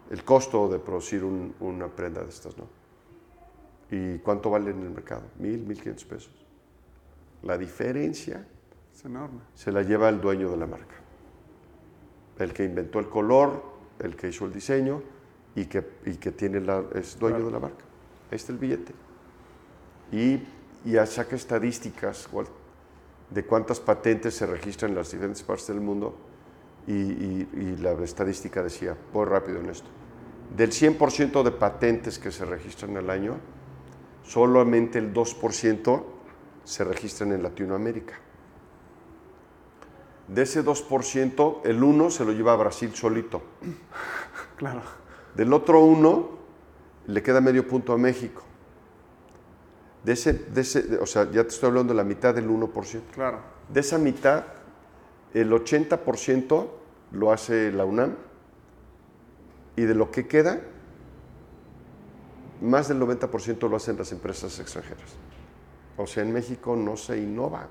el 0.09 0.23
costo 0.23 0.69
de 0.69 0.79
producir 0.79 1.25
un- 1.25 1.53
una 1.59 1.89
prenda 1.89 2.23
de 2.23 2.29
estas, 2.29 2.57
¿no? 2.57 2.69
¿Y 3.91 4.19
cuánto 4.19 4.49
vale 4.51 4.71
en 4.71 4.83
el 4.83 4.91
mercado? 4.91 5.23
Mil, 5.41 5.67
mil 5.67 5.77
quinientos 5.79 6.05
pesos. 6.05 6.33
La 7.43 7.59
diferencia 7.59 8.47
Es 8.95 9.05
enorme. 9.05 9.41
se 9.55 9.73
la 9.73 9.83
lleva 9.83 10.09
el 10.09 10.21
dueño 10.21 10.49
de 10.51 10.57
la 10.59 10.67
marca. 10.67 10.95
el 12.39 12.53
que 12.53 12.65
inventó 12.65 12.99
el 13.01 13.09
color, 13.09 13.63
el 13.99 14.15
que 14.15 14.29
hizo 14.29 14.45
el 14.45 14.53
diseño 14.53 15.03
y 15.55 15.65
que, 15.65 15.83
y 16.05 16.17
que 16.17 16.33
tiene 16.33 16.61
la, 16.61 16.85
es 16.95 17.19
dueño 17.19 17.47
de 17.47 17.51
la 17.51 17.59
marca. 17.59 17.83
Ahí 18.31 18.37
está 18.37 18.53
el 18.53 18.59
billete. 18.59 18.93
Y 20.13 20.43
ya 20.85 21.05
saca 21.07 21.35
estadísticas 21.37 22.29
de 23.31 23.45
cuántas 23.45 23.81
patentes 23.81 24.35
se 24.35 24.47
registran 24.47 24.93
en 24.93 24.97
las 24.99 25.11
diferentes 25.11 25.43
partes 25.43 25.67
del 25.69 25.81
mundo 25.81 26.15
y, 26.87 26.93
y- 26.93 27.49
y 27.55 27.77
la 27.79 27.93
estadística 28.05 28.63
decía, 28.63 28.97
voy 29.13 29.25
rápido 29.27 29.59
en 29.59 29.69
esto, 29.71 29.89
del 30.57 30.71
100% 30.71 31.43
de 31.43 31.51
patentes 31.51 32.19
que 32.21 32.31
se 32.31 32.45
registran 32.45 32.97
al 32.97 33.11
año, 33.11 33.37
solamente 34.25 34.99
el 35.01 35.13
2% 35.13 36.05
se 36.65 36.85
registran 36.85 37.33
en 37.33 37.43
Latinoamérica. 37.43 38.15
De 40.29 40.43
ese 40.43 40.65
2%, 40.65 41.61
el 41.65 41.83
1 41.83 42.11
se 42.11 42.25
lo 42.25 42.33
lleva 42.33 42.53
a 42.53 42.57
Brasil 42.57 42.95
solito. 42.95 43.43
Claro. 44.57 44.81
Del 45.35 45.53
otro 45.53 45.81
1 45.85 46.31
le 47.09 47.23
queda 47.23 47.43
medio 47.43 47.69
punto 47.69 47.93
a 47.93 47.99
México. 47.99 48.43
De 50.07 50.13
ese, 50.13 50.33
de 50.35 50.61
ese, 50.61 50.83
de- 50.83 50.99
o 50.99 51.07
sea, 51.07 51.25
ya 51.33 51.43
te 51.43 51.49
estoy 51.49 51.67
hablando 51.69 51.93
de 51.93 51.97
la 51.97 52.05
mitad 52.05 52.33
del 52.33 52.49
1%. 52.49 53.03
Claro. 53.13 53.41
De 53.69 53.81
esa 53.81 53.99
mitad, 53.99 54.45
el 55.35 55.51
80% 55.53 56.69
lo 57.11 57.33
hace 57.33 57.73
la 57.73 57.85
UNAM 57.85 58.15
y 59.75 59.83
de 59.83 59.95
lo 59.97 60.13
que 60.13 60.29
queda, 60.29 60.61
más 62.63 62.87
del 62.87 63.01
90% 63.01 63.69
lo 63.69 63.77
hacen 63.77 63.99
las 63.99 64.13
empresas 64.13 64.59
extranjeras. 64.61 65.11
O 65.97 66.07
sea, 66.07 66.23
en 66.23 66.33
México 66.33 66.77
no 66.77 66.97
se 66.97 67.19
innova. 67.19 67.67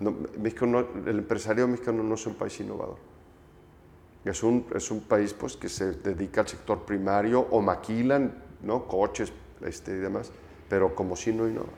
No, 0.00 0.16
México 0.36 0.66
no- 0.66 0.80
el 1.06 1.18
empresario 1.18 1.68
mexicano 1.68 2.02
no 2.02 2.14
es 2.16 2.26
un 2.26 2.34
país 2.34 2.58
innovador. 2.58 2.96
Es 4.24 4.42
un, 4.42 4.66
es 4.74 4.90
un 4.90 5.00
país 5.02 5.32
pues, 5.32 5.56
que 5.56 5.68
se 5.68 5.92
dedica 5.92 6.40
al 6.40 6.48
sector 6.48 6.80
primario 6.84 7.40
o 7.52 7.60
maquilan 7.60 8.42
¿no? 8.62 8.88
coches 8.88 9.32
este, 9.60 9.92
y 9.92 9.98
demás, 10.00 10.32
pero 10.68 10.94
como 10.94 11.16
si 11.16 11.32
no 11.32 11.48
innova. 11.48 11.72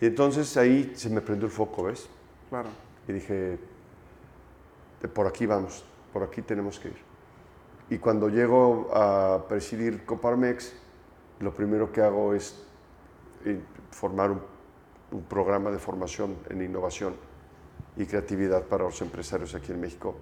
Y 0.00 0.06
entonces 0.06 0.56
ahí 0.56 0.92
se 0.94 1.10
me 1.10 1.20
prendió 1.20 1.46
el 1.46 1.52
foco, 1.52 1.84
¿ves? 1.84 2.08
claro. 2.48 2.68
Y 3.08 3.12
dije, 3.12 3.58
"De 5.00 5.08
por 5.08 5.26
aquí 5.26 5.46
vamos, 5.46 5.84
por 6.12 6.22
aquí 6.22 6.42
tenemos 6.42 6.78
que 6.78 6.88
ir. 6.88 6.96
Y 7.88 7.98
cuando 7.98 8.28
llego 8.28 8.88
a 8.94 9.46
presidir 9.48 10.04
Coparmex, 10.04 10.74
lo 11.40 11.52
primero 11.54 11.90
que 11.90 12.02
hago 12.02 12.34
es 12.34 12.62
eh, 13.44 13.58
formar 13.90 14.30
un, 14.30 14.40
un 15.10 15.22
programa 15.24 15.70
de 15.70 15.78
formación 15.78 16.36
en 16.50 16.62
innovación 16.62 17.14
y 17.96 18.06
creatividad 18.06 18.64
para 18.64 18.84
los 18.84 19.00
empresarios 19.02 19.54
aquí 19.54 19.72
en 19.72 19.80
México, 19.80 20.14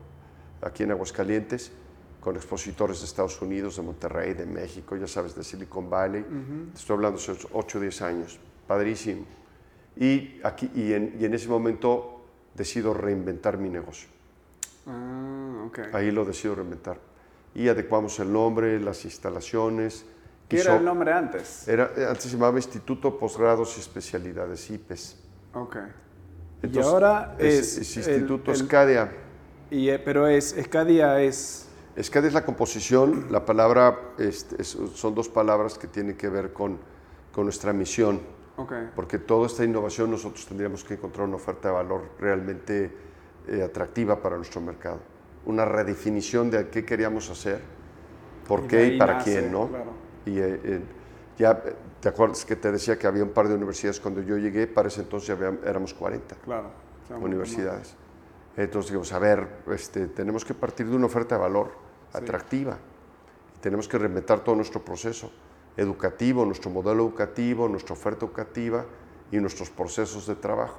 aquí 0.63 0.85
en 0.85 0.93
Aguascalientes, 0.93 1.73
con 2.21 2.37
expositores 2.37 2.99
de 3.01 3.07
Estados 3.07 3.41
Unidos, 3.41 3.77
de 3.77 3.83
Monterrey, 3.83 4.35
de 4.35 4.45
México, 4.47 4.97
ya 4.97 5.07
sabes, 5.07 5.35
de 5.35 5.45
Silicon 5.45 5.89
Valley. 5.89 6.25
Estoy 6.75 6.95
hablando 6.97 7.19
de 7.21 7.37
8 7.53 7.79
o 7.79 7.81
10 7.81 8.03
años, 8.03 8.39
padrísimo. 8.67 9.25
Y, 9.97 10.41
aquí, 10.45 10.71
y, 10.75 10.93
en, 10.93 11.17
y 11.21 11.25
en 11.25 11.35
ese 11.35 11.49
momento 11.49 12.25
decido 12.55 12.93
reinventar 12.95 13.59
mi 13.59 13.69
negocio. 13.69 14.09
Ah, 14.87 15.65
ok. 15.67 15.79
Ahí 15.93 16.11
lo 16.11 16.25
decido 16.25 16.55
reinventar. 16.55 16.99
Y 17.55 17.69
adecuamos 17.69 18.19
el 18.21 18.33
nombre, 18.33 18.79
las 18.81 19.05
instalaciones. 19.05 20.05
¿Qué 20.49 20.57
y 20.57 20.61
era 20.61 20.77
el 20.77 20.85
nombre 20.85 21.13
antes? 21.13 21.67
era- 21.69 21.91
antes 22.09 22.25
se 22.25 22.31
llamaba 22.31 22.57
Instituto 22.59 23.19
Posgrados 23.19 23.77
y 23.77 23.81
Especialidades, 23.81 24.71
IPES. 24.71 25.17
Ok. 25.55 25.77
y 26.63 26.67
Entonces, 26.67 26.93
ahora 26.93 27.37
es, 27.39 27.79
es, 27.79 27.97
es 27.97 28.07
el- 28.09 28.15
Instituto 28.15 28.53
el- 28.53 28.61
Escadia. 28.61 29.13
y, 29.71 29.89
eh, 29.89 29.99
pero 29.99 30.27
es 30.27 30.53
Escadia 30.55 31.21
es 31.21 31.68
Escadia 31.99 32.29
es 32.29 32.35
la 32.35 32.45
composición, 32.45 33.27
la 33.31 33.45
palabra, 33.45 33.99
este, 34.19 34.63
es- 34.63 34.79
son 34.95 35.15
dos 35.17 35.29
palabras 35.29 35.77
que 35.79 35.89
tienen 35.89 36.17
que 36.17 36.29
ver 36.29 36.53
con, 36.53 36.79
con 37.33 37.45
nuestra 37.45 37.73
misión, 37.73 38.21
porque 38.95 39.19
toda 39.19 39.47
esta 39.49 39.65
innovación 39.65 40.09
nosotros 40.11 40.47
tendríamos 40.47 40.85
que 40.85 40.95
encontrar 40.95 41.27
una 41.27 41.37
oferta 41.37 41.69
de 41.69 41.75
valor 41.75 42.03
realmente 42.21 42.93
eh, 43.49 43.63
atractiva 43.63 44.23
para 44.23 44.37
nuestro 44.37 44.61
mercado, 44.61 45.01
una 45.47 45.65
redefinición 45.65 46.51
de 46.53 46.69
qué 46.69 46.85
queríamos 46.85 47.31
hacer, 47.31 47.61
por 48.47 48.65
Y 48.65 48.67
qué 48.69 48.87
y 48.95 48.99
para 48.99 49.15
nace, 49.15 49.33
quién, 49.41 49.53
¿no? 49.53 49.67
claro. 49.69 49.91
Y 50.25 50.39
eh, 50.39 50.61
eh, 50.65 50.81
ya, 51.37 51.61
¿te 52.01 52.09
acuerdas 52.09 52.45
que 52.45 52.55
te 52.57 52.71
decía 52.71 52.97
que 52.97 53.07
había 53.09 53.25
un 53.25 53.31
par 53.31 53.49
de 53.49 53.55
universidades 53.55 53.99
cuando 53.99 54.23
yo 54.23 54.37
llegué? 54.37 54.67
Para 54.69 54.87
ese 54.87 55.01
entonces 55.01 55.31
había- 55.31 55.59
éramos 55.65 55.95
40 55.95 56.37
claro 56.45 56.71
universidades. 57.21 57.97
Entonces 58.57 58.91
dijimos, 58.91 59.13
a 59.13 59.19
ver, 59.19 59.49
este, 59.73 60.07
tenemos 60.09 60.45
que 60.45 60.53
partir 60.55 60.87
de 60.89 60.95
una 60.95 61.07
oferta 61.07 61.35
de 61.37 61.41
valor 61.41 61.88
atractiva. 62.13 62.79
Tenemos 63.61 63.89
que 63.89 63.99
reinventar 63.99 64.41
todo 64.41 64.55
nuestro 64.55 64.85
proceso 64.85 65.31
educativo, 65.77 66.45
nuestro 66.45 66.71
modelo 66.71 67.03
educativo, 67.05 67.69
nuestra 67.69 67.93
oferta 67.95 68.25
educativa 68.27 68.85
y 69.31 69.37
nuestros 69.39 69.71
procesos 69.71 70.27
de 70.27 70.35
trabajo. 70.35 70.79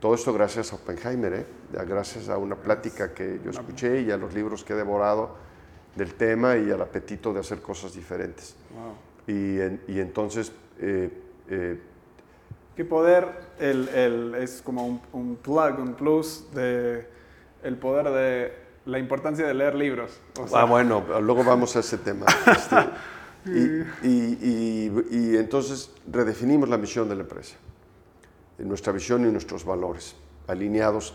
Todo 0.00 0.14
esto 0.14 0.32
gracias 0.32 0.72
a 0.72 0.76
Oppenheimer, 0.76 1.32
¿eh? 1.32 1.46
Gracias 1.86 2.28
a 2.28 2.36
una 2.36 2.56
plática 2.56 3.14
que 3.14 3.40
yo 3.42 3.50
escuché 3.50 4.02
y 4.02 4.10
a 4.10 4.16
los 4.16 4.34
libros 4.34 4.62
que 4.62 4.74
he 4.74 4.76
devorado 4.76 5.36
del 5.94 6.12
tema 6.14 6.56
y 6.56 6.70
al 6.70 6.82
apetito 6.82 7.32
de 7.32 7.40
hacer 7.40 7.62
cosas 7.62 7.94
diferentes. 7.94 8.54
Wow. 8.74 9.34
Y, 9.34 9.60
en- 9.60 9.80
y 9.88 10.00
entonces, 10.00 10.52
eh, 10.80 11.10
eh, 11.48 11.80
¿Qué 12.76 12.84
poder 12.84 13.26
el, 13.58 13.88
el- 13.88 14.34
es 14.34 14.60
como 14.60 14.86
un, 14.86 15.00
un 15.14 15.36
plug, 15.36 15.78
un 15.78 15.94
plus 15.94 16.44
de 16.54 17.06
el 17.62 17.78
poder 17.78 18.10
de 18.10 18.52
la 18.86 18.98
importancia 18.98 19.46
de 19.46 19.52
leer 19.54 19.74
libros? 19.74 20.18
O 20.40 20.48
sea, 20.48 20.60
ah, 20.60 20.64
bueno, 20.64 21.04
luego 21.20 21.44
vamos 21.44 21.76
a 21.76 21.80
ese 21.80 21.98
tema. 21.98 22.24
Este, 22.46 22.76
y, 23.46 24.08
y- 24.08 24.38
y- 24.42 25.16
y 25.32 25.36
entonces 25.36 25.90
redefinimos 26.10 26.68
la 26.68 26.78
misión 26.78 27.08
de 27.08 27.14
la 27.16 27.22
empresa, 27.22 27.56
nuestra 28.58 28.92
visión 28.92 29.26
y 29.26 29.30
nuestros 29.30 29.64
valores, 29.64 30.16
alineados 30.48 31.14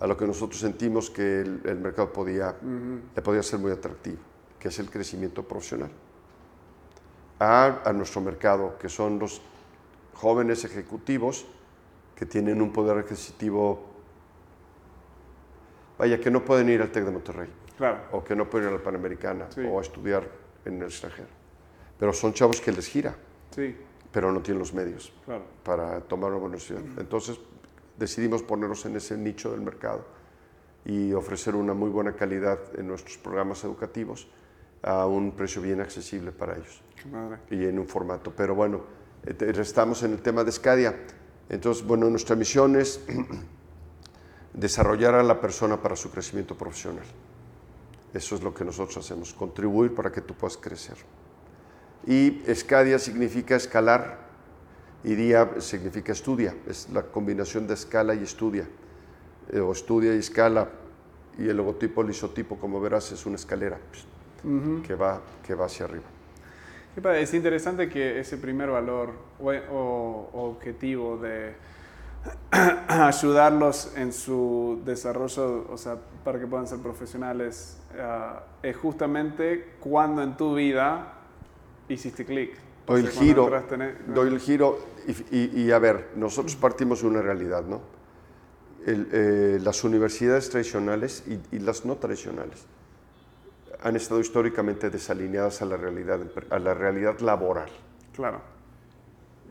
a 0.00 0.06
lo 0.06 0.16
que 0.16 0.26
nosotros 0.26 0.60
sentimos 0.60 1.10
que 1.10 1.40
el, 1.40 1.60
el 1.64 1.78
mercado 1.80 2.12
podía, 2.12 2.54
le 3.16 3.22
podía 3.22 3.42
ser 3.42 3.58
muy 3.58 3.72
atractivo, 3.72 4.18
que 4.60 4.68
es 4.68 4.78
el 4.78 4.90
crecimiento 4.90 5.42
profesional. 5.42 5.90
A, 7.40 7.80
a 7.84 7.92
nuestro 7.92 8.20
mercado, 8.20 8.76
que 8.78 8.88
son 8.88 9.18
los 9.18 9.40
jóvenes 10.14 10.64
ejecutivos 10.64 11.46
que 12.16 12.26
tienen 12.26 12.60
un 12.60 12.72
poder 12.72 12.98
adquisitivo, 12.98 13.86
vaya, 15.98 16.18
que 16.20 16.30
no 16.30 16.44
pueden 16.44 16.68
ir 16.68 16.80
al 16.82 16.90
TEC 16.90 17.04
de 17.04 17.10
Monterrey 17.10 17.48
Claro. 17.76 17.98
o 18.12 18.22
que 18.24 18.34
no 18.36 18.48
pueden 18.48 18.68
ir 18.68 18.74
a 18.74 18.78
la 18.78 18.82
Panamericana 18.82 19.46
Sí. 19.50 19.62
o 19.68 19.78
a 19.78 19.82
estudiar 19.82 20.28
en 20.64 20.78
el 20.78 20.84
extranjero. 20.88 21.28
Pero 21.98 22.12
son 22.12 22.32
chavos 22.32 22.60
que 22.60 22.72
les 22.72 22.86
gira, 22.86 23.14
Sí, 23.54 23.76
pero 24.12 24.30
no 24.32 24.40
tienen 24.40 24.58
los 24.60 24.72
medios 24.74 25.12
claro. 25.24 25.44
para 25.64 26.00
tomar 26.00 26.30
una 26.30 26.40
buena 26.40 26.54
decisión. 26.56 26.94
Entonces 26.98 27.38
decidimos 27.98 28.42
ponernos 28.42 28.84
en 28.86 28.96
ese 28.96 29.16
nicho 29.16 29.50
del 29.50 29.60
mercado 29.60 30.04
y 30.84 31.12
ofrecer 31.12 31.54
una 31.56 31.74
muy 31.74 31.90
buena 31.90 32.14
calidad 32.14 32.58
en 32.78 32.86
nuestros 32.86 33.18
programas 33.18 33.64
educativos 33.64 34.28
a 34.82 35.06
un 35.06 35.32
precio 35.32 35.60
bien 35.60 35.80
accesible 35.80 36.30
para 36.30 36.54
ellos 36.54 36.82
Qué 37.02 37.08
madre. 37.08 37.38
y 37.50 37.64
en 37.66 37.78
un 37.80 37.86
formato. 37.88 38.32
Pero 38.36 38.54
bueno, 38.54 38.82
eh, 39.26 39.52
estamos 39.60 40.02
en 40.04 40.12
el 40.12 40.22
tema 40.22 40.44
de 40.44 40.52
Scadia. 40.52 40.94
Entonces, 41.48 41.84
bueno, 41.84 42.08
nuestra 42.08 42.36
misión 42.36 42.76
es 42.76 43.04
desarrollar 44.54 45.14
a 45.14 45.22
la 45.22 45.40
persona 45.40 45.80
para 45.80 45.96
su 45.96 46.10
crecimiento 46.10 46.56
profesional. 46.56 47.04
Eso 48.14 48.34
es 48.34 48.42
lo 48.42 48.54
que 48.54 48.64
nosotros 48.64 48.96
hacemos, 48.96 49.32
contribuir 49.34 49.94
para 49.94 50.10
que 50.10 50.20
tú 50.20 50.34
puedas 50.34 50.56
crecer. 50.56 50.96
Y 52.06 52.40
Scadia 52.54 52.98
significa 52.98 53.56
escalar 53.56 54.28
y 55.04 55.14
Dia 55.14 55.60
significa 55.60 56.12
estudia. 56.12 56.54
Es 56.66 56.88
la 56.90 57.02
combinación 57.02 57.66
de 57.66 57.74
escala 57.74 58.14
y 58.14 58.22
estudia. 58.22 58.66
Eh, 59.52 59.60
o 59.60 59.72
estudia 59.72 60.14
y 60.14 60.18
escala. 60.18 60.68
Y 61.38 61.48
el 61.48 61.56
logotipo, 61.56 62.02
el 62.02 62.10
isotipo, 62.10 62.56
como 62.58 62.80
verás, 62.80 63.12
es 63.12 63.24
una 63.26 63.36
escalera 63.36 63.78
que, 64.84 64.94
va, 64.94 65.20
que 65.46 65.54
va 65.54 65.66
hacia 65.66 65.84
arriba. 65.84 66.04
Es 67.14 67.32
interesante 67.32 67.88
que 67.88 68.18
ese 68.18 68.38
primer 68.38 68.70
valor 68.70 69.12
o 69.38 70.30
objetivo 70.32 71.16
de 71.18 71.54
ayudarlos 72.88 73.92
en 73.96 74.12
su 74.12 74.80
desarrollo, 74.84 75.66
o 75.70 75.76
sea, 75.76 75.96
para 76.24 76.38
que 76.38 76.46
puedan 76.46 76.66
ser 76.66 76.78
profesionales, 76.78 77.78
ah, 78.00 78.42
es 78.62 78.76
justamente 78.76 79.74
cuando 79.80 80.22
en 80.22 80.36
tu 80.36 80.54
vida 80.54 81.14
hiciste 81.88 82.24
clic. 82.24 82.56
Doy 82.86 83.00
el 83.02 83.08
giro, 83.10 83.50
en 83.70 83.82
el- 83.82 84.14
doy 84.14 84.28
el 84.28 84.40
giro 84.40 84.78
y, 85.06 85.36
y- 85.36 85.62
y, 85.64 85.72
a 85.72 85.78
ver, 85.78 86.10
nosotros 86.16 86.56
partimos 86.56 87.02
de 87.02 87.08
una 87.08 87.20
realidad, 87.20 87.64
¿no? 87.64 87.80
El, 88.86 89.08
eh, 89.12 89.58
las 89.60 89.84
universidades 89.84 90.48
tradicionales 90.48 91.24
y, 91.26 91.56
y 91.56 91.58
las 91.58 91.84
no 91.84 91.96
tradicionales 91.96 92.64
han 93.82 93.94
estado 93.96 94.20
históricamente 94.20 94.88
desalineadas 94.90 95.60
a 95.62 95.66
la 95.66 95.76
realidad, 95.76 96.20
a 96.50 96.58
la 96.58 96.74
realidad 96.74 97.18
laboral. 97.20 97.68
Claro, 98.14 98.40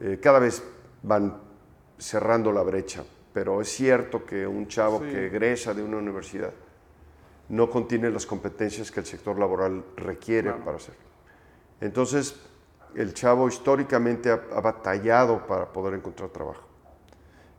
Eh, 0.01 0.19
cada 0.21 0.39
vez 0.39 0.63
van 1.03 1.37
cerrando 1.97 2.51
la 2.51 2.61
brecha, 2.63 3.03
pero 3.33 3.61
es 3.61 3.69
cierto 3.69 4.25
que 4.25 4.45
un 4.47 4.67
chavo 4.67 4.99
Sí. 4.99 5.05
que 5.11 5.27
egresa 5.27 5.73
de 5.73 5.83
una 5.83 5.97
universidad 5.97 6.51
no 7.49 7.69
contiene 7.69 8.09
las 8.09 8.25
competencias 8.25 8.91
que 8.91 8.99
el 8.99 9.05
sector 9.05 9.39
laboral 9.39 9.83
requiere 9.95 10.49
Claro. 10.49 10.65
para 10.65 10.77
hacerlo. 10.77 11.01
Entonces, 11.79 12.35
el 12.95 13.13
chavo 13.13 13.47
históricamente 13.47 14.31
ha, 14.31 14.41
ha 14.53 14.59
batallado 14.61 15.45
para 15.47 15.71
poder 15.71 15.93
encontrar 15.93 16.29
trabajo. 16.29 16.63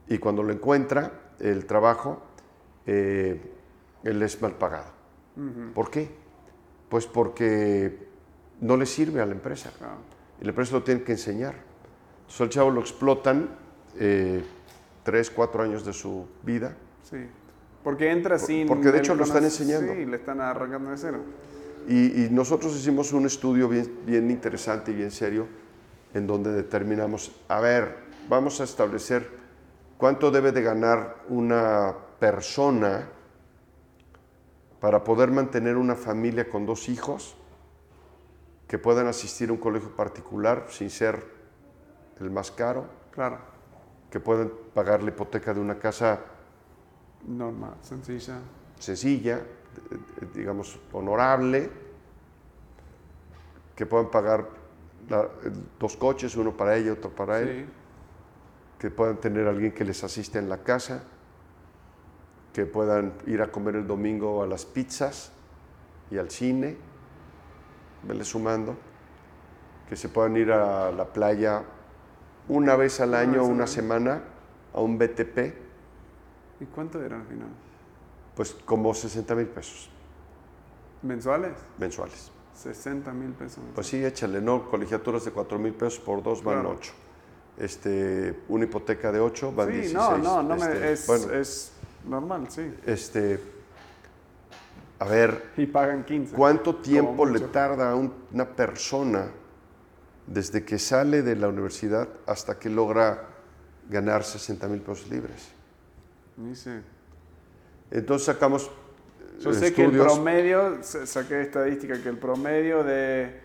Y 0.08 0.18
cuando 0.18 0.42
lo 0.42 0.52
encuentra, 0.52 1.12
el 1.38 1.66
trabajo, 1.66 2.22
eh, 2.86 3.40
él 4.04 4.22
es 4.22 4.40
mal 4.42 4.52
pagado. 4.52 4.90
¿Por 5.74 5.90
qué? 5.90 6.10
Pues 6.88 7.06
porque 7.06 8.08
no 8.60 8.76
le 8.76 8.86
sirve 8.86 9.20
a 9.20 9.26
la 9.26 9.32
empresa. 9.32 9.70
Claro. 9.78 9.98
Y 10.40 10.44
la 10.44 10.50
empresa 10.50 10.72
lo 10.74 10.82
tiene 10.82 11.02
que 11.04 11.12
enseñar. 11.12 11.54
Entonces, 12.20 12.40
al 12.40 12.48
chavo 12.48 12.70
lo 12.70 12.80
explotan 12.80 13.48
eh, 13.98 14.42
tres, 15.02 15.30
cuatro 15.30 15.62
años 15.62 15.84
de 15.84 15.92
su 15.92 16.26
vida. 16.42 16.76
Sí. 17.02 17.28
Porque 17.82 18.10
entra 18.10 18.38
sin. 18.38 18.66
porque 18.66 18.90
de 18.90 18.98
hecho 18.98 19.14
lo 19.14 19.24
están 19.24 19.44
enseñando. 19.44 19.92
Sí, 19.94 20.04
le 20.04 20.16
están 20.16 20.40
arrancando 20.40 20.90
de 20.90 20.96
cero. 20.96 21.20
Y, 21.88 22.24
y 22.24 22.28
nosotros 22.30 22.76
hicimos 22.76 23.12
un 23.12 23.26
estudio 23.26 23.68
bien, 23.68 24.00
bien 24.04 24.30
interesante 24.30 24.90
y 24.90 24.94
bien 24.94 25.10
serio 25.10 25.46
en 26.14 26.26
donde 26.26 26.52
determinamos, 26.52 27.32
a 27.48 27.60
ver, 27.60 27.96
vamos 28.28 28.60
a 28.60 28.64
establecer 28.64 29.30
cuánto 29.96 30.30
debe 30.30 30.52
de 30.52 30.62
ganar 30.62 31.16
una 31.28 31.94
persona 32.18 33.08
para 34.80 35.04
poder 35.04 35.30
mantener 35.30 35.76
una 35.76 35.94
familia 35.94 36.48
con 36.48 36.66
dos 36.66 36.88
hijos 36.88 37.36
que 38.68 38.78
puedan 38.78 39.06
asistir 39.06 39.48
a 39.48 39.52
un 39.52 39.58
colegio 39.58 39.94
particular 39.96 40.66
sin 40.68 40.90
ser 40.90 41.24
el 42.20 42.30
más 42.30 42.50
caro, 42.50 42.86
Claro. 43.12 43.38
Que 44.10 44.20
puedan 44.20 44.50
pagar 44.74 45.02
la 45.02 45.10
hipoteca 45.10 45.52
de 45.54 45.60
una 45.60 45.78
casa 45.78 46.20
Normal, 47.26 47.74
sencilla. 47.82 48.38
sencilla, 48.78 49.40
digamos, 50.34 50.78
honorable, 50.92 51.70
que 53.76 53.86
puedan 53.86 54.10
pagar 54.10 54.48
la- 55.08 55.28
dos 55.78 55.96
coches, 55.96 56.36
uno 56.36 56.56
para 56.56 56.76
ella, 56.76 56.92
otro 56.92 57.10
para 57.10 57.40
él, 57.40 57.66
Sí. 57.66 57.72
que 58.78 58.90
puedan 58.90 59.16
tener 59.18 59.46
alguien 59.46 59.72
que 59.72 59.84
les 59.84 60.02
asiste 60.04 60.38
en 60.38 60.48
la 60.48 60.58
casa, 60.58 61.02
que 62.52 62.66
puedan 62.66 63.12
ir 63.26 63.42
a 63.42 63.50
comer 63.52 63.76
el 63.76 63.86
domingo 63.86 64.42
a 64.42 64.46
las 64.46 64.64
pizzas 64.64 65.32
y 66.10 66.18
al 66.18 66.30
cine, 66.30 66.76
vele 68.04 68.24
sumando, 68.24 68.76
que 69.88 69.96
se 69.96 70.08
puedan 70.08 70.36
ir 70.36 70.50
a 70.52 70.90
la 70.92 71.04
playa 71.06 71.62
una 72.48 72.76
vez 72.76 73.00
al 73.00 73.10
Una 73.10 73.18
año, 73.20 73.44
una 73.44 73.64
año. 73.64 73.66
semana, 73.66 74.22
a 74.74 74.80
un 74.80 74.98
BTP, 74.98 75.54
¿Y 76.60 76.64
cuánto 76.66 77.02
era 77.02 77.16
al 77.16 77.24
final? 77.26 77.48
pues 78.34 78.54
como 78.64 78.92
60 78.94 79.34
mil 79.34 79.46
pesos 79.46 79.90
¿Mensuales? 81.02 81.52
mensuales. 81.78 82.30
60 82.54 83.12
mil 83.12 83.30
pesos. 83.32 83.62
Pues 83.74 83.86
sí, 83.86 84.04
échale, 84.04 84.40
¿no? 84.40 84.68
Colegiaturas 84.68 85.24
de 85.24 85.30
4 85.30 85.58
mil 85.60 85.72
pesos 85.74 86.00
por 86.00 86.22
dos 86.24 86.42
van 86.42 86.56
Claro. 86.62 86.76
8. 86.76 86.92
Este, 87.56 88.40
una 88.48 88.64
hipoteca 88.64 89.12
de 89.12 89.20
8 89.20 89.52
van 89.52 89.68
sí, 89.68 89.74
16. 89.74 89.94
no, 89.94 90.18
no, 90.18 90.42
no 90.42 90.54
Este, 90.56 90.68
me, 90.80 90.92
es, 90.92 91.06
bueno, 91.06 91.32
es 91.34 91.72
normal, 92.04 92.46
sí. 92.50 92.74
este, 92.84 93.40
a 94.98 95.04
ver, 95.04 95.50
Y 95.56 95.66
pagan 95.66 96.04
15. 96.04 96.34
¿cuánto 96.34 96.74
tiempo 96.76 97.24
le 97.26 97.38
tarda 97.40 97.92
a 97.92 97.94
un- 97.94 98.12
una 98.32 98.44
persona 98.48 99.28
desde 100.28 100.64
que 100.64 100.78
sale 100.78 101.22
de 101.22 101.36
la 101.36 101.48
universidad 101.48 102.08
hasta 102.26 102.58
que 102.58 102.68
logra 102.70 103.24
ganar 103.88 104.22
60 104.24 104.68
mil 104.68 104.80
pesos 104.80 105.08
libres? 105.10 105.48
Sé. 106.54 106.82
Entonces 107.90 108.26
sacamos 108.26 108.70
Yo 109.40 109.50
eh, 109.50 109.54
sé 109.54 109.72
que 109.72 109.84
el 109.84 109.92
promedio, 109.98 110.82
sa- 110.82 111.06
saqué 111.06 111.40
estadística, 111.42 112.00
que 112.02 112.08
el 112.08 112.18
promedio 112.18 112.84
de 112.84 113.40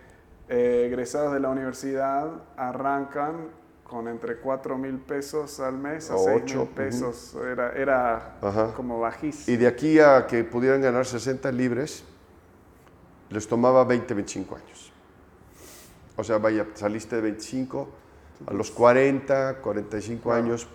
eh, 0.49 0.85
egresados 0.87 1.33
de 1.33 1.39
la 1.39 1.49
universidad 1.49 2.29
arrancan 2.57 3.47
con 3.83 4.07
entre 4.07 4.37
4 4.37 4.77
mil 4.77 4.97
pesos 4.99 5.59
al 5.59 5.77
mes 5.77 6.09
a 6.11 6.15
O 6.15 6.25
6 6.25 6.41
ocho, 6.43 6.57
mil 6.65 6.67
pesos. 6.69 7.35
Era, 7.35 7.71
era 7.73 8.37
Ajá. 8.41 8.73
como 8.75 8.97
Y 8.97 9.01
bajísimo. 9.01 9.57
de 9.57 9.67
aquí 9.67 9.99
a 9.99 10.25
que 10.27 10.43
pudieran 10.43 10.81
ganar 10.81 11.05
60 11.05 11.51
libres, 11.51 12.03
les 13.29 13.47
tomaba 13.47 13.83
20, 13.85 14.13
25 14.13 14.55
años. 14.55 14.82
O 16.15 16.23
sea, 16.23 16.37
vaya, 16.37 16.67
saliste 16.75 17.15
de 17.15 17.21
25, 17.23 17.89
a 18.47 18.53
los 18.53 18.71
40, 18.71 19.57
45 19.61 20.23
Claro. 20.23 20.37
años 20.43 20.67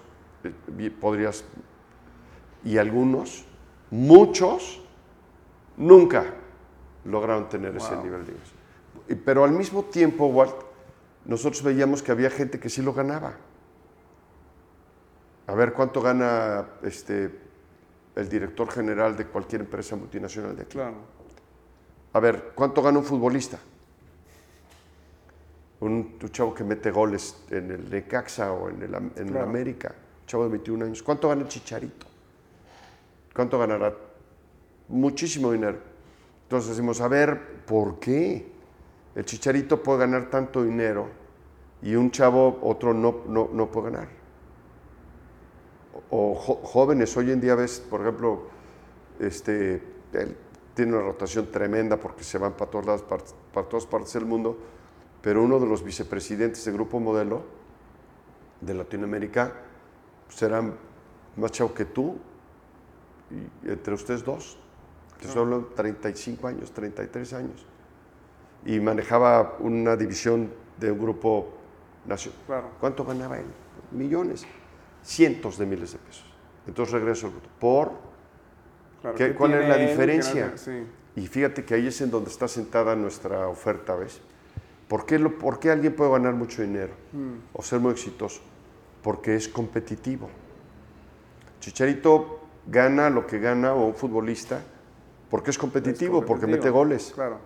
eh, 0.45 0.91
podrías... 1.01 1.45
Y 2.65 2.77
algunos, 2.79 3.45
muchos, 3.91 4.83
nunca 5.77 6.25
lograron 7.05 7.49
tener 7.49 7.77
ese 7.77 7.97
nivel 7.97 8.25
de 8.27 8.33
ingreso. 8.33 8.53
Y- 9.09 9.15
Pero 9.15 9.45
al 9.45 9.53
mismo 9.53 9.85
tiempo, 9.85 10.27
Walt, 10.27 10.55
nosotros 11.25 11.63
veíamos 11.63 12.03
que 12.03 12.11
había 12.11 12.31
gente 12.31 12.59
que 12.59 12.69
sí 12.69 12.83
lo 12.83 12.93
ganaba. 12.93 13.35
A 15.47 15.55
ver, 15.55 15.73
¿cuánto 15.73 16.03
gana 16.03 16.67
este, 16.83 17.31
el 18.17 18.29
director 18.29 18.71
general 18.71 19.17
de 19.17 19.27
cualquier 19.27 19.63
empresa 19.63 19.97
multinacional 19.97 20.57
de 20.57 20.63
aquí? 20.63 20.73
Claro. 20.73 20.97
A 22.13 22.21
ver, 22.21 22.53
¿cuánto 22.55 22.83
gana 22.83 22.99
un 22.99 23.05
futbolista? 23.05 23.59
Un, 25.81 26.17
un 26.21 26.29
chavo 26.31 26.53
que 26.55 26.65
mete 26.65 26.91
goles 26.91 27.45
en 27.51 27.71
el 27.71 27.89
Necaxa 27.91 28.53
o 28.53 28.69
en 28.69 28.83
el. 28.83 29.37
América, 29.37 29.95
un 30.23 30.27
chavo 30.27 30.45
de 30.45 30.51
21 30.51 30.85
años. 30.87 31.03
¿Cuánto 31.03 31.29
gana 31.29 31.43
el 31.43 31.49
Chicharito? 31.49 32.07
¿Cuánto 33.35 33.59
ganará? 33.59 33.95
Muchísimo 34.89 35.53
dinero. 35.53 35.79
Entonces 36.45 36.71
decimos, 36.71 37.01
a 37.01 37.09
ver, 37.09 37.65
¿por 37.67 37.99
qué? 38.01 38.51
El 39.15 39.25
Chicharito 39.25 39.83
puede 39.83 40.01
ganar 40.01 40.31
tanto 40.31 40.63
dinero 40.65 41.09
y 41.83 41.95
un 41.95 42.11
chavo, 42.11 42.59
otro 42.63 42.93
no, 42.95 43.23
no, 43.29 43.49
no 43.53 43.71
puede 43.71 43.91
ganar. 43.93 44.09
O 46.11 46.35
jo- 46.35 46.61
jóvenes, 46.65 47.17
hoy 47.17 47.31
en 47.31 47.41
día 47.41 47.55
ves, 47.55 47.81
por 47.89 48.01
ejemplo, 48.01 48.43
este, 49.21 49.83
él 50.13 50.37
tiene 50.75 50.95
una 50.97 51.03
rotación 51.03 51.51
tremenda 51.51 51.97
porque 51.99 52.25
se 52.25 52.39
van 52.39 52.53
para 52.55 52.71
todas, 52.71 52.87
las 52.87 53.03
partes, 53.03 53.35
para 53.53 53.69
todas 53.69 53.87
partes 53.87 54.13
del 54.15 54.25
mundo, 54.27 54.57
pero 55.23 55.43
uno 55.43 55.59
de 55.59 55.67
los 55.67 55.83
vicepresidentes 55.83 56.65
de 56.65 56.73
Grupo 56.73 57.01
Modelo 57.01 57.43
de 58.61 58.75
Latinoamérica 58.75 59.53
pues 60.27 60.43
era 60.43 60.63
más 61.37 61.53
chavo 61.53 61.73
que 61.73 61.85
tú, 61.87 62.17
y 63.31 63.69
entre 63.71 63.95
ustedes 63.95 64.25
dos, 64.25 64.59
que 65.21 65.27
solo 65.29 65.71
35 65.75 66.47
años, 66.49 66.73
33 66.73 67.33
años, 67.35 67.65
y 68.65 68.79
manejaba 68.81 69.57
una 69.61 69.97
división 69.97 70.51
de 70.79 70.93
un 70.93 70.99
grupo 70.99 71.49
nacional. 72.07 72.41
Claro. 72.47 72.71
¿Cuánto 72.81 73.05
ganaba 73.05 73.39
él? 73.39 73.47
Millones, 73.93 74.45
cientos 75.03 75.59
de 75.59 75.67
miles 75.67 75.93
de 75.93 75.99
pesos. 75.99 76.25
Entonces 76.67 76.93
regreso 76.93 77.27
al 77.29 77.33
punto. 77.33 77.49
¿Por? 77.59 77.93
claro. 79.01 79.17
¿Qué- 79.17 79.29
¿Qué 79.29 79.35
cuál 79.35 79.55
es 79.55 79.69
la 79.69 79.77
diferencia? 79.77 80.57
sí. 80.57 80.87
Y 81.17 81.27
fíjate 81.27 81.65
que 81.65 81.75
ahí 81.75 81.87
es 81.89 82.01
en 82.01 82.11
donde 82.11 82.31
está 82.31 82.47
sentada 82.47 82.95
nuestra 82.95 83.49
oferta, 83.49 83.95
¿ves? 83.97 84.21
¿Por 84.89 85.05
qué, 85.05 85.19
lo- 85.19 85.39
por 85.39 85.59
qué 85.61 85.71
alguien 85.71 85.95
puede 85.95 86.11
ganar 86.13 86.35
mucho 86.35 86.63
dinero 86.63 86.93
o 87.53 87.63
ser 87.63 87.79
muy 87.81 87.93
exitoso? 87.93 88.41
Porque 89.03 89.35
es 89.37 89.49
competitivo. 89.49 90.29
Chicharito 91.61 92.41
gana 92.67 93.11
lo 93.11 93.27
que 93.27 93.39
gana 93.39 93.75
o 93.75 93.87
un 93.87 93.95
futbolista 93.95 94.61
porque 95.31 95.51
es 95.51 95.59
competitivo, 95.59 96.21
Es 96.21 96.25
porque 96.25 96.47
mete 96.47 96.71
goles 96.71 97.13
Claro. 97.15 97.39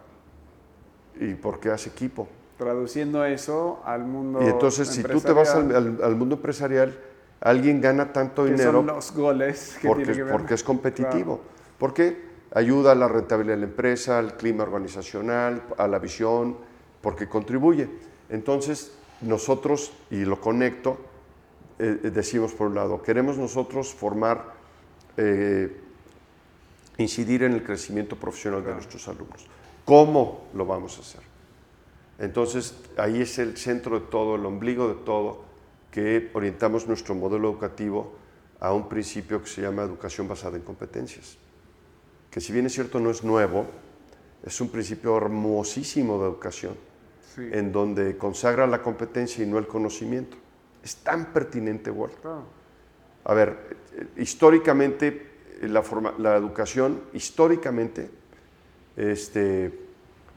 y 1.19 1.35
porque 1.35 1.71
hace 1.71 1.91
equipo. 1.91 2.29
Traduciendo 2.59 3.25
eso 3.25 3.81
al 3.85 4.05
mundo. 4.05 4.41
Y 4.43 4.47
entonces, 4.47 4.87
si 4.89 5.03
tú 5.03 5.21
te 5.21 5.33
vas 5.33 5.51
al, 5.55 5.63
empresarial, 5.63 5.97
al- 6.01 6.05
al 6.05 6.17
mundo 6.17 6.37
empresarial, 6.37 6.97
alguien 7.41 7.81
gana 7.81 8.13
tanto 8.13 8.45
que 8.45 8.53
dinero 8.53 8.73
son 8.73 8.87
los 8.87 9.13
goles 9.13 9.79
que 9.81 9.89
porque, 9.89 10.05
tiene 10.05 10.17
que 10.19 10.23
ver. 10.25 10.33
porque 10.33 10.55
es 10.55 10.63
competitivo. 10.63 11.41
Porque 11.79 12.23
ayuda 12.55 12.93
a 12.93 12.95
la 12.95 13.09
rentabilidad 13.09 13.57
de 13.57 13.61
la 13.63 13.67
empresa, 13.67 14.19
al 14.21 14.37
clima 14.37 14.63
organizacional, 14.63 15.63
a 15.77 15.89
la 15.89 15.99
visión, 15.99 16.57
porque 17.03 17.29
contribuye. 17.29 17.89
Entonces, 18.31 18.93
nosotros, 19.21 19.93
y 20.11 20.25
lo 20.25 20.41
conecto, 20.41 20.99
eh, 21.79 22.01
eh, 22.05 22.11
decimos 22.11 22.53
por 22.53 22.69
un 22.69 22.75
lado, 22.75 23.03
queremos 23.03 23.37
nosotros 23.37 23.93
formar, 23.93 24.55
eh, 25.17 25.77
incidir 26.99 27.43
en 27.43 27.53
el 27.53 27.63
crecimiento 27.63 28.17
profesional 28.17 28.65
de 28.65 28.73
nuestros 28.73 29.07
alumnos. 29.09 29.47
¿Cómo 29.85 30.47
lo 30.55 30.65
vamos 30.65 30.97
a 30.99 31.01
hacer? 31.01 31.21
Entonces, 32.19 32.75
ahí 32.97 33.21
es 33.21 33.39
el 33.39 33.57
centro 33.57 33.99
de 33.99 34.07
todo, 34.07 34.37
el 34.37 34.47
ombligo 34.47 34.89
de 34.89 34.95
todo, 34.95 35.45
que 35.91 36.31
orientamos 36.35 36.87
nuestro 36.87 37.15
modelo 37.15 37.51
educativo 37.51 38.13
a 38.61 38.73
un 38.73 38.89
principio 38.89 39.43
que 39.43 39.49
se 39.49 39.61
llama 39.63 39.83
educación 39.83 40.29
basada 40.29 40.57
en 40.57 40.63
competencias. 40.63 41.37
Que 42.31 42.41
si 42.41 42.53
bien 42.53 42.67
es 42.67 42.73
cierto 42.73 43.01
no 43.01 43.11
es 43.11 43.25
nuevo, 43.25 43.67
es 44.45 44.61
un 44.61 44.69
principio 44.69 45.17
hermosísimo 45.17 46.19
de 46.19 46.29
educación, 46.29 46.75
Sí. 47.35 47.49
en 47.53 47.73
donde 47.73 48.17
consagra 48.19 48.67
la 48.67 48.83
competencia 48.83 49.43
y 49.45 49.49
no 49.49 49.59
el 49.59 49.67
conocimiento. 49.67 50.37
Es 50.85 50.97
tan 50.97 51.33
pertinente, 51.33 51.91
Walt. 51.91 52.15
Claro. 52.21 52.45
A 53.25 53.35
ver, 53.35 53.79
eh, 53.95 54.07
históricamente 54.21 55.31
la, 55.63 55.83
forma- 55.83 56.15
la 56.19 56.37
educación 56.37 57.01
históricamente 57.13 58.11
este, 58.97 59.79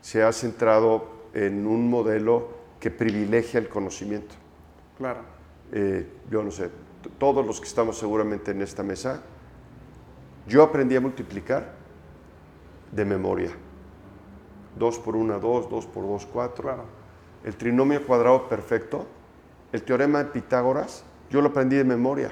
se 0.02 0.24
ha 0.24 0.32
centrado 0.32 1.10
en 1.34 1.68
un 1.68 1.90
modelo 1.90 2.50
que 2.80 2.92
privilegia 2.92 3.60
el 3.60 3.68
conocimiento. 3.68 4.36
Claro. 4.98 5.22
Eh, 5.74 6.08
yo 6.32 6.44
no 6.44 6.52
sé, 6.52 6.70
todos 7.18 7.46
los 7.46 7.60
que 7.60 7.68
estamos 7.68 7.98
seguramente 7.98 8.52
en 8.52 8.62
esta 8.62 8.84
mesa, 8.84 9.22
yo 10.48 10.64
aprendí 10.64 10.96
a 10.96 11.02
multiplicar 11.02 11.74
de 12.92 13.04
memoria. 13.04 13.52
2 14.78 15.00
por 15.00 15.16
1, 15.16 15.40
2, 15.40 15.70
2 15.70 15.86
por 15.88 16.04
2, 16.08 16.28
4. 16.32 16.64
Claro. 16.64 16.84
El 17.44 17.56
trinomio 17.56 18.06
cuadrado 18.06 18.48
perfecto, 18.50 19.06
el 19.72 19.84
teorema 19.84 20.20
de 20.24 20.26
Pitágoras, 20.32 21.04
yo 21.30 21.42
lo 21.42 21.50
aprendí 21.50 21.76
de 21.76 21.84
memoria. 21.84 22.32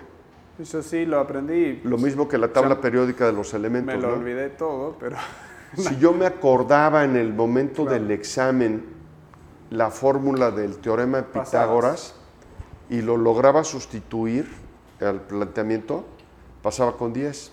Yo 0.59 0.81
sí 0.83 1.05
lo 1.05 1.19
aprendí. 1.19 1.81
Lo 1.83 1.97
mismo 1.97 2.27
que 2.27 2.37
la 2.37 2.47
tabla 2.53 2.75
Ya 2.75 2.81
periódica 2.81 3.25
de 3.25 3.33
los 3.33 3.53
elementos. 3.53 3.95
Me 3.95 3.99
lo 4.01 4.09
¿no? 4.09 4.13
olvidé 4.15 4.49
todo, 4.49 4.95
pero 4.99 5.17
Si 5.75 5.97
yo 5.97 6.13
me 6.13 6.27
acordaba 6.27 7.03
en 7.03 7.15
el 7.15 7.33
momento 7.33 7.83
Claro. 7.83 7.99
del 7.99 8.11
examen 8.11 8.85
la 9.71 9.89
fórmula 9.89 10.51
del 10.51 10.77
teorema 10.77 11.17
de. 11.17 11.23
Pitágoras 11.23 12.15
y 12.89 13.01
lo 13.01 13.17
lograba 13.17 13.63
sustituir 13.63 14.47
al 15.01 15.21
planteamiento, 15.21 16.05
pasaba 16.61 16.95
con 16.95 17.11
10. 17.11 17.51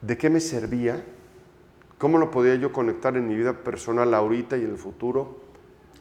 ¿De 0.00 0.16
qué 0.16 0.30
me 0.30 0.40
servía? 0.40 1.04
¿Cómo 1.98 2.18
lo 2.18 2.30
podía 2.30 2.54
yo 2.54 2.72
conectar 2.72 3.16
en 3.16 3.26
mi 3.28 3.34
vida 3.36 3.52
personal 3.52 4.14
ahorita 4.14 4.56
y 4.56 4.64
en 4.64 4.70
el 4.70 4.78
futuro? 4.78 5.40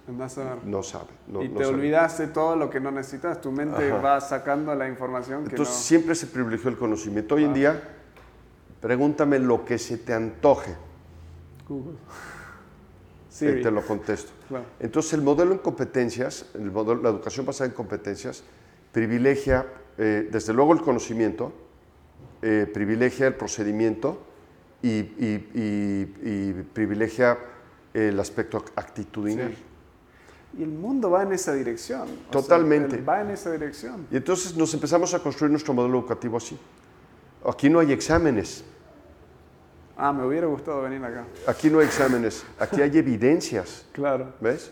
a 0.07 0.11
ver. 0.11 0.63
No 0.65 0.83
sabe. 0.83 1.07
No, 1.27 1.43
y 1.43 1.49
no 1.49 1.57
te 1.57 1.65
sabe. 1.65 1.75
olvidaste 1.75 2.27
todo 2.27 2.55
lo 2.55 2.69
que 2.69 2.79
no 2.79 2.91
necesitas. 2.91 3.41
Tu 3.41 3.51
mente 3.51 3.91
Ajá. 3.91 4.01
va 4.01 4.21
sacando 4.21 4.73
la 4.73 4.87
información 4.87 5.43
que 5.43 5.49
Entonces 5.49 5.75
no. 5.75 5.81
siempre 5.81 6.15
se 6.15 6.27
privilegió 6.27 6.69
el 6.69 6.77
conocimiento. 6.77 7.35
Hoy 7.35 7.43
en 7.43 7.51
Ah. 7.51 7.53
día, 7.55 7.83
pregúntame 8.79 9.39
lo 9.39 9.65
que 9.65 9.77
se 9.77 9.97
te 9.97 10.13
antoje 10.13 10.75
Google. 11.67 11.97
Siri. 13.29 13.61
te 13.61 13.69
lo 13.71 13.81
contesto. 13.85 14.31
Claro. 14.47 14.65
Entonces 14.79 15.13
el 15.13 15.21
modelo 15.21 15.51
en 15.51 15.57
competencias, 15.59 16.45
el 16.55 16.71
modelo, 16.71 17.01
la 17.01 17.09
educación 17.09 17.45
basada 17.45 17.69
en 17.69 17.75
competencias, 17.75 18.43
privilegia 18.93 19.65
eh, 19.97 20.29
desde 20.31 20.53
luego 20.53 20.73
el 20.73 20.81
conocimiento, 20.81 21.51
eh, 22.41 22.69
privilegia 22.73 23.27
el 23.27 23.35
procedimiento 23.35 24.19
y, 24.81 24.89
y- 24.89 25.49
y- 25.53 26.29
y 26.29 26.53
privilegia 26.73 27.37
el 27.93 28.19
aspecto 28.19 28.63
actitudinal. 28.75 29.51
Sí. 29.51 29.63
Y 30.59 30.63
el 30.63 30.69
mundo 30.69 31.09
va 31.11 31.23
en 31.23 31.33
esa 31.33 31.53
dirección. 31.53 32.01
O 32.03 32.05
sea, 32.05 32.31
Totalmente. 32.31 33.01
va 33.01 33.21
en 33.21 33.31
esa 33.31 33.51
dirección. 33.51 34.07
Y 34.11 34.17
entonces 34.17 34.55
nos 34.55 34.73
empezamos 34.73 35.13
a 35.13 35.19
construir 35.19 35.51
nuestro 35.51 35.73
modelo 35.73 35.99
educativo 35.99 36.37
así. 36.37 36.57
Aquí 37.45 37.69
no 37.69 37.79
hay 37.79 37.91
exámenes, 37.91 38.63
Ah, 39.99 40.13
me 40.13 40.23
hubiera 40.27 40.45
gustado 40.45 40.83
venir 40.83 41.03
acá. 41.03 41.25
aquí 41.47 41.71
no 41.71 41.79
hay 41.79 41.87
exámenes, 41.87 42.45
aquí 42.59 42.81
hay 42.81 42.95
evidencias. 42.97 43.85
Claro. 43.93 44.31
¿Ves? 44.39 44.69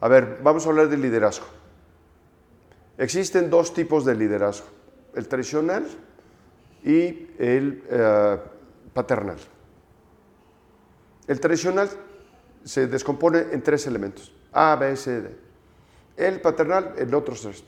A 0.00 0.08
ver, 0.08 0.40
vamos 0.42 0.66
a 0.66 0.68
hablar 0.68 0.88
de 0.90 0.98
liderazgo. 0.98 1.46
Existen 2.98 3.48
dos 3.48 3.72
tipos 3.72 4.04
de 4.04 4.14
liderazgo, 4.14 4.66
el 5.14 5.26
tradicional 5.28 5.86
y 6.84 7.28
el 7.38 7.82
eh, 7.88 8.38
paternal. 8.92 9.38
El 11.26 11.40
tradicional 11.40 11.88
se 12.64 12.86
descompone 12.86 13.46
en 13.52 13.62
tres 13.62 13.86
elementos, 13.86 14.32
A, 14.52 14.76
B, 14.76 14.96
C, 14.96 15.20
D. 15.20 15.36
El 16.16 16.40
paternal 16.40 16.94
en 16.96 17.14
otros 17.14 17.42
tres. 17.42 17.64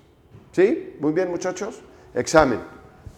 ¿Sí? 0.53 0.97
Muy 0.99 1.13
bien, 1.13 1.31
muchachos. 1.31 1.81
Examen. 2.15 2.61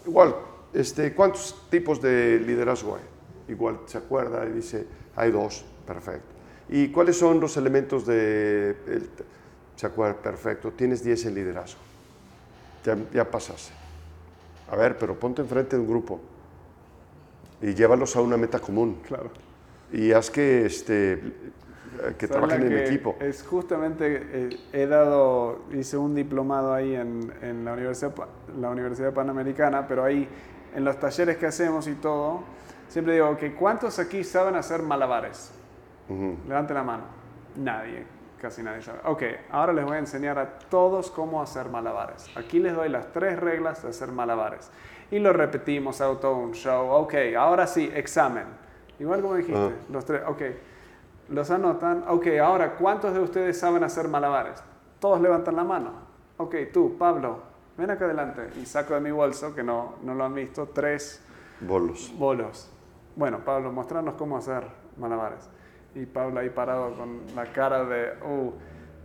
Igual, 0.05 0.35
este, 0.73 1.13
¿cuántos 1.13 1.67
tipos 1.69 2.01
de 2.01 2.39
liderazgo 2.39 2.95
hay? 2.95 3.53
Igual 3.53 3.79
se 3.85 3.97
acuerda 3.97 4.45
y 4.45 4.51
dice, 4.51 4.85
hay 5.15 5.31
dos, 5.31 5.65
perfecto. 5.87 6.27
¿Y 6.69 6.89
cuáles 6.89 7.17
son 7.17 7.39
los 7.39 7.57
elementos 7.57 8.05
de... 8.05 8.75
se 9.75 9.85
acuerda, 9.85 10.15
perfecto, 10.15 10.71
tienes 10.71 11.03
10 11.03 11.25
en 11.25 11.35
liderazgo. 11.35 11.79
Ya, 12.85 12.97
ya 13.13 13.29
pasaste. 13.29 13.73
A 14.69 14.75
ver, 14.75 14.97
pero 14.97 15.19
ponte 15.19 15.41
enfrente 15.41 15.75
de 15.75 15.81
un 15.81 15.87
grupo 15.87 16.19
y 17.63 17.73
llévalos 17.73 18.15
a 18.15 18.21
una 18.21 18.37
meta 18.37 18.59
común 18.59 19.01
Claro. 19.07 19.31
y 19.91 20.11
haz 20.11 20.29
que, 20.29 20.65
este, 20.65 21.21
que 22.17 22.27
¿Sabes 22.27 22.29
trabajen 22.29 22.63
en 22.63 22.69
que 22.69 22.85
equipo. 22.85 23.15
Es 23.19 23.41
justamente, 23.43 24.27
eh, 24.33 24.49
he 24.73 24.85
dado, 24.85 25.59
hice 25.71 25.95
un 25.97 26.13
diplomado 26.13 26.73
ahí 26.73 26.93
en, 26.93 27.31
en 27.41 27.63
la, 27.63 27.73
Universidad, 27.73 28.13
la 28.59 28.69
Universidad 28.69 29.13
Panamericana, 29.13 29.87
pero 29.87 30.03
ahí 30.03 30.27
en 30.75 30.83
los 30.83 30.99
talleres 30.99 31.37
que 31.37 31.45
hacemos 31.45 31.87
y 31.87 31.93
todo, 31.93 32.41
siempre 32.89 33.13
digo, 33.13 33.37
que 33.37 33.53
¿cuántos 33.53 33.97
aquí 33.97 34.23
saben 34.23 34.55
hacer 34.55 34.81
malabares? 34.81 35.51
Ujú. 36.09 36.35
Levanten 36.47 36.75
la 36.75 36.83
mano. 36.83 37.03
Nadie, 37.55 38.03
casi 38.41 38.61
nadie 38.61 38.81
sabe. 38.81 38.99
Ok, 39.05 39.23
ahora 39.51 39.71
les 39.71 39.85
voy 39.85 39.95
a 39.95 39.99
enseñar 39.99 40.37
a 40.37 40.59
todos 40.69 41.11
cómo 41.11 41.41
hacer 41.41 41.69
malabares. 41.69 42.29
Aquí 42.35 42.59
les 42.59 42.73
doy 42.75 42.89
las 42.89 43.13
tres 43.13 43.39
reglas 43.39 43.83
de 43.83 43.89
hacer 43.89 44.11
malabares. 44.11 44.69
Y 45.13 45.19
lo 45.19 45.31
repetimos, 45.31 46.01
hago 46.01 46.17
todo 46.17 46.37
un 46.37 46.53
show. 46.53 46.89
Ok, 46.89 47.13
ahora 47.37 47.67
sí, 47.67 47.91
examen. 47.93 48.45
Igual 48.99 49.21
como 49.21 49.35
dijiste, 49.35 49.59
Ah. 49.59 49.69
los 49.91 50.05
tres, 50.05 50.23
ok. 50.27 50.41
Los 51.29 51.51
anotan. 51.51 52.03
Ok, 52.07 52.27
ahora, 52.41 52.75
¿cuántos 52.75 53.13
de 53.13 53.19
ustedes 53.19 53.59
saben 53.59 53.83
hacer 53.83 54.07
malabares? 54.07 54.63
Todos 54.99 55.21
levantan 55.21 55.55
la 55.55 55.63
mano. 55.63 55.91
Ok, 56.37 56.55
tú, 56.73 56.97
Pablo, 56.97 57.39
ven 57.77 57.91
acá 57.91 58.05
adelante. 58.05 58.49
Y 58.59 58.65
saco 58.65 58.95
de 58.95 59.01
mi 59.01 59.11
bolso, 59.11 59.53
que 59.53 59.61
no, 59.61 59.95
no 60.01 60.15
lo 60.15 60.23
han 60.25 60.33
visto, 60.33 60.67
tres 60.73 61.23
Bolos. 61.61 62.11
bolos. 62.17 62.71
Bueno, 63.15 63.39
Pablo, 63.45 63.71
mostrarnos 63.71 64.15
cómo 64.15 64.37
hacer 64.37 64.63
malabares. 64.97 65.47
Y 65.93 66.07
Pablo 66.07 66.39
ahí 66.39 66.49
parado 66.49 66.91
con 66.95 67.19
la 67.35 67.45
cara 67.53 67.85
de, 67.85 68.13
uh, 68.25 68.51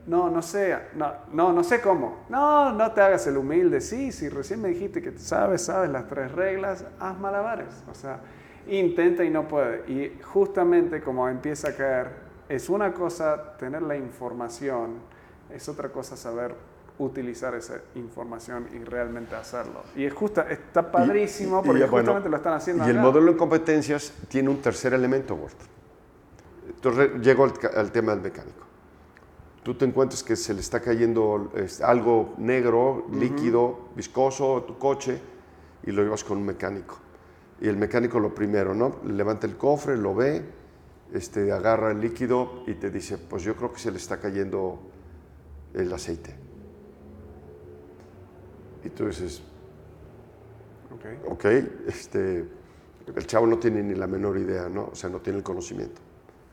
no, 0.09 0.31
no 0.31 0.41
sé, 0.43 0.77
no, 0.95 1.13
no, 1.33 1.53
no 1.53 1.63
sé 1.63 1.81
cómo. 1.81 2.25
No, 2.31 2.73
no 2.73 2.93
te 2.93 3.01
hagas 3.03 3.27
el 3.27 3.37
humilde. 3.37 3.81
Sí, 3.81 4.11
si 4.11 4.29
recién 4.29 4.61
me 4.63 4.69
dijiste 4.71 5.03
que 5.03 5.17
sabes, 5.19 5.63
sabes 5.63 5.91
las 5.91 6.09
tres 6.09 6.33
reglas, 6.33 6.85
haz 6.99 7.19
malabares. 7.21 7.69
O 7.91 7.95
sea, 7.95 8.21
intenta 8.67 9.23
y 9.23 9.31
no 9.31 9.47
puede. 9.47 9.85
Y 9.91 10.19
justamente 10.23 11.03
como 11.03 11.29
empieza 11.29 11.69
a 11.69 11.73
caer, 11.75 12.09
es 12.49 12.71
una 12.71 12.93
cosa 12.95 13.57
tener 13.59 13.83
la 13.83 13.97
información, 13.97 14.95
es 15.55 15.69
otra 15.69 15.91
cosa 15.91 16.17
saber 16.17 16.55
utilizar 16.99 17.55
esa 17.55 17.75
información 17.95 18.67
y 18.75 18.79
realmente 18.83 19.37
hacerlo. 19.37 19.83
Y 19.95 20.05
es 20.05 20.13
justa, 20.15 20.47
está 20.51 20.91
padrísimo 20.91 21.61
Y- 21.63 21.67
porque 21.67 21.85
y, 21.85 21.87
bueno, 21.87 22.13
justamente 22.13 22.29
lo 22.31 22.37
están 22.39 22.55
haciendo 22.55 22.87
Y 22.87 22.91
el 22.91 22.99
modelo 22.99 23.31
en 23.31 23.37
competencias 23.37 24.13
tiene 24.29 24.49
un 24.49 24.61
tercer 24.63 24.95
elemento, 24.95 25.35
Walt. 25.35 25.55
Entonces 26.69 27.11
llego 27.21 27.45
al, 27.45 27.53
al 27.77 27.93
tema 27.93 28.13
del 28.13 28.23
mecánico. 28.23 28.68
Tú 29.69 29.75
te 29.75 29.85
encuentras 29.85 30.23
que 30.23 30.35
se 30.35 30.55
le 30.55 30.61
está 30.61 30.81
cayendo 30.81 31.53
algo 31.83 32.33
negro, 32.39 33.05
líquido, 33.13 33.91
viscoso 33.95 34.57
a 34.57 34.67
tu 34.67 34.79
coche 34.79 35.21
y 35.85 35.91
lo 35.91 36.03
llevas 36.03 36.25
con 36.25 36.39
un 36.39 36.47
mecánico. 36.47 36.97
Y 37.61 37.69
el 37.69 37.77
mecánico 37.77 38.19
lo 38.19 38.35
primero, 38.35 38.75
¿no? 38.75 38.97
Levanta 39.05 39.47
el 39.47 39.59
cofre, 39.59 39.99
lo 39.99 40.15
ve, 40.15 40.43
este, 41.13 41.53
agarra 41.53 41.91
el 41.91 42.01
líquido 42.01 42.63
y 42.67 42.77
te 42.77 42.89
dice, 42.91 43.19
pues 43.19 43.43
yo 43.43 43.57
creo 43.57 43.71
que 43.71 43.79
se 43.79 43.91
le 43.91 43.99
está 43.99 44.19
cayendo 44.19 44.79
el 45.75 45.93
aceite. 45.93 46.35
Y 48.85 48.89
tú 48.89 49.05
dices, 49.05 49.43
Ok. 50.95 51.31
ok, 51.33 51.45
este, 51.87 52.49
el 53.15 53.27
chavo 53.27 53.47
no 53.47 53.59
tiene 53.59 53.83
ni 53.83 53.95
la 53.95 54.07
menor 54.07 54.39
idea, 54.39 54.71
¿no? 54.71 54.89
O 54.93 54.95
sea, 54.95 55.11
no 55.11 55.19
tiene 55.19 55.41
el 55.41 55.45
conocimiento. 55.45 56.01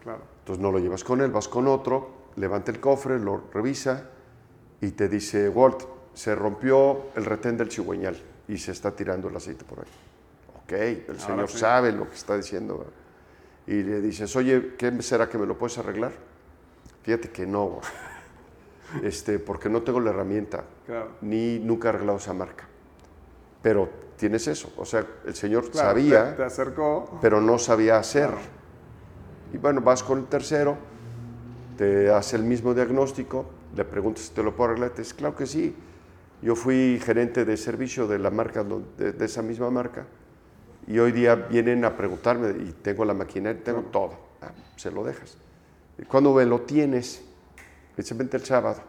Claro. 0.03 0.20
Entonces 0.39 0.61
no 0.61 0.70
lo 0.70 0.80
llevas 0.80 1.05
con 1.05 1.22
él, 1.22 1.32
vas 1.32 1.47
con 1.47 1.66
otro, 1.68 2.24
levanta 2.36 2.72
el 2.72 2.80
cofre, 2.80 3.20
lo 3.20 3.44
revisa 3.54 4.10
y 4.82 4.92
te 4.92 5.08
dice, 5.10 5.50
Walt, 5.50 5.84
se 6.14 6.36
rompió 6.36 7.08
el 7.16 7.26
retén 7.26 7.58
del 7.58 7.72
cigüeñal 7.72 8.18
y 8.48 8.58
se 8.58 8.72
está 8.72 8.92
tirando 8.92 9.28
el 9.30 9.36
aceite 9.36 9.66
por 9.66 9.80
ahí. 9.80 9.86
Ok, 10.64 10.72
el 11.10 11.20
señor 11.20 11.50
sí. 11.50 11.58
sabe 11.60 11.92
lo 11.92 12.10
que 12.10 12.16
está 12.16 12.36
diciendo. 12.38 12.86
Y 13.68 13.82
le 13.84 14.02
dices, 14.02 14.36
oye, 14.36 14.76
¿qué 14.78 15.02
será 15.02 15.28
que 15.30 15.38
me 15.38 15.46
lo 15.46 15.58
puedes 15.58 15.78
arreglar? 15.78 16.12
Fíjate 17.04 17.30
que 17.32 17.46
no, 17.46 17.80
este, 19.04 19.40
porque 19.40 19.70
no 19.70 19.82
tengo 19.82 20.00
la 20.00 20.12
herramienta, 20.12 20.64
Claro. 20.86 21.10
ni 21.22 21.60
nunca 21.60 21.88
he 21.88 21.90
arreglado 21.90 22.18
esa 22.18 22.34
marca. 22.34 22.68
Pero 23.62 23.90
tienes 24.18 24.48
eso, 24.48 24.72
o 24.78 24.86
sea, 24.86 25.06
el 25.26 25.36
señor 25.36 25.70
Claro, 25.72 25.90
sabía 25.90 26.30
Te, 26.32 26.38
te 26.38 26.44
acercó. 26.44 27.18
pero 27.22 27.42
no 27.42 27.58
sabía 27.58 27.98
hacer. 27.98 28.30
Claro. 28.30 28.42
Y 29.54 29.58
bueno, 29.58 29.82
vas 29.82 30.04
con 30.04 30.20
el 30.20 30.26
tercero, 30.26 30.78
te 31.78 32.09
hace 32.09 32.36
el 32.36 32.43
mismo 32.43 32.73
diagnóstico, 32.73 33.45
le 33.76 33.86
preguntas 33.86 34.26
si 34.26 34.34
te 34.34 34.43
lo 34.43 34.55
puedo 34.55 34.71
arreglar, 34.71 34.91
te 34.91 35.01
dice, 35.01 35.15
claro 35.15 35.36
que 35.36 35.45
sí. 35.45 35.76
Yo 36.41 36.55
fui 36.55 36.99
gerente 37.03 37.45
de 37.45 37.57
servicio 37.57 38.07
de 38.07 38.19
la 38.19 38.30
marca, 38.30 38.63
de, 38.63 39.13
de 39.13 39.26
esa 39.26 39.41
misma 39.41 39.69
marca, 39.71 40.05
y 40.88 40.99
hoy 40.99 41.11
día 41.11 41.36
vienen 41.36 41.84
a 41.86 41.95
preguntarme, 41.95 42.49
y 42.49 42.73
tengo 42.82 43.05
la 43.05 43.13
maquinaria, 43.13 43.63
tengo 43.63 43.82
todo. 43.84 44.13
Ah, 44.41 44.51
se 44.76 44.91
lo 44.91 45.03
dejas. 45.03 45.38
Y 45.97 46.03
cuando 46.03 46.34
me 46.34 46.45
lo 46.45 46.61
tienes, 46.61 47.23
vente 48.15 48.38
el 48.38 48.43
sábado. 48.43 48.82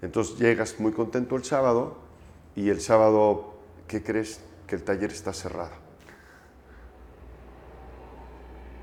Entonces 0.00 0.38
llegas 0.38 0.78
muy 0.78 0.92
contento 0.92 1.36
el 1.36 1.44
sábado, 1.44 1.96
y 2.56 2.70
el 2.70 2.80
sábado 2.80 3.54
¿qué 3.88 4.02
crees? 4.02 4.40
Que 4.66 4.76
el 4.76 4.82
taller 4.82 5.10
está 5.10 5.32
cerrado. 5.32 5.72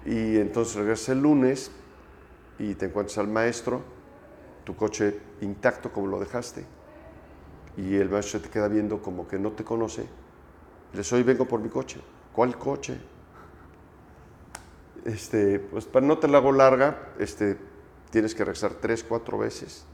Y 0.05 0.37
entonces 0.37 0.75
regresas 0.75 1.09
el 1.09 1.21
lunes 1.21 1.71
y 2.61 2.75
te 2.75 2.85
encuentras 2.85 3.17
al 3.17 3.27
maestro, 3.27 3.81
tu 4.63 4.75
coche 4.75 5.19
intacto 5.41 5.91
como 5.91 6.05
lo 6.05 6.19
dejaste, 6.19 6.63
y 7.75 7.95
el 7.95 8.07
maestro 8.07 8.39
se 8.39 8.45
te 8.45 8.51
queda 8.51 8.67
viendo 8.67 9.01
como 9.01 9.27
que 9.27 9.39
no 9.39 9.53
te 9.53 9.63
conoce. 9.63 10.03
Le 10.91 10.99
dices, 10.99 11.11
hoy 11.13 11.23
vengo 11.23 11.45
por 11.45 11.59
mi 11.59 11.69
coche. 11.69 11.99
¿Cuál 12.31 12.59
coche? 12.59 12.99
Este, 15.05 15.57
pues 15.57 15.85
para 15.85 16.05
no 16.05 16.19
te 16.19 16.27
la 16.27 16.37
hago 16.37 16.51
larga, 16.51 17.13
este, 17.17 17.57
tienes 18.11 18.35
que 18.35 18.43
regresar 18.43 18.73
tres, 18.75 19.03
cuatro 19.03 19.39
veces. 19.39 19.85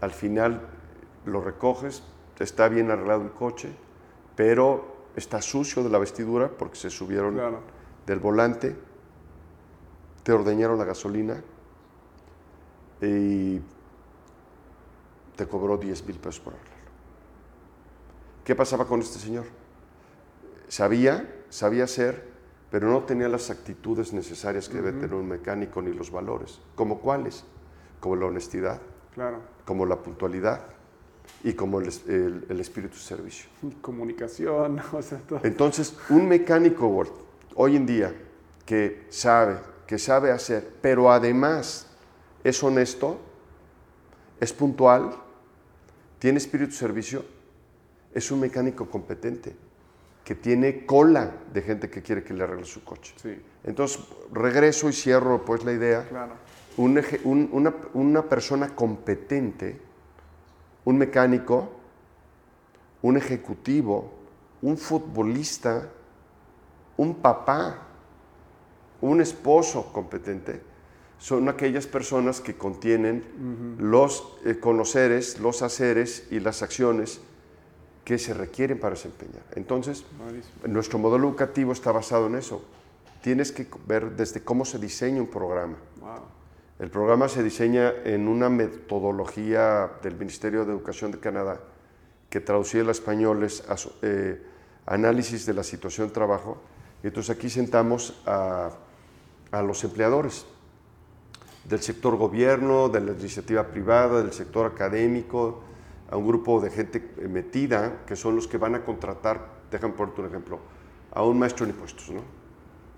Al 0.00 0.10
final 0.10 0.62
lo 1.26 1.42
recoges, 1.42 2.02
está 2.40 2.68
bien 2.68 2.90
arreglado 2.90 3.22
el 3.22 3.30
coche, 3.30 3.72
pero 4.34 4.96
está 5.14 5.40
sucio 5.40 5.84
de 5.84 5.90
la 5.90 5.98
vestidura 5.98 6.48
porque 6.48 6.74
se 6.76 6.90
subieron 6.90 7.34
Claro. 7.34 7.60
del 8.04 8.18
volante, 8.18 8.74
te 10.24 10.32
ordeñaron 10.32 10.76
la 10.76 10.84
gasolina 10.84 11.44
y 13.02 13.60
te 15.36 15.46
cobró 15.46 15.76
10 15.76 16.06
mil 16.06 16.16
pesos 16.18 16.40
por 16.40 16.54
arreglarlo. 16.54 16.72
¿Qué 18.44 18.54
pasaba 18.54 18.86
con 18.86 19.00
este 19.00 19.18
señor? 19.18 19.44
Sabía, 20.68 21.28
sabía 21.50 21.84
hacer, 21.84 22.30
pero 22.70 22.88
no 22.90 23.02
tenía 23.02 23.28
las 23.28 23.50
actitudes 23.50 24.12
necesarias 24.12 24.68
que 24.68 24.76
debe 24.76 24.92
tener 24.92 25.14
un 25.14 25.28
mecánico 25.28 25.82
ni 25.82 25.92
los 25.92 26.10
valores. 26.10 26.60
¿Como 26.74 27.00
cuáles? 27.00 27.44
Como 28.00 28.16
la 28.16 28.26
honestidad, 28.26 28.80
Claro. 29.14 29.38
como 29.66 29.84
la 29.86 29.96
puntualidad 29.96 30.62
y 31.44 31.52
como 31.52 31.80
el, 31.80 31.88
el- 32.08 32.46
el 32.48 32.60
espíritu 32.60 32.94
de 32.94 33.00
servicio. 33.02 33.48
Comunicación, 33.80 34.80
o 34.92 35.02
sea, 35.02 35.18
todo. 35.18 35.40
Entonces, 35.42 35.94
un 36.08 36.26
mecánico 36.28 37.04
hoy 37.54 37.76
en 37.76 37.86
día 37.86 38.14
que 38.64 39.06
sabe, 39.10 39.58
que 39.86 39.98
sabe 39.98 40.30
hacer, 40.30 40.76
pero 40.80 41.10
además 41.12 41.88
es 42.44 42.62
honesto, 42.62 43.18
es 44.40 44.52
puntual, 44.52 45.14
tiene 46.18 46.38
espíritu 46.38 46.72
de 46.72 46.76
servicio, 46.76 47.24
es 48.14 48.30
un 48.30 48.40
mecánico 48.40 48.88
competente, 48.90 49.54
que 50.24 50.34
tiene 50.34 50.86
cola 50.86 51.32
de 51.52 51.62
gente 51.62 51.90
que 51.90 52.02
quiere 52.02 52.22
que 52.22 52.32
le 52.34 52.44
arregle 52.44 52.64
su 52.64 52.84
coche. 52.84 53.14
Sí, 53.20 53.40
Entonces, 53.64 54.00
regreso 54.32 54.88
y 54.88 54.92
cierro 54.92 55.44
pues 55.44 55.64
la 55.64 55.72
idea. 55.72 56.06
claro. 56.08 56.34
Un 56.76 56.96
eje- 56.96 57.20
un- 57.24 57.48
una, 57.52 57.74
una 57.92 58.22
persona 58.28 58.74
competente, 58.74 59.80
un 60.84 60.96
mecánico, 60.98 61.70
un 63.02 63.16
ejecutivo, 63.16 64.12
un 64.62 64.78
futbolista, 64.78 65.88
un 66.96 67.16
papá, 67.16 67.78
un 69.00 69.20
esposo 69.20 69.92
competente, 69.92 70.62
son 71.22 71.48
aquellas 71.48 71.86
personas 71.86 72.40
que 72.40 72.54
contienen 72.54 73.76
los 73.78 74.24
eh, 74.44 74.58
conoceres, 74.58 75.38
los 75.38 75.62
haceres 75.62 76.26
y 76.32 76.40
las 76.40 76.62
acciones 76.62 77.20
que 78.04 78.18
se 78.18 78.34
requieren 78.34 78.80
para 78.80 78.96
desempeñar. 78.96 79.44
Entonces, 79.54 80.04
nuestro 80.66 80.98
modelo 80.98 81.28
educativo 81.28 81.70
está 81.70 81.92
basado 81.92 82.26
en 82.26 82.34
eso. 82.34 82.64
Tienes 83.22 83.52
que 83.52 83.68
ver 83.86 84.16
desde 84.16 84.42
cómo 84.42 84.64
se 84.64 84.80
diseña 84.80 85.20
un 85.20 85.28
programa. 85.28 85.76
Wow. 86.00 86.10
El 86.80 86.90
programa 86.90 87.28
se 87.28 87.44
diseña 87.44 87.92
en 88.02 88.26
una 88.26 88.48
metodología 88.48 89.92
del 90.02 90.16
Ministerio 90.16 90.64
de 90.64 90.72
Educación 90.72 91.12
de 91.12 91.20
Canadá 91.20 91.60
que 92.30 92.40
traducida 92.40 92.82
al 92.82 92.90
español 92.90 93.44
es 93.44 93.62
eh, 94.02 94.42
análisis 94.86 95.46
de 95.46 95.54
la 95.54 95.62
situación 95.62 96.08
de 96.08 96.14
trabajo. 96.14 96.60
Y 97.04 97.06
entonces 97.06 97.36
aquí 97.36 97.48
sentamos 97.48 98.20
a, 98.26 98.70
a 99.52 99.62
los 99.62 99.84
empleadores 99.84 100.46
del 101.64 101.80
sector 101.80 102.16
gobierno, 102.16 102.88
de 102.88 103.00
la 103.00 103.12
iniciativa 103.12 103.66
privada, 103.66 104.22
del 104.22 104.32
sector 104.32 104.66
académico, 104.66 105.62
a 106.10 106.16
un 106.16 106.26
grupo 106.26 106.60
de 106.60 106.70
gente 106.70 107.14
metida 107.28 108.04
que 108.06 108.16
son 108.16 108.36
los 108.36 108.46
que 108.46 108.58
van 108.58 108.74
a 108.74 108.84
contratar, 108.84 109.62
déjame 109.70 109.94
ponerte 109.94 110.20
un 110.20 110.26
ejemplo, 110.26 110.58
a 111.12 111.22
un 111.22 111.38
maestro 111.38 111.64
en 111.64 111.70
impuestos, 111.70 112.10
¿no? 112.10 112.20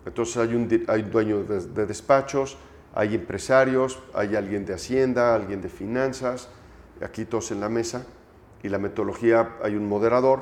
Entonces 0.07 0.37
hay 0.37 0.55
un, 0.55 0.85
hay 0.89 1.03
dueño 1.03 1.45
de, 1.45 1.61
de 1.61 1.87
despachos, 1.87 2.57
hay 2.95 3.15
empresarios, 3.15 3.99
hay 4.15 4.37
alguien 4.37 4.65
de 4.65 4.75
Hacienda, 4.75 5.35
alguien 5.35 5.61
de 5.62 5.69
finanzas, 5.69 6.49
aquí 7.03 7.25
todos 7.25 7.51
en 7.51 7.61
la 7.61 7.69
mesa, 7.69 8.07
y 8.62 8.69
la 8.69 8.79
metodología, 8.79 9.57
hay 9.62 9.77
un 9.77 9.89
moderador, 9.89 10.41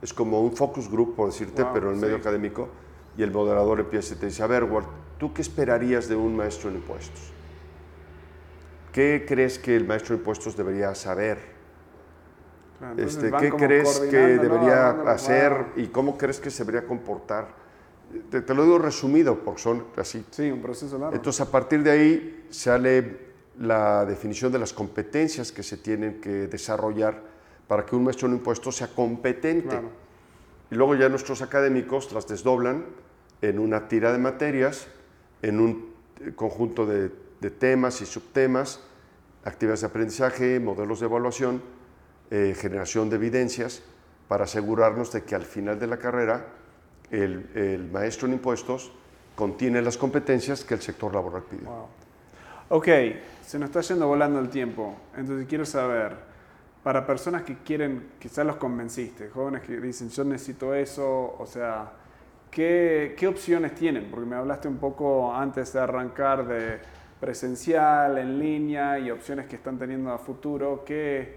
es 0.00 0.12
como 0.12 0.40
un 0.40 0.56
focus 0.56 0.90
group, 0.90 1.14
por 1.14 1.28
decirte, 1.28 1.62
Wow, 1.62 1.72
pero 1.72 1.88
en 1.88 1.96
el 1.96 2.00
medio 2.00 2.16
académico, 2.16 2.68
y 3.16 3.22
el 3.22 3.30
moderador 3.30 3.80
empieza 3.80 4.14
y 4.14 4.16
te 4.16 4.26
dice, 4.26 4.42
a 4.42 4.46
ver, 4.46 4.64
Walt, 4.64 4.88
¿tú 5.18 5.32
qué 5.32 5.42
esperarías 5.42 6.08
de 6.08 6.16
un 6.16 6.36
maestro 6.36 6.70
en 6.70 6.76
impuestos? 6.76 7.31
¿Qué 8.92 9.24
crees 9.26 9.58
que 9.58 9.74
el 9.74 9.86
maestro 9.86 10.14
en 10.14 10.20
impuestos 10.20 10.56
debería 10.56 10.94
saber? 10.94 11.38
Claro, 12.78 12.92
entonces 12.92 13.24
Este, 13.24 13.36
¿Qué 13.38 13.50
crees 13.50 14.00
que 14.00 14.36
¿no? 14.36 14.42
debería 14.42 14.88
Armando, 14.90 15.10
hacer 15.10 15.66
y 15.76 15.86
cómo 15.86 16.18
crees 16.18 16.40
que 16.40 16.50
se 16.50 16.64
debería 16.64 16.86
comportar? 16.86 17.48
Te, 18.30 18.42
te 18.42 18.54
lo 18.54 18.64
digo 18.64 18.78
resumido, 18.78 19.38
porque 19.38 19.62
son 19.62 19.86
así. 19.96 20.24
Sí, 20.30 20.50
un 20.50 20.60
proceso 20.60 20.98
largo. 20.98 21.16
Entonces, 21.16 21.40
a 21.40 21.50
partir 21.50 21.82
de 21.82 21.90
ahí 21.90 22.46
sale 22.50 23.32
la 23.58 24.04
definición 24.04 24.52
de 24.52 24.58
las 24.58 24.72
competencias 24.72 25.52
que 25.52 25.62
se 25.62 25.78
tienen 25.78 26.20
que 26.20 26.46
desarrollar 26.48 27.22
para 27.66 27.86
que 27.86 27.96
un 27.96 28.04
maestro 28.04 28.28
en 28.28 28.34
impuestos 28.34 28.76
sea 28.76 28.88
competente. 28.88 29.68
Claro. 29.68 29.90
Y 30.70 30.74
luego 30.74 30.94
ya 30.94 31.08
nuestros 31.08 31.40
académicos 31.40 32.12
las 32.12 32.26
desdoblan 32.26 32.84
en 33.40 33.58
una 33.58 33.88
tira 33.88 34.12
de 34.12 34.18
materias, 34.18 34.86
en 35.40 35.60
un 35.60 35.94
eh, 36.20 36.32
conjunto 36.34 36.86
de, 36.86 37.10
de 37.42 37.50
temas 37.50 38.00
y 38.00 38.06
subtemas, 38.06 38.80
actividades 39.44 39.80
de 39.80 39.88
aprendizaje, 39.88 40.60
modelos 40.60 41.00
de 41.00 41.06
evaluación, 41.06 41.60
eh, 42.30 42.54
generación 42.56 43.10
de 43.10 43.16
evidencias, 43.16 43.82
para 44.28 44.44
asegurarnos 44.44 45.12
de 45.12 45.24
que 45.24 45.34
al 45.34 45.42
final 45.42 45.78
de 45.78 45.88
la 45.88 45.98
carrera 45.98 46.46
el, 47.10 47.90
maestro 47.92 48.28
en 48.28 48.34
impuestos 48.34 48.92
contiene 49.34 49.82
las 49.82 49.98
competencias 49.98 50.64
que 50.64 50.74
el 50.74 50.80
sector 50.80 51.12
laboral 51.12 51.42
pide. 51.42 51.66
Wow. 51.66 51.88
Ok, 52.68 52.88
se 53.44 53.58
nos 53.58 53.68
está 53.68 53.80
yendo 53.80 54.06
volando 54.06 54.38
el 54.38 54.48
tiempo. 54.48 54.94
Entonces 55.16 55.46
quiero 55.48 55.66
saber, 55.66 56.16
para 56.84 57.04
personas 57.04 57.42
que 57.42 57.56
quieren, 57.58 58.12
quizás 58.20 58.46
los 58.46 58.56
convenciste, 58.56 59.28
jóvenes 59.30 59.62
que 59.62 59.80
dicen 59.80 60.08
yo 60.10 60.22
necesito 60.22 60.74
eso, 60.74 61.36
o 61.38 61.44
sea, 61.44 61.90
¿qué, 62.50 63.16
qué 63.18 63.26
opciones 63.26 63.74
tienen? 63.74 64.08
Porque 64.10 64.26
me 64.26 64.36
hablaste 64.36 64.68
un 64.68 64.78
poco 64.78 65.34
antes 65.34 65.72
de 65.72 65.80
arrancar 65.80 66.46
de 66.46 67.01
presencial, 67.22 68.18
en 68.18 68.36
línea 68.36 68.98
y 68.98 69.08
opciones 69.08 69.46
que 69.46 69.54
están 69.54 69.78
teniendo 69.78 70.10
a 70.10 70.18
futuro. 70.18 70.82
¿Qué, 70.84 71.36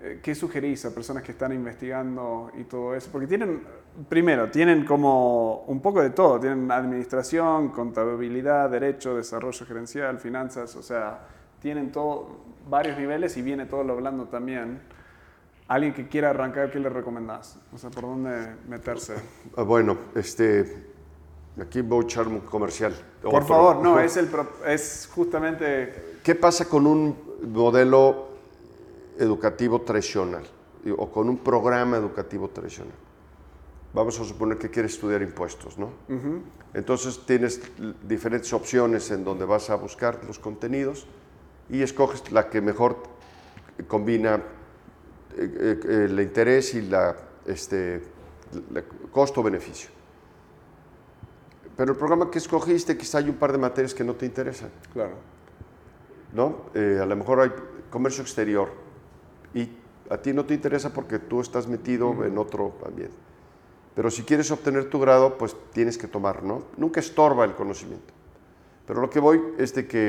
eh, 0.00 0.20
¿Qué 0.22 0.34
sugerís 0.34 0.86
a 0.86 0.94
personas 0.94 1.22
que 1.22 1.32
están 1.32 1.52
investigando 1.52 2.50
y 2.56 2.64
todo 2.64 2.94
eso? 2.94 3.10
Porque 3.12 3.26
tienen, 3.26 3.62
primero, 4.08 4.50
tienen 4.50 4.86
como 4.86 5.64
un 5.66 5.82
poco 5.82 6.00
de 6.00 6.08
todo. 6.08 6.40
Tienen 6.40 6.70
administración, 6.70 7.68
contabilidad, 7.68 8.70
derecho, 8.70 9.14
desarrollo 9.14 9.66
gerencial, 9.66 10.18
finanzas, 10.18 10.74
o 10.76 10.82
sea, 10.82 11.28
tienen 11.60 11.92
todo, 11.92 12.40
varios 12.70 12.96
niveles 12.96 13.36
y 13.36 13.42
viene 13.42 13.66
todo 13.66 13.84
lo 13.84 13.92
hablando 13.92 14.28
también. 14.28 14.80
Alguien 15.68 15.92
que 15.92 16.08
quiera 16.08 16.30
arrancar, 16.30 16.70
¿qué 16.70 16.78
le 16.78 16.88
recomendás? 16.88 17.60
O 17.70 17.76
sea, 17.76 17.90
¿por 17.90 18.04
dónde 18.04 18.54
meterse? 18.66 19.16
Ah, 19.58 19.62
Bueno, 19.62 19.98
este, 20.14 20.91
aquí 21.60 21.80
voy 21.82 22.00
a 22.00 22.04
echar 22.04 22.28
un 22.28 22.40
comercial. 22.40 22.94
Por 23.22 23.34
Otro. 23.34 23.46
favor, 23.46 23.76
no, 23.76 23.98
es, 24.00 24.16
el, 24.16 24.28
es 24.66 25.08
justamente... 25.12 26.18
¿Qué 26.22 26.34
pasa 26.34 26.68
con 26.68 26.86
un 26.86 27.16
modelo 27.42 28.28
educativo 29.18 29.82
tradicional 29.82 30.44
o 30.96 31.10
con 31.10 31.28
un 31.28 31.38
programa 31.38 31.96
educativo 31.96 32.48
tradicional? 32.48 32.94
Vamos 33.94 34.18
a 34.18 34.24
suponer 34.24 34.56
que 34.56 34.70
quieres 34.70 34.94
estudiar 34.94 35.20
impuestos, 35.20 35.76
¿no? 35.76 35.90
Entonces 36.72 37.20
tienes 37.26 37.60
diferentes 38.02 38.50
opciones 38.54 39.10
en 39.10 39.22
donde 39.22 39.44
vas 39.44 39.68
a 39.68 39.74
buscar 39.74 40.20
los 40.26 40.38
contenidos 40.38 41.06
y 41.68 41.82
escoges 41.82 42.32
la 42.32 42.48
que 42.48 42.62
mejor 42.62 42.96
combina 43.88 44.36
eh, 45.36 45.78
eh, 45.84 46.04
el 46.08 46.18
interés 46.20 46.72
y 46.74 46.82
la 46.82 47.14
este, 47.46 48.02
la- 48.70 48.82
costo-beneficio. 49.10 49.90
Pero 51.76 51.92
el 51.92 51.98
programa 51.98 52.30
que 52.30 52.38
escogiste, 52.38 52.96
quizá 52.96 53.18
hay 53.18 53.28
un 53.28 53.36
par 53.36 53.52
de 53.52 53.58
materias 53.58 53.94
que 53.94 54.04
no 54.04 54.14
te 54.14 54.26
interesan. 54.26 54.70
Claro. 54.92 55.14
¿no? 56.32 56.62
Eh, 56.74 56.98
a 57.00 57.06
lo 57.06 57.16
mejor 57.16 57.40
hay 57.40 57.52
comercio 57.90 58.22
exterior 58.22 58.70
y 59.54 59.68
a 60.10 60.18
ti 60.18 60.32
no 60.32 60.44
te 60.44 60.54
interesa 60.54 60.92
porque 60.92 61.18
tú 61.18 61.40
estás 61.40 61.66
metido 61.66 62.24
en 62.24 62.38
otro 62.38 62.74
ambiente. 62.84 63.16
Pero 63.94 64.10
si 64.10 64.22
quieres 64.22 64.50
obtener 64.50 64.88
tu 64.88 64.98
grado, 64.98 65.36
pues 65.36 65.54
tienes 65.72 65.98
que 65.98 66.08
tomar, 66.08 66.42
¿no? 66.42 66.64
Nunca 66.76 67.00
estorba 67.00 67.44
el 67.44 67.54
conocimiento. 67.54 68.12
Pero 68.86 69.00
lo 69.00 69.10
que 69.10 69.20
voy 69.20 69.40
es 69.58 69.74
de 69.74 69.86
que 69.86 70.08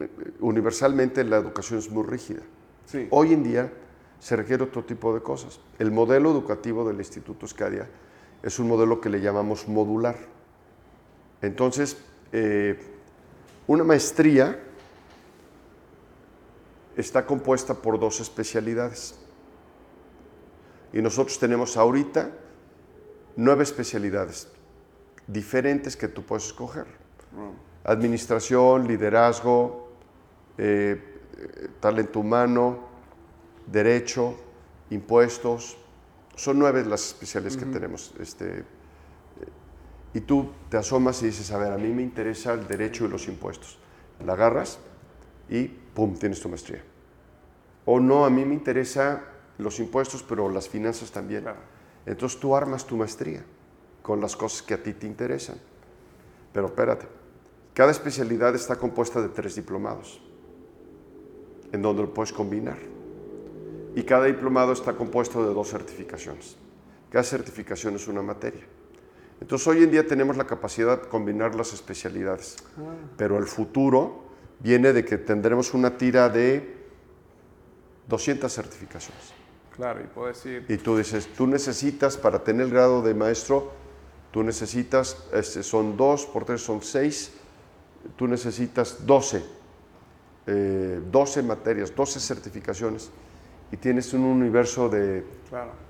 eh, 0.00 0.08
universalmente 0.40 1.22
la 1.24 1.36
educación 1.36 1.78
es 1.78 1.90
muy 1.90 2.04
rígida. 2.04 2.42
Sí. 2.86 3.06
Hoy 3.10 3.32
en 3.32 3.44
día 3.44 3.72
se 4.18 4.36
requiere 4.36 4.64
otro 4.64 4.84
tipo 4.84 5.14
de 5.14 5.20
cosas. 5.20 5.60
El 5.78 5.92
modelo 5.92 6.30
educativo 6.30 6.86
del 6.86 6.98
Instituto 6.98 7.46
Escadia 7.46 7.88
es 8.42 8.58
un 8.58 8.68
modelo 8.68 9.00
que 9.00 9.08
le 9.08 9.20
llamamos 9.20 9.68
modular. 9.68 10.16
Entonces, 11.42 11.96
eh, 12.32 12.80
una 13.66 13.84
maestría 13.84 14.58
está 16.96 17.26
compuesta 17.26 17.74
por 17.74 17.98
dos 17.98 18.20
especialidades. 18.20 19.16
Y 20.92 21.02
nosotros 21.02 21.38
tenemos 21.38 21.76
ahorita 21.76 22.30
nueve 23.36 23.64
especialidades 23.64 24.48
diferentes 25.26 25.96
que 25.96 26.08
tú 26.08 26.22
puedes 26.22 26.46
escoger. 26.46 26.86
Administración, 27.84 28.86
liderazgo, 28.86 29.88
eh, 30.58 31.00
talento 31.80 32.20
humano, 32.20 32.78
derecho, 33.66 34.36
impuestos. 34.90 35.76
Son 36.36 36.58
nueve 36.58 36.84
las 36.84 37.08
especialidades 37.08 37.56
que 37.56 37.66
tenemos. 37.66 38.14
Este, 38.20 38.64
y 40.14 40.20
tú 40.20 40.50
te 40.68 40.76
asomas 40.76 41.22
y 41.22 41.26
dices, 41.26 41.50
a 41.52 41.58
ver, 41.58 41.72
a 41.72 41.78
mí 41.78 41.88
me 41.88 42.02
interesa 42.02 42.52
el 42.52 42.66
derecho 42.66 43.04
y 43.04 43.08
los 43.08 43.28
impuestos. 43.28 43.78
La 44.24 44.34
agarras 44.34 44.78
y 45.48 45.68
¡pum!, 45.68 46.14
tienes 46.16 46.40
tu 46.40 46.48
maestría. 46.48 46.82
O 47.84 47.98
no, 47.98 48.24
a 48.24 48.30
mí 48.30 48.44
me 48.44 48.54
interesa 48.54 49.24
los 49.58 49.80
impuestos, 49.80 50.22
pero 50.22 50.48
las 50.48 50.68
finanzas 50.68 51.10
también. 51.10 51.44
Entonces 52.06 52.38
tú 52.38 52.54
armas 52.54 52.86
tu 52.86 52.96
maestría 52.96 53.44
con 54.02 54.20
las 54.20 54.36
cosas 54.36 54.62
que 54.62 54.74
a 54.74 54.82
ti 54.82 54.92
te 54.92 55.06
interesan. 55.06 55.56
Pero 56.52 56.66
espérate, 56.66 57.06
cada 57.74 57.90
especialidad 57.90 58.54
está 58.54 58.76
compuesta 58.76 59.22
de 59.22 59.28
tres 59.28 59.54
diplomados, 59.54 60.20
en 61.72 61.80
donde 61.80 62.02
lo 62.02 62.12
puedes 62.12 62.32
combinar. 62.32 62.78
Y 63.94 64.02
cada 64.02 64.26
diplomado 64.26 64.72
está 64.72 64.94
compuesto 64.94 65.46
de 65.46 65.54
dos 65.54 65.68
certificaciones. 65.68 66.56
Cada 67.10 67.24
certificación 67.24 67.94
es 67.96 68.08
una 68.08 68.22
materia. 68.22 68.64
Entonces 69.42 69.66
hoy 69.66 69.82
en 69.82 69.90
día 69.90 70.06
tenemos 70.06 70.36
la 70.36 70.46
capacidad 70.46 71.02
de 71.02 71.08
combinar 71.08 71.56
las 71.56 71.72
especialidades, 71.72 72.58
ah. 72.78 72.94
pero 73.16 73.38
el 73.38 73.46
futuro 73.46 74.22
viene 74.60 74.92
de 74.92 75.04
que 75.04 75.18
tendremos 75.18 75.74
una 75.74 75.98
tira 75.98 76.28
de 76.28 76.76
200 78.06 78.52
certificaciones. 78.52 79.32
Claro, 79.74 80.00
y 80.00 80.06
puedes 80.06 80.46
ir... 80.46 80.64
Y 80.68 80.76
tú 80.76 80.96
dices, 80.96 81.26
tú 81.36 81.48
necesitas 81.48 82.16
para 82.16 82.44
tener 82.44 82.66
el 82.66 82.72
grado 82.72 83.02
de 83.02 83.14
maestro, 83.14 83.72
tú 84.30 84.44
necesitas, 84.44 85.24
este, 85.32 85.64
son 85.64 85.96
dos, 85.96 86.24
por 86.24 86.44
tres 86.44 86.62
son 86.62 86.80
seis, 86.80 87.32
tú 88.14 88.28
necesitas 88.28 89.04
12, 89.04 89.42
12 90.46 91.40
eh, 91.40 91.42
materias, 91.42 91.92
12 91.92 92.20
certificaciones, 92.20 93.10
y 93.72 93.76
tienes 93.76 94.14
un 94.14 94.22
universo 94.22 94.88
de 94.88 95.24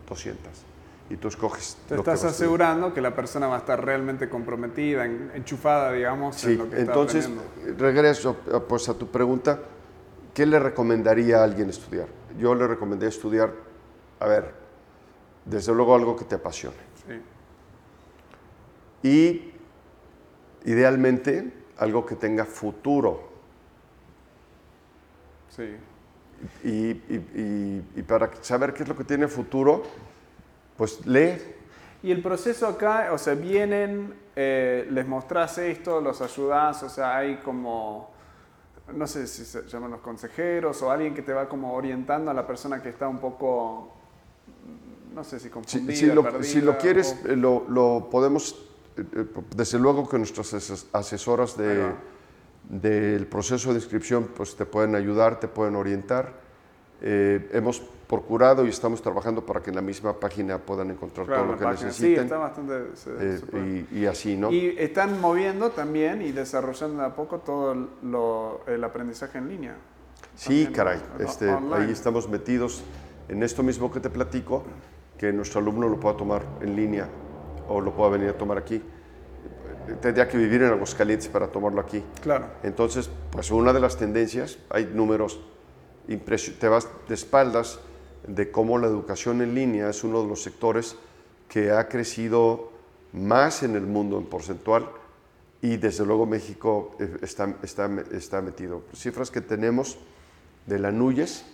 200 0.08 0.71
y 1.12 1.16
tú 1.16 1.28
escoges. 1.28 1.76
Te 1.88 1.96
estás 1.96 2.24
asegurando 2.24 2.94
que 2.94 3.02
la 3.02 3.14
persona 3.14 3.46
va 3.46 3.56
a 3.56 3.58
estar 3.58 3.84
realmente 3.84 4.30
comprometida, 4.30 5.04
enchufada, 5.04 5.92
digamos, 5.92 6.36
sí, 6.36 6.52
en 6.52 6.58
lo 6.58 6.70
que 6.70 6.80
entonces, 6.80 7.28
regreso 7.76 8.34
pues, 8.66 8.88
a 8.88 8.94
tu 8.94 9.08
pregunta, 9.08 9.60
¿qué 10.32 10.46
le 10.46 10.58
recomendaría 10.58 11.40
a 11.40 11.44
alguien 11.44 11.68
estudiar? 11.68 12.08
Yo 12.38 12.54
le 12.54 12.66
recomendaría 12.66 13.10
estudiar, 13.10 13.52
a 14.20 14.26
ver, 14.26 14.54
desde 15.44 15.74
luego 15.74 15.94
algo 15.94 16.16
que 16.16 16.24
te 16.24 16.36
apasione. 16.36 16.78
Sí. 19.02 19.06
Y 19.06 19.52
idealmente 20.64 21.52
algo 21.76 22.06
que 22.06 22.16
tenga 22.16 22.46
futuro. 22.46 23.28
Sí. 25.50 25.76
Y, 26.64 26.70
y, 26.70 27.84
y, 27.96 28.02
para 28.02 28.30
saber 28.40 28.72
qué 28.72 28.82
es 28.82 28.88
lo 28.88 28.96
que 28.96 29.04
tiene 29.04 29.28
futuro, 29.28 29.82
pues 30.76 31.04
lee. 31.06 31.38
Y 32.02 32.10
el 32.10 32.20
proceso 32.20 32.66
acá, 32.66 33.10
o 33.12 33.18
sea, 33.18 33.34
vienen, 33.34 34.12
eh, 34.34 34.88
les 34.90 35.06
mostrás 35.06 35.58
esto, 35.58 36.00
los 36.00 36.20
ayudás, 36.20 36.82
o 36.82 36.88
sea, 36.88 37.16
hay 37.16 37.36
como, 37.36 38.10
no 38.92 39.06
sé 39.06 39.26
si 39.28 39.44
se 39.44 39.62
llaman 39.68 39.92
los 39.92 40.00
consejeros 40.00 40.82
o 40.82 40.90
alguien 40.90 41.14
que 41.14 41.22
te 41.22 41.32
va 41.32 41.48
como 41.48 41.74
orientando 41.74 42.30
a 42.30 42.34
la 42.34 42.44
persona 42.44 42.82
que 42.82 42.88
está 42.88 43.06
un 43.06 43.18
poco, 43.18 43.92
no 45.14 45.22
sé 45.22 45.38
si 45.38 45.48
confundida, 45.48 45.94
si, 45.94 46.06
lo, 46.06 46.42
si 46.42 46.60
lo, 46.60 46.76
quieres, 46.76 47.16
eh, 47.24 47.36
lo, 47.36 47.66
lo, 47.68 48.08
podemos, 48.10 48.68
eh, 48.96 49.26
desde 49.54 49.78
luego 49.78 50.08
que 50.08 50.18
nuestras 50.18 50.88
asesoras 50.92 51.56
de, 51.56 51.92
del 52.68 53.28
proceso 53.28 53.68
de 53.68 53.76
inscripción 53.76 54.30
pues 54.34 54.56
te 54.56 54.66
pueden 54.66 54.96
ayudar, 54.96 55.38
te 55.38 55.46
pueden 55.46 55.76
orientar. 55.76 56.40
hemos 57.00 57.80
procurado 58.12 58.66
y 58.66 58.68
estamos 58.68 59.00
trabajando 59.00 59.46
para 59.46 59.62
que 59.62 59.70
en 59.70 59.76
la 59.76 59.80
misma 59.80 60.20
página 60.20 60.58
puedan 60.58 60.90
encontrar 60.90 61.26
todo 61.26 61.46
lo 61.46 61.56
que 61.56 61.64
necesiten. 61.64 62.14
Sí, 62.14 62.14
está 62.16 62.36
bastante... 62.36 62.74
Eh, 63.22 63.86
y, 63.90 64.04
así, 64.04 64.36
¿no? 64.36 64.52
Y 64.52 64.76
están 64.78 65.18
moviendo 65.18 65.70
también 65.70 66.20
y 66.20 66.30
desarrollando 66.30 67.04
a 67.04 67.14
poco 67.14 67.38
todo 67.38 67.72
el 68.66 68.84
aprendizaje 68.84 69.38
en 69.38 69.48
línea. 69.48 69.76
Sí, 70.34 70.68
caray. 70.74 71.00
Este, 71.20 71.48
ahí 71.72 71.90
estamos 71.90 72.28
metidos 72.28 72.82
en 73.30 73.42
esto 73.42 73.62
mismo 73.62 73.90
que 73.90 73.98
te 73.98 74.10
platico, 74.10 74.62
que 75.16 75.32
nuestro 75.32 75.62
alumno 75.62 75.88
lo 75.88 75.98
pueda 75.98 76.14
tomar 76.14 76.42
en 76.60 76.76
línea 76.76 77.08
o 77.66 77.80
lo 77.80 77.94
pueda 77.94 78.10
venir 78.10 78.28
a 78.28 78.36
tomar 78.36 78.58
aquí. 78.58 78.82
Tendría 80.02 80.28
que 80.28 80.36
vivir 80.36 80.62
en 80.64 80.72
Aguascalientes 80.74 81.28
para 81.28 81.48
tomarlo 81.48 81.80
aquí. 81.80 82.04
Claro. 82.20 82.44
Entonces, 82.62 83.08
pues 83.30 83.50
una 83.50 83.72
de 83.72 83.80
las 83.80 83.96
tendencias, 83.96 84.58
hay 84.68 84.84
números, 84.92 85.40
te 86.06 86.68
vas 86.68 86.86
de 87.08 87.14
espaldas, 87.14 87.80
de 88.26 88.50
cómo 88.50 88.78
la 88.78 88.86
educación 88.86 89.42
en 89.42 89.54
línea 89.54 89.90
es 89.90 90.04
uno 90.04 90.22
de 90.22 90.28
los 90.28 90.42
sectores 90.42 90.96
que 91.48 91.70
ha 91.72 91.88
crecido 91.88 92.70
más 93.12 93.62
en 93.62 93.76
el 93.76 93.86
mundo 93.86 94.18
en 94.18 94.26
porcentual 94.26 94.88
y 95.60 95.76
desde 95.76 96.04
luego 96.04 96.26
México 96.26 96.96
eh, 96.98 97.18
está, 97.22 97.56
está, 97.62 97.90
está 98.12 98.40
metido. 98.40 98.82
Cifras 98.94 99.30
que 99.30 99.40
tenemos 99.40 99.98
de 100.66 100.78
la 100.78 100.90
NUYES 100.90 101.44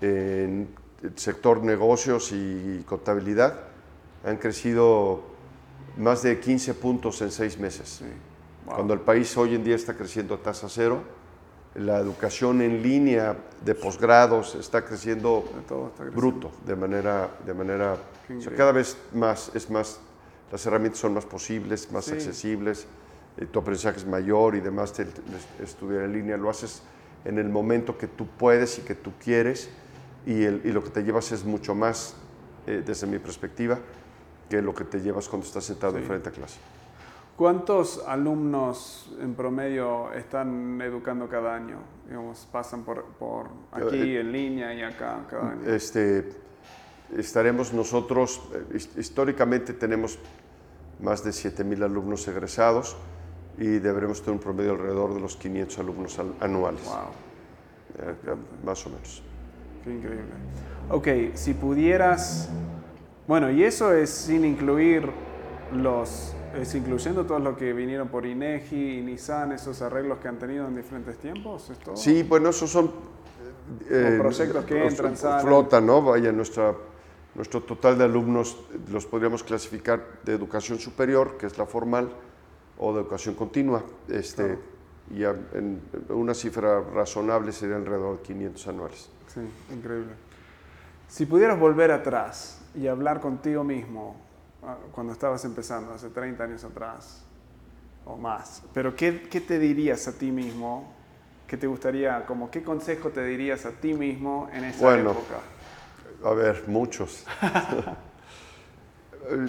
en 0.00 0.68
el 1.02 1.18
sector 1.18 1.62
negocios 1.62 2.32
y 2.32 2.82
contabilidad 2.86 3.60
han 4.24 4.36
crecido 4.38 5.22
más 5.96 6.22
de 6.22 6.38
15 6.40 6.74
puntos 6.74 7.22
en 7.22 7.30
seis 7.30 7.58
meses. 7.58 8.02
Cuando 8.66 8.92
el 8.94 9.00
país 9.00 9.36
hoy 9.36 9.54
en 9.54 9.64
día 9.64 9.76
está 9.76 9.94
creciendo 9.94 10.34
a 10.34 10.38
tasa 10.38 10.68
cero, 10.68 11.02
la 11.76 11.98
educación 11.98 12.62
en 12.62 12.82
línea 12.82 13.36
de 13.64 13.74
posgrados 13.74 14.54
está 14.54 14.84
creciendo 14.84 15.44
bruto, 16.14 16.50
de 16.64 16.74
manera, 16.74 17.28
de 17.44 17.52
manera 17.52 17.96
cada 18.56 18.72
vez 18.72 18.96
más, 19.12 19.50
es 19.54 19.68
más, 19.68 20.00
las 20.50 20.64
herramientas 20.64 21.00
son 21.00 21.14
más 21.14 21.26
posibles, 21.26 21.90
más 21.92 22.10
accesibles, 22.10 22.86
eh, 23.36 23.46
tu 23.46 23.58
aprendizaje 23.58 23.98
es 23.98 24.06
mayor 24.06 24.54
y 24.54 24.60
demás, 24.60 24.94
estudiar 25.62 26.04
en 26.04 26.12
línea 26.12 26.36
lo 26.36 26.48
haces 26.48 26.82
en 27.24 27.38
el 27.38 27.48
momento 27.48 27.98
que 27.98 28.06
tú 28.06 28.26
puedes 28.26 28.78
y 28.78 28.82
que 28.82 28.94
tú 28.94 29.12
quieres 29.22 29.68
y, 30.24 30.44
el, 30.44 30.62
y 30.64 30.72
lo 30.72 30.82
que 30.82 30.90
te 30.90 31.02
llevas 31.02 31.30
es 31.32 31.44
mucho 31.44 31.74
más, 31.74 32.14
eh, 32.66 32.82
desde 32.84 33.06
mi 33.06 33.18
perspectiva, 33.18 33.78
que 34.48 34.62
lo 34.62 34.74
que 34.74 34.84
te 34.84 35.00
llevas 35.00 35.28
cuando 35.28 35.46
estás 35.46 35.64
sentado 35.64 35.98
enfrente 35.98 36.30
a 36.30 36.32
clase. 36.32 36.58
¿Cuántos 37.36 38.02
alumnos 38.06 39.14
en 39.20 39.34
promedio 39.34 40.10
están 40.14 40.80
educando 40.80 41.28
cada 41.28 41.54
año? 41.54 41.76
Digamos, 42.08 42.48
pasan 42.50 42.82
por, 42.82 43.04
por 43.18 43.48
aquí, 43.72 44.16
eh, 44.16 44.20
en 44.20 44.32
línea 44.32 44.72
y 44.72 44.82
acá 44.82 45.26
cada 45.28 45.50
año. 45.50 45.68
Este, 45.68 46.30
estaremos 47.14 47.74
nosotros, 47.74 48.40
eh, 48.72 48.78
históricamente 48.96 49.74
tenemos 49.74 50.18
más 51.00 51.22
de 51.24 51.30
7.000 51.30 51.84
alumnos 51.84 52.26
egresados 52.26 52.96
y 53.58 53.66
deberemos 53.80 54.20
tener 54.22 54.32
un 54.32 54.42
promedio 54.42 54.72
alrededor 54.72 55.12
de 55.12 55.20
los 55.20 55.36
500 55.36 55.78
alumnos 55.78 56.18
anuales. 56.40 56.84
Wow. 56.84 57.26
Eh, 57.98 58.36
más 58.64 58.86
o 58.86 58.90
menos. 58.90 59.22
Qué 59.84 59.90
increíble. 59.92 60.32
Ok, 60.88 61.36
si 61.36 61.52
pudieras, 61.52 62.48
bueno, 63.26 63.50
y 63.50 63.62
eso 63.62 63.92
es 63.92 64.08
sin 64.08 64.44
incluir 64.44 65.10
los 65.72 66.35
¿Es 66.60 66.74
incluyendo 66.74 67.26
todos 67.26 67.42
los 67.42 67.56
que 67.56 67.72
vinieron 67.72 68.08
por 68.08 68.24
INEGI 68.24 69.02
Nissan, 69.02 69.52
esos 69.52 69.82
arreglos 69.82 70.18
que 70.18 70.28
han 70.28 70.38
tenido 70.38 70.66
en 70.66 70.76
diferentes 70.76 71.18
tiempos? 71.18 71.70
Sí, 71.94 72.22
bueno, 72.22 72.50
esos 72.50 72.70
son... 72.70 72.90
Eh, 73.90 74.16
proyectos 74.18 74.64
que 74.64 74.86
entran, 74.86 75.16
salen. 75.16 75.46
Flota, 75.46 75.80
¿no? 75.80 76.00
Vaya, 76.00 76.30
nuestra, 76.30 76.74
nuestro 77.34 77.62
total 77.62 77.98
de 77.98 78.04
alumnos 78.04 78.56
los 78.90 79.06
podríamos 79.06 79.42
clasificar 79.42 80.20
de 80.22 80.34
educación 80.34 80.78
superior, 80.78 81.36
que 81.36 81.46
es 81.46 81.58
la 81.58 81.66
formal, 81.66 82.08
o 82.78 82.94
de 82.94 83.00
educación 83.00 83.34
continua. 83.34 83.84
Este, 84.08 84.58
Y 85.14 85.22
en 85.24 85.80
una 86.08 86.34
cifra 86.34 86.80
razonable 86.80 87.52
sería 87.52 87.76
alrededor 87.76 88.18
de 88.18 88.22
500 88.22 88.68
anuales. 88.68 89.10
Sí, 89.32 89.40
increíble. 89.72 90.12
Si 91.08 91.26
pudieras 91.26 91.58
volver 91.58 91.92
atrás 91.92 92.60
y 92.74 92.86
hablar 92.88 93.20
contigo 93.20 93.62
mismo, 93.62 94.16
cuando 94.92 95.12
estabas 95.12 95.44
empezando, 95.44 95.92
hace 95.92 96.10
30 96.10 96.44
años 96.44 96.64
atrás 96.64 97.24
o 98.04 98.16
más. 98.16 98.62
Pero 98.72 98.94
¿qué, 98.94 99.22
qué 99.22 99.40
te 99.40 99.58
dirías 99.58 100.08
a 100.08 100.12
ti 100.12 100.30
mismo? 100.30 100.92
¿Qué 101.46 101.56
te 101.56 101.66
gustaría, 101.66 102.26
como 102.26 102.50
qué 102.50 102.62
consejo 102.62 103.10
te 103.10 103.24
dirías 103.24 103.66
a 103.66 103.70
ti 103.72 103.94
mismo 103.94 104.48
en 104.52 104.64
esa 104.64 104.82
bueno, 104.82 105.12
época? 105.12 105.40
A 106.24 106.34
ver, 106.34 106.64
muchos. 106.66 107.24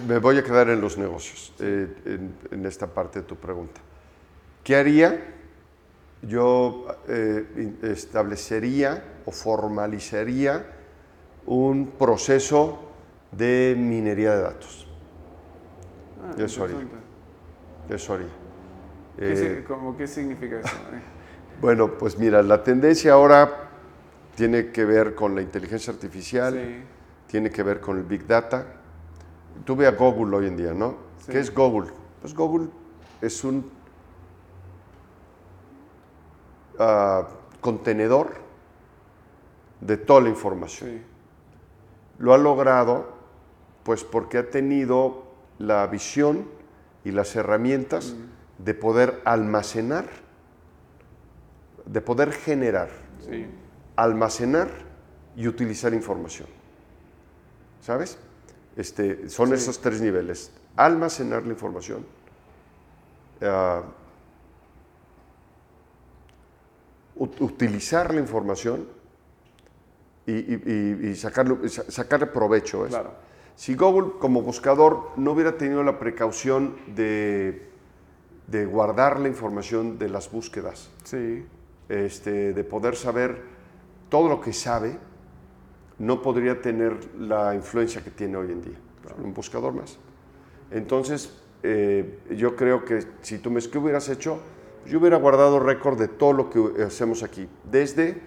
Me 0.06 0.18
voy 0.18 0.38
a 0.38 0.42
quedar 0.42 0.68
en 0.70 0.80
los 0.80 0.98
negocios, 0.98 1.54
eh, 1.60 1.88
en, 2.04 2.34
en 2.50 2.66
esta 2.66 2.86
parte 2.86 3.20
de 3.20 3.26
tu 3.26 3.36
pregunta. 3.36 3.80
¿Qué 4.64 4.74
haría? 4.74 5.34
Yo 6.22 6.86
eh, 7.06 7.76
establecería 7.82 9.04
o 9.24 9.30
formalizaría 9.30 10.66
un 11.46 11.92
proceso 11.92 12.78
de 13.30 13.74
minería 13.78 14.34
de 14.34 14.42
datos. 14.42 14.87
Ah, 16.22 16.30
interesante. 16.30 16.86
Eso 17.88 18.14
haría. 18.14 18.26
¿Qué, 19.16 19.58
Eh, 19.60 19.64
como, 19.66 19.96
¿Qué 19.96 20.06
significa 20.06 20.60
eso? 20.60 20.68
eh? 20.92 21.00
bueno, 21.60 21.98
pues 21.98 22.18
mira, 22.18 22.42
la 22.42 22.62
tendencia 22.62 23.14
ahora 23.14 23.70
tiene 24.36 24.70
que 24.70 24.84
ver 24.84 25.14
con 25.14 25.34
la 25.34 25.42
inteligencia 25.42 25.92
artificial, 25.92 26.54
Sí, 26.54 26.82
tiene 27.26 27.50
que 27.50 27.62
ver 27.62 27.80
con 27.80 27.98
el 27.98 28.04
Big 28.04 28.26
Data. 28.26 28.66
Tú 29.64 29.74
ve 29.74 29.86
a 29.86 29.90
Google 29.90 30.36
hoy 30.36 30.46
en 30.46 30.56
día, 30.56 30.72
¿no? 30.72 30.96
Sí. 31.24 31.32
¿Qué 31.32 31.40
es 31.40 31.52
Google? 31.52 31.90
Pues 32.20 32.34
Google 32.34 32.68
es 33.20 33.42
un 33.42 33.68
ah, 36.78 37.26
contenedor 37.60 38.34
de 39.80 39.96
toda 39.96 40.20
la 40.20 40.28
información. 40.28 40.90
sí, 40.90 41.02
Lo 42.18 42.34
ha 42.34 42.38
logrado 42.38 43.16
pues 43.82 44.04
porque 44.04 44.38
ha 44.38 44.50
tenido 44.50 45.27
la 45.58 45.86
visión 45.86 46.48
y 47.04 47.10
las 47.10 47.34
herramientas 47.36 48.14
de 48.58 48.74
poder 48.74 49.20
almacenar, 49.24 50.06
de 51.84 52.00
poder 52.00 52.32
generar, 52.32 52.88
sí. 53.20 53.46
almacenar 53.96 54.68
y 55.36 55.48
utilizar 55.48 55.94
información. 55.94 56.48
¿Sabes? 57.80 58.18
Este, 58.76 59.28
son 59.28 59.48
Sí. 59.48 59.54
esos 59.54 59.80
tres 59.80 60.00
niveles. 60.00 60.50
Almacenar 60.76 61.44
la 61.44 61.52
información, 61.52 62.04
ah, 63.42 63.82
ut- 67.16 67.40
utilizar 67.40 68.12
la 68.14 68.20
información 68.20 68.86
y, 70.26 70.32
y- 71.10 71.14
sacarle 71.16 72.26
provecho. 72.26 72.84
a 72.84 72.88
eso. 72.88 72.96
Claro. 72.96 73.27
Si 73.58 73.74
Google 73.74 74.12
como 74.20 74.40
buscador 74.42 75.10
no 75.16 75.32
hubiera 75.32 75.58
tenido 75.58 75.82
la 75.82 75.98
precaución 75.98 76.76
de, 76.94 77.66
de 78.46 78.66
guardar 78.66 79.18
la 79.18 79.26
información 79.26 79.98
de 79.98 80.08
las 80.08 80.30
búsquedas, 80.30 80.92
Sí, 81.02 81.44
este, 81.88 82.52
de 82.52 82.62
poder 82.62 82.94
saber 82.94 83.42
todo 84.10 84.28
lo 84.28 84.40
que 84.40 84.52
sabe, 84.52 84.96
no 85.98 86.22
podría 86.22 86.62
tener 86.62 87.16
la 87.18 87.52
influencia 87.52 88.00
que 88.00 88.12
tiene 88.12 88.36
hoy 88.36 88.52
en 88.52 88.62
día. 88.62 88.78
Un 89.20 89.34
buscador 89.34 89.72
más. 89.72 89.98
Entonces, 90.70 91.36
eh, 91.64 92.20
yo 92.36 92.54
creo 92.54 92.84
que 92.84 93.02
si 93.22 93.38
tú 93.38 93.50
me 93.50 93.60
¿qué 93.60 93.76
hubieras 93.76 94.08
hecho? 94.08 94.38
Yo 94.86 95.00
hubiera 95.00 95.16
guardado 95.16 95.58
récord 95.58 95.98
de 95.98 96.06
todo 96.06 96.32
lo 96.32 96.48
que 96.48 96.84
hacemos 96.84 97.24
aquí, 97.24 97.48
desde 97.68 98.22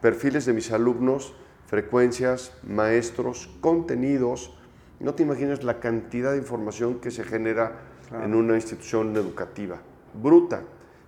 perfiles 0.00 0.46
de 0.46 0.54
mis 0.54 0.72
alumnos, 0.72 1.34
frecuencias, 1.66 2.54
maestros, 2.62 3.50
contenidos. 3.60 4.56
No 5.02 5.14
te 5.14 5.24
imaginas 5.24 5.64
la 5.64 5.80
cantidad 5.80 6.30
de 6.32 6.38
información 6.38 7.00
que 7.00 7.10
se 7.10 7.24
genera 7.24 7.72
Claro. 8.08 8.24
en 8.24 8.34
una 8.34 8.54
institución 8.54 9.16
educativa. 9.16 9.78
Bruta. 10.14 10.62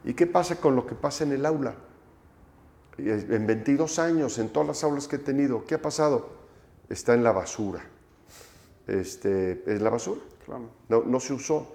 ¿Y 0.04 0.14
qué 0.14 0.26
pasa 0.26 0.56
con 0.56 0.74
lo 0.74 0.86
que 0.86 0.94
pasa 0.94 1.24
en 1.24 1.32
el 1.32 1.46
aula? 1.46 1.74
En 2.98 3.46
22 3.46 3.98
años, 3.98 4.38
en 4.38 4.48
todas 4.50 4.68
las 4.68 4.84
aulas 4.84 5.06
que 5.08 5.16
he 5.16 5.18
tenido, 5.18 5.64
¿qué 5.64 5.74
ha 5.76 5.82
pasado? 5.82 6.28
Está 6.88 7.14
en 7.14 7.22
la 7.24 7.32
basura. 7.32 7.80
Este, 8.86 9.62
es 9.66 9.80
la 9.80 9.90
basura. 9.90 10.20
claro. 10.44 10.70
No, 10.88 11.02
no 11.04 11.20
se 11.20 11.32
usó. 11.32 11.72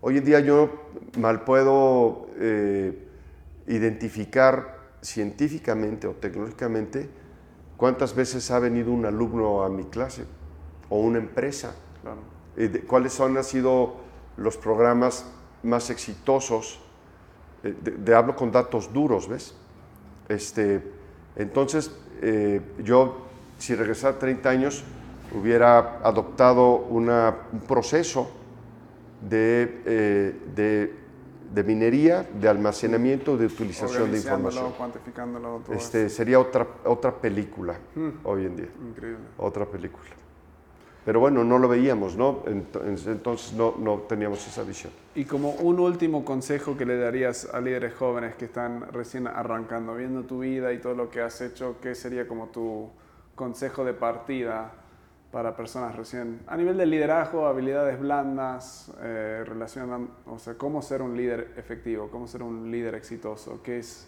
Hoy 0.00 0.18
en 0.18 0.24
día 0.24 0.40
yo 0.40 0.70
mal 1.18 1.44
puedo 1.44 2.26
eh, 2.36 3.06
identificar 3.66 4.78
científicamente 5.00 6.06
o 6.06 6.12
tecnológicamente 6.12 7.08
cuántas 7.76 8.14
veces 8.14 8.50
ha 8.50 8.58
venido 8.58 8.92
un 8.92 9.04
alumno 9.06 9.62
a 9.62 9.68
mi 9.68 9.84
clase 9.84 10.24
o 10.92 10.98
una 11.00 11.18
empresa. 11.18 11.74
Claro. 12.02 12.18
Eh, 12.56 12.84
¿Cuáles 12.86 13.14
son, 13.14 13.34
han 13.38 13.44
sido 13.44 13.94
los 14.36 14.58
programas 14.58 15.24
más 15.62 15.88
exitosos? 15.88 16.80
Eh, 17.64 17.74
de, 17.82 17.92
de- 17.92 18.14
hablo 18.14 18.36
con 18.36 18.52
datos 18.52 18.92
duros, 18.92 19.26
¿ves? 19.26 19.54
Este, 20.28 20.82
entonces, 21.36 21.90
eh, 22.20 22.60
yo, 22.84 23.22
si 23.58 23.74
regresara 23.74 24.18
30 24.18 24.50
años, 24.50 24.84
hubiera 25.34 25.98
adoptado 26.06 26.76
una- 26.76 27.34
un 27.52 27.60
proceso 27.60 28.30
de, 29.26 30.34
de, 30.54 30.94
de 31.54 31.64
minería, 31.64 32.28
de 32.38 32.48
almacenamiento, 32.50 33.38
de 33.38 33.46
utilización 33.46 34.10
de 34.10 34.18
información. 34.18 34.72
cuantificándolo, 34.76 35.62
todo 35.64 35.74
Este, 35.74 36.10
sería 36.10 36.38
otra, 36.38 36.66
otra 36.84 37.14
película 37.14 37.78
hoy 38.24 38.44
en 38.46 38.56
día. 38.56 38.68
Increíble. 38.90 39.24
otra 39.38 39.64
película. 39.64 40.04
Pero 41.04 41.18
bueno, 41.18 41.42
no 41.42 41.58
lo 41.58 41.66
veíamos, 41.68 42.16
¿no? 42.16 42.44
Ent- 42.44 42.80
Entonces 43.08 43.52
no, 43.54 43.74
no 43.78 43.98
teníamos 44.08 44.46
esa 44.46 44.62
visión. 44.62 44.92
Y 45.16 45.24
como 45.24 45.50
un 45.50 45.80
último 45.80 46.24
consejo 46.24 46.76
que 46.76 46.86
le 46.86 46.96
darías 46.96 47.48
a 47.52 47.60
líderes 47.60 47.94
jóvenes 47.94 48.36
que 48.36 48.44
están 48.44 48.82
recién 48.92 49.26
arrancando, 49.26 49.96
viendo 49.96 50.22
tu 50.22 50.40
vida 50.40 50.72
y 50.72 50.78
todo 50.78 50.94
lo 50.94 51.10
que 51.10 51.20
has 51.20 51.40
hecho, 51.40 51.76
¿qué 51.82 51.94
sería 51.96 52.28
como 52.28 52.46
tu 52.48 52.88
consejo 53.34 53.84
de 53.84 53.94
partida 53.94 54.70
para 55.32 55.56
personas 55.56 55.96
recién 55.96 56.40
a 56.46 56.56
nivel 56.56 56.76
de 56.76 56.84
liderazgo, 56.86 57.46
habilidades 57.46 57.98
blandas, 57.98 58.92
eh, 59.00 59.42
relacionan, 59.46 60.08
o 60.26 60.38
sea, 60.38 60.54
cómo 60.54 60.82
ser 60.82 61.02
un 61.02 61.16
líder 61.16 61.54
efectivo, 61.56 62.08
cómo 62.12 62.28
ser 62.28 62.42
un 62.44 62.70
líder 62.70 62.94
exitoso? 62.94 63.60
¿Qué 63.62 63.78
es, 63.78 64.06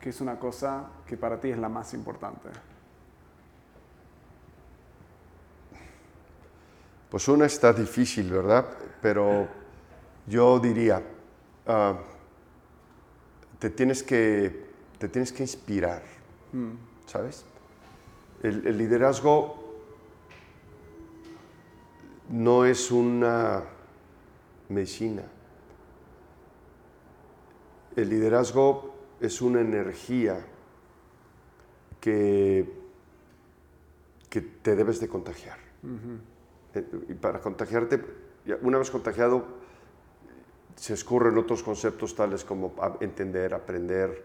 qué 0.00 0.08
es 0.08 0.20
una 0.20 0.38
cosa 0.38 0.86
que 1.06 1.16
para 1.16 1.38
ti 1.38 1.50
es 1.50 1.58
la 1.58 1.68
más 1.68 1.92
importante? 1.94 2.48
Pues 7.10 7.28
una 7.28 7.46
está 7.46 7.72
difícil, 7.72 8.30
¿verdad? 8.30 8.66
Pero 9.00 9.48
yo 10.26 10.58
diría, 10.58 11.02
ah, 11.66 11.98
te, 13.58 13.70
tienes 13.70 14.02
que, 14.02 14.66
te 14.98 15.08
tienes 15.08 15.32
que 15.32 15.42
inspirar, 15.42 16.02
¿sabes? 17.06 17.44
El, 18.42 18.66
el 18.66 18.78
liderazgo 18.78 19.66
no 22.28 22.64
es 22.64 22.90
una 22.90 23.62
medicina. 24.68 25.22
El 27.94 28.10
liderazgo 28.10 28.94
es 29.20 29.40
una 29.40 29.60
energía 29.60 30.44
que, 32.00 32.70
que 34.28 34.40
te 34.40 34.76
debes 34.76 35.00
de 35.00 35.08
contagiar. 35.08 35.58
Y 37.08 37.14
para 37.14 37.40
contagiarte, 37.40 38.02
una 38.62 38.78
vez 38.78 38.90
contagiado, 38.90 39.44
se 40.74 40.94
escurren 40.94 41.36
otros 41.38 41.62
conceptos 41.62 42.14
tales 42.14 42.44
como 42.44 42.74
entender, 43.00 43.54
aprender, 43.54 44.22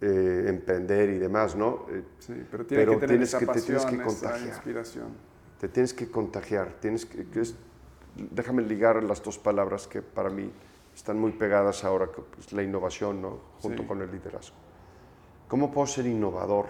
eh, 0.00 0.44
emprender 0.48 1.10
y 1.10 1.18
demás, 1.18 1.54
¿no? 1.56 1.86
Eh, 1.90 2.02
Sí, 2.18 2.32
pero 2.50 2.64
tiene 2.64 2.82
Pero 2.84 2.92
que 2.92 3.00
tener 3.00 3.08
tienes 3.16 3.28
esa 3.28 3.38
que- 3.38 3.46
te 3.46 3.52
pasión, 3.52 3.66
tienes 3.78 3.86
que 3.86 4.04
contagiar. 4.04 4.48
inspiración. 4.48 5.30
te 5.60 5.68
tienes 5.68 5.92
que 5.92 6.10
contagiar, 6.10 6.72
tienes 6.80 7.04
que, 7.04 7.26
que 7.26 7.40
es- 7.42 7.54
déjame 8.16 8.62
ligar 8.62 9.04
las 9.04 9.22
dos 9.22 9.38
palabras 9.38 9.86
que 9.86 10.00
para 10.00 10.30
mí 10.30 10.50
están 10.94 11.18
muy 11.18 11.32
pegadas 11.32 11.84
ahora, 11.84 12.06
que 12.10 12.22
es 12.40 12.50
la 12.54 12.62
innovación, 12.62 13.20
¿no? 13.20 13.38
Junto 13.60 13.82
Sí. 13.82 13.88
con 13.88 14.00
el 14.00 14.10
liderazgo. 14.10 14.56
¿Cómo 15.48 15.70
puedo 15.70 15.86
ser 15.86 16.06
innovador? 16.06 16.64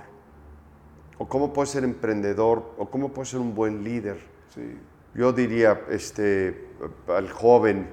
¿O 1.19 1.29
cómo 1.29 1.53
puedo 1.53 1.67
ser 1.67 1.85
emprendedor? 1.85 2.65
¿O 2.79 2.91
cómo 2.91 3.11
puedo 3.13 3.27
ser 3.27 3.39
un 3.39 3.55
buen 3.55 3.85
líder? 3.85 4.19
Sí, 4.53 4.77
Yo 5.15 5.33
diría 5.33 5.83
este, 5.91 6.69
al 7.09 7.31
joven, 7.31 7.89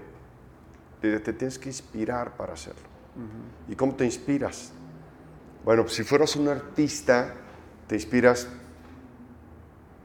te, 1.01 1.19
te 1.19 1.33
tienes 1.33 1.57
que 1.59 1.69
inspirar 1.69 2.35
para 2.37 2.53
hacerlo. 2.53 2.81
¿Y 3.67 3.75
cómo 3.75 3.95
te 3.95 4.05
inspiras? 4.05 4.71
Bueno, 5.65 5.83
pues, 5.83 5.95
si 5.95 6.03
fueras 6.03 6.35
un 6.35 6.47
artista, 6.47 7.33
te 7.87 7.95
inspiras 7.95 8.47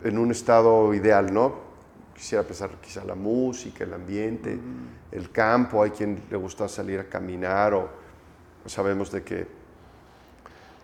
en 0.02 0.18
un 0.18 0.30
estado 0.30 0.92
ideal, 0.94 1.32
¿no? 1.32 1.54
Quisiera 2.14 2.42
pensar 2.44 2.70
quizá 2.80 3.04
la 3.04 3.14
música, 3.14 3.84
el 3.84 3.92
ambiente, 3.92 4.58
el 5.10 5.30
campo, 5.30 5.82
hay 5.82 5.90
quien 5.90 6.22
le 6.30 6.36
gusta 6.36 6.68
salir 6.68 6.98
a 7.00 7.04
caminar 7.04 7.74
o 7.74 7.88
sabemos 8.66 9.10
de 9.12 9.22
que, 9.22 9.46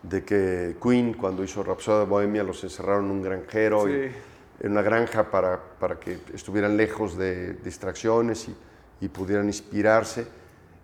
de 0.02 0.24
que 0.24 0.76
Queen 0.82 1.14
cuando 1.14 1.42
hizo 1.44 1.62
Rhapsody 1.62 2.00
de 2.00 2.06
Bohemia 2.06 2.42
los 2.42 2.62
encerraron 2.64 3.06
en 3.06 3.10
un 3.12 3.22
granjero 3.22 3.88
y- 3.88 4.08
Sí. 4.10 4.14
En 4.60 4.72
una 4.72 4.82
granja 4.82 5.30
para, 5.30 5.60
para 5.78 5.98
que 6.00 6.18
estuvieran 6.34 6.76
lejos 6.76 7.16
de 7.16 7.54
distracciones 7.54 8.48
y, 8.48 8.56
y 9.00 9.08
pudieran 9.08 9.46
inspirarse. 9.46 10.26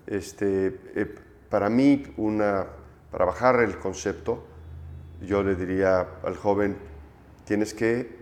Este, 0.07 0.79
eh, 0.95 1.15
para 1.49 1.69
mí, 1.69 2.03
una, 2.17 2.67
para 3.11 3.25
bajar 3.25 3.61
el 3.61 3.79
concepto, 3.79 4.45
yo 5.23 5.43
le 5.43 5.55
diría 5.57 6.07
al 6.23 6.37
joven, 6.37 6.77
tienes 7.45 7.73
que 7.75 8.17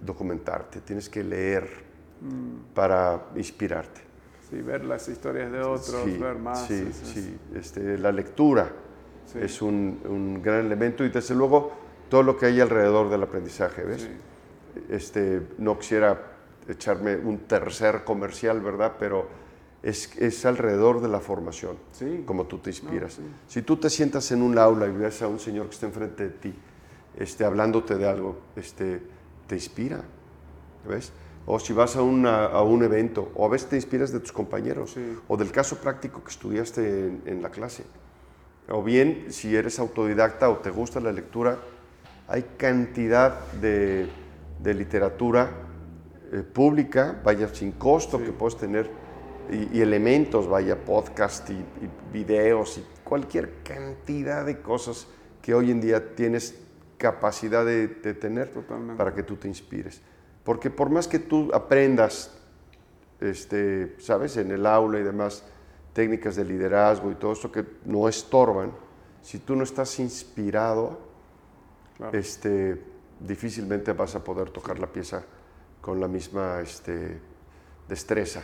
documentarte, 0.00 0.80
tienes 0.80 1.08
que 1.08 1.22
leer 1.24 1.88
Mm. 2.22 2.74
para 2.74 3.28
inspirarte. 3.36 4.02
Sí, 4.50 4.60
ver 4.60 4.84
las 4.84 5.08
historias 5.08 5.50
de 5.50 5.60
otros, 5.60 6.02
Sí, 6.04 6.18
ver 6.18 6.34
más. 6.36 6.66
Sí, 6.66 6.86
es- 6.90 6.96
sí. 6.96 7.34
Este, 7.54 7.96
la 7.96 8.12
lectura 8.12 8.70
Sí. 9.24 9.38
es 9.40 9.62
un, 9.62 9.98
un 10.04 10.42
gran 10.42 10.66
elemento 10.66 11.02
y 11.02 11.08
desde 11.08 11.34
luego 11.34 11.72
todo 12.10 12.22
lo 12.22 12.36
que 12.36 12.44
hay 12.44 12.60
alrededor 12.60 13.08
del 13.08 13.22
aprendizaje, 13.22 13.84
¿ves? 13.84 14.02
sí. 14.02 14.10
Este, 14.88 15.42
no 15.58 15.78
quisiera 15.78 16.20
echarme 16.68 17.16
un 17.16 17.38
tercer 17.40 18.04
comercial, 18.04 18.60
¿verdad? 18.60 18.92
Pero 18.98 19.28
es, 19.82 20.16
es 20.18 20.44
alrededor 20.46 21.00
de 21.00 21.08
la 21.08 21.20
formación, 21.20 21.76
Sí. 21.92 22.22
como 22.26 22.44
tú 22.46 22.58
te 22.58 22.70
inspiras. 22.70 23.14
sí. 23.14 23.22
Si 23.48 23.62
tú 23.62 23.76
te 23.76 23.88
sientas 23.90 24.30
en 24.32 24.42
un 24.42 24.58
aula 24.58 24.86
y 24.86 24.92
ves 24.92 25.22
a 25.22 25.28
un 25.28 25.38
señor 25.40 25.66
que 25.66 25.74
está 25.74 25.86
enfrente 25.86 26.24
de 26.24 26.30
ti, 26.30 26.54
este, 27.16 27.44
hablándote 27.44 27.96
de 27.96 28.08
algo, 28.08 28.38
este, 28.56 29.00
te 29.46 29.54
inspira, 29.54 30.02
¿ves? 30.88 31.12
O 31.46 31.58
si 31.58 31.72
vas 31.72 31.96
a, 31.96 32.02
una- 32.02 32.44
a 32.46 32.62
un 32.62 32.82
evento, 32.84 33.32
o 33.34 33.46
a 33.46 33.48
veces 33.48 33.68
te 33.70 33.76
inspiras 33.76 34.12
de 34.12 34.20
tus 34.20 34.32
compañeros, 34.32 34.92
Sí. 34.92 35.16
o 35.26 35.36
del 35.36 35.50
caso 35.50 35.76
práctico 35.78 36.22
que 36.22 36.30
estudiaste 36.30 37.06
en, 37.06 37.22
en 37.24 37.42
la 37.42 37.48
clase. 37.50 37.84
O 38.68 38.82
bien, 38.84 39.26
si 39.30 39.56
eres 39.56 39.78
autodidacta 39.80 40.48
o 40.50 40.58
te 40.58 40.70
gusta 40.70 41.00
la 41.00 41.10
lectura, 41.10 41.58
hay 42.28 42.44
cantidad 42.58 43.40
de, 43.60 44.08
de 44.62 44.74
literatura 44.74 45.50
eh, 46.32 46.42
pública, 46.42 47.20
vaya 47.24 47.48
sin 47.48 47.72
costo, 47.72 48.18
Sí. 48.18 48.24
que 48.24 48.32
puedes 48.32 48.56
tener, 48.56 48.90
y, 49.50 49.78
y 49.78 49.80
elementos, 49.80 50.46
vaya 50.48 50.84
podcast 50.84 51.50
y, 51.50 51.54
y 51.54 51.90
videos 52.12 52.78
y 52.78 52.84
cualquier 53.02 53.62
cantidad 53.64 54.44
de 54.46 54.60
cosas 54.60 55.08
que 55.42 55.54
hoy 55.54 55.70
en 55.70 55.80
día 55.80 56.14
tienes 56.14 56.54
capacidad 56.98 57.64
de, 57.64 57.88
de 57.88 58.14
tener 58.14 58.50
Totalmente. 58.50 58.96
para 58.96 59.14
que 59.14 59.22
tú 59.22 59.36
te 59.36 59.48
inspires. 59.48 60.00
Porque 60.44 60.70
por 60.70 60.90
más 60.90 61.08
que 61.08 61.18
tú 61.18 61.50
aprendas, 61.52 62.36
este, 63.20 63.96
sabes, 63.98 64.36
en 64.36 64.50
el 64.50 64.66
aula 64.66 64.98
y 65.00 65.02
demás, 65.02 65.44
técnicas 65.92 66.36
de 66.36 66.44
liderazgo 66.44 67.10
y 67.10 67.14
todo 67.16 67.32
esto 67.32 67.50
que 67.50 67.64
no 67.84 68.08
estorban, 68.08 68.72
si 69.22 69.38
tú 69.38 69.56
no 69.56 69.64
estás 69.64 69.98
inspirado, 69.98 70.98
Claro. 71.96 72.16
este, 72.16 72.80
difícilmente 73.20 73.92
vas 73.92 74.14
a 74.14 74.24
poder 74.24 74.50
tocar 74.50 74.78
la 74.78 74.86
pieza 74.86 75.22
con 75.80 76.00
la 76.00 76.08
misma 76.08 76.60
este, 76.60 77.18
destreza 77.88 78.42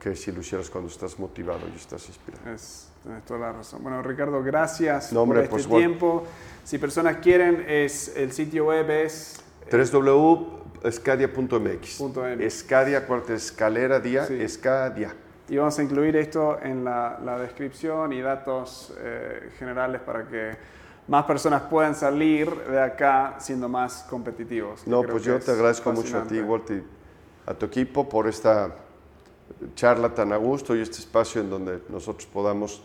que 0.00 0.14
si 0.14 0.30
lo 0.32 0.40
hicieras 0.40 0.70
cuando 0.70 0.88
estás 0.90 1.18
motivado 1.18 1.60
y 1.72 1.76
estás 1.76 2.06
inspirado. 2.08 2.50
Es, 2.52 2.90
tienes 3.02 3.24
toda 3.24 3.40
la 3.40 3.52
razón. 3.52 3.82
Bueno, 3.82 4.02
Ricardo, 4.02 4.42
gracias 4.42 5.12
No, 5.12 5.22
hombre, 5.22 5.38
por 5.40 5.44
este 5.44 5.54
pues, 5.54 5.66
bueno. 5.66 5.88
tiempo. 5.88 6.24
Si 6.64 6.78
personas 6.78 7.16
quieren, 7.16 7.64
es, 7.68 8.14
el 8.16 8.32
sitio 8.32 8.66
web 8.66 8.88
es 8.90 9.42
www.escadia.mx. 9.70 12.00
Escadia, 12.40 13.06
cuarta 13.06 13.34
escalera, 13.34 14.00
día, 14.00 14.24
Sí. 14.26 14.40
Escadia. 14.40 15.14
Y 15.48 15.56
vamos 15.56 15.78
a 15.78 15.82
incluir 15.82 16.14
esto 16.16 16.58
en 16.62 16.84
la, 16.84 17.18
la 17.24 17.38
descripción 17.38 18.12
y 18.12 18.20
datos 18.20 18.92
eh, 18.98 19.50
generales 19.58 20.00
para 20.02 20.28
que 20.28 20.56
más 21.08 21.24
personas 21.24 21.62
puedan 21.62 21.94
salir 21.94 22.54
de 22.54 22.80
acá 22.80 23.36
siendo 23.38 23.68
más 23.68 24.04
competitivos. 24.08 24.86
No, 24.86 25.02
pues 25.02 25.24
yo 25.24 25.38
te 25.40 25.50
agradezco 25.50 25.90
mucho 25.92 26.18
a 26.18 26.22
ti, 26.22 26.40
fascinante. 26.40 26.50
Walt, 26.50 26.70
y 26.70 27.50
a 27.50 27.54
tu 27.54 27.66
equipo 27.66 28.08
por 28.08 28.28
esta 28.28 28.74
charla 29.74 30.14
tan 30.14 30.32
a 30.32 30.36
gusto 30.36 30.76
y 30.76 30.80
este 30.80 30.98
espacio 30.98 31.40
en 31.40 31.50
donde 31.50 31.82
nosotros 31.88 32.26
podamos 32.26 32.82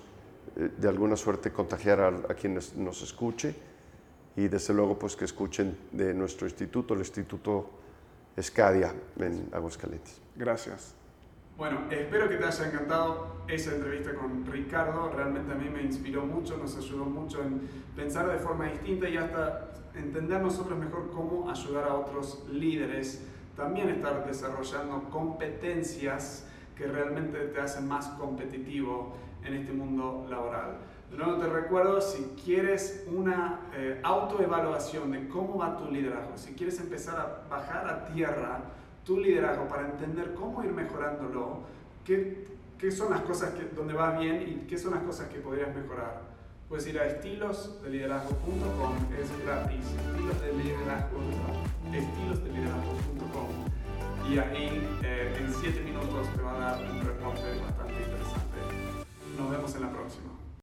eh, 0.55 0.69
de 0.77 0.87
alguna 0.87 1.17
suerte 1.17 1.51
contagiar 1.51 1.99
a, 1.99 2.07
a 2.07 2.33
quienes 2.33 2.75
nos 2.75 3.01
escuche 3.01 3.53
y 4.35 4.47
desde 4.47 4.73
luego 4.73 4.97
pues 4.97 5.15
que 5.15 5.25
escuchen 5.25 5.77
de 5.91 6.13
nuestro 6.13 6.47
instituto, 6.47 6.93
el 6.93 7.01
Instituto 7.01 7.69
Escadia 8.35 8.93
en 9.19 9.49
Aguascalientes. 9.51 10.19
Gracias. 10.35 10.95
Bueno, 11.55 11.81
espero 11.91 12.27
que 12.27 12.37
te 12.37 12.45
haya 12.45 12.67
encantado 12.67 13.43
esa 13.47 13.75
entrevista 13.75 14.15
con 14.15 14.43
Ricardo. 14.47 15.11
Realmente 15.15 15.51
a 15.51 15.55
mí 15.55 15.69
me 15.69 15.83
inspiró 15.83 16.25
mucho, 16.25 16.57
nos 16.57 16.75
ayudó 16.75 17.05
mucho 17.05 17.43
en 17.43 17.69
pensar 17.95 18.27
de 18.27 18.39
forma 18.39 18.65
distinta 18.65 19.07
y 19.07 19.17
hasta 19.17 19.69
entender 19.93 20.41
mejor 20.41 21.11
cómo 21.11 21.51
ayudar 21.51 21.87
a 21.89 21.93
otros 21.93 22.43
líderes. 22.51 23.27
También 23.55 23.89
estar 23.89 24.25
desarrollando 24.25 25.09
competencias 25.11 26.47
que 26.75 26.87
realmente 26.87 27.37
te 27.37 27.61
hacen 27.61 27.87
más 27.87 28.07
competitivo 28.07 29.15
en 29.43 29.53
este 29.53 29.73
mundo 29.73 30.25
laboral. 30.27 30.77
De 31.11 31.17
nuevo 31.17 31.35
te 31.35 31.47
recuerdo, 31.47 32.01
si 32.01 32.33
quieres 32.43 33.05
una 33.13 33.59
eh, 33.75 33.99
autoevaluación 34.01 35.11
de 35.11 35.27
cómo 35.27 35.59
va 35.59 35.77
tu 35.77 35.91
liderazgo, 35.91 36.35
si 36.35 36.53
quieres 36.55 36.79
empezar 36.79 37.19
a 37.19 37.47
bajar 37.47 37.87
a 37.87 38.05
tierra 38.07 38.63
tu 39.05 39.19
liderazgo 39.19 39.67
para 39.67 39.89
entender 39.89 40.33
cómo 40.33 40.63
ir 40.63 40.71
mejorándolo, 40.71 41.59
qué, 42.05 42.47
qué 42.77 42.91
son 42.91 43.11
las 43.11 43.21
cosas 43.21 43.53
que, 43.53 43.63
donde 43.75 43.93
vas 43.93 44.19
bien 44.19 44.41
y 44.41 44.65
qué 44.67 44.77
son 44.77 44.91
las 44.91 45.03
cosas 45.03 45.29
que 45.29 45.39
podrías 45.39 45.73
mejorar. 45.75 46.21
Puedes 46.69 46.87
ir 46.87 46.99
a 46.99 47.05
estilosdeliderazgo.com, 47.05 48.93
es 49.19 49.29
gratis, 49.43 49.85
estilosdeliderazgo.com, 49.85 51.93
estilosdeliderazgo.com 51.93 53.73
y 54.29 54.37
ahí 54.39 54.87
eh, 55.03 55.35
en 55.37 55.53
7 55.53 55.81
minutos 55.81 56.27
te 56.35 56.41
va 56.41 56.55
a 56.55 56.59
dar 56.59 56.81
un 56.89 57.01
reporte 57.01 57.59
bastante 57.59 57.93
interesante. 57.93 58.57
Nos 59.37 59.51
vemos 59.51 59.75
en 59.75 59.81
la 59.81 59.91
próxima. 59.91 60.32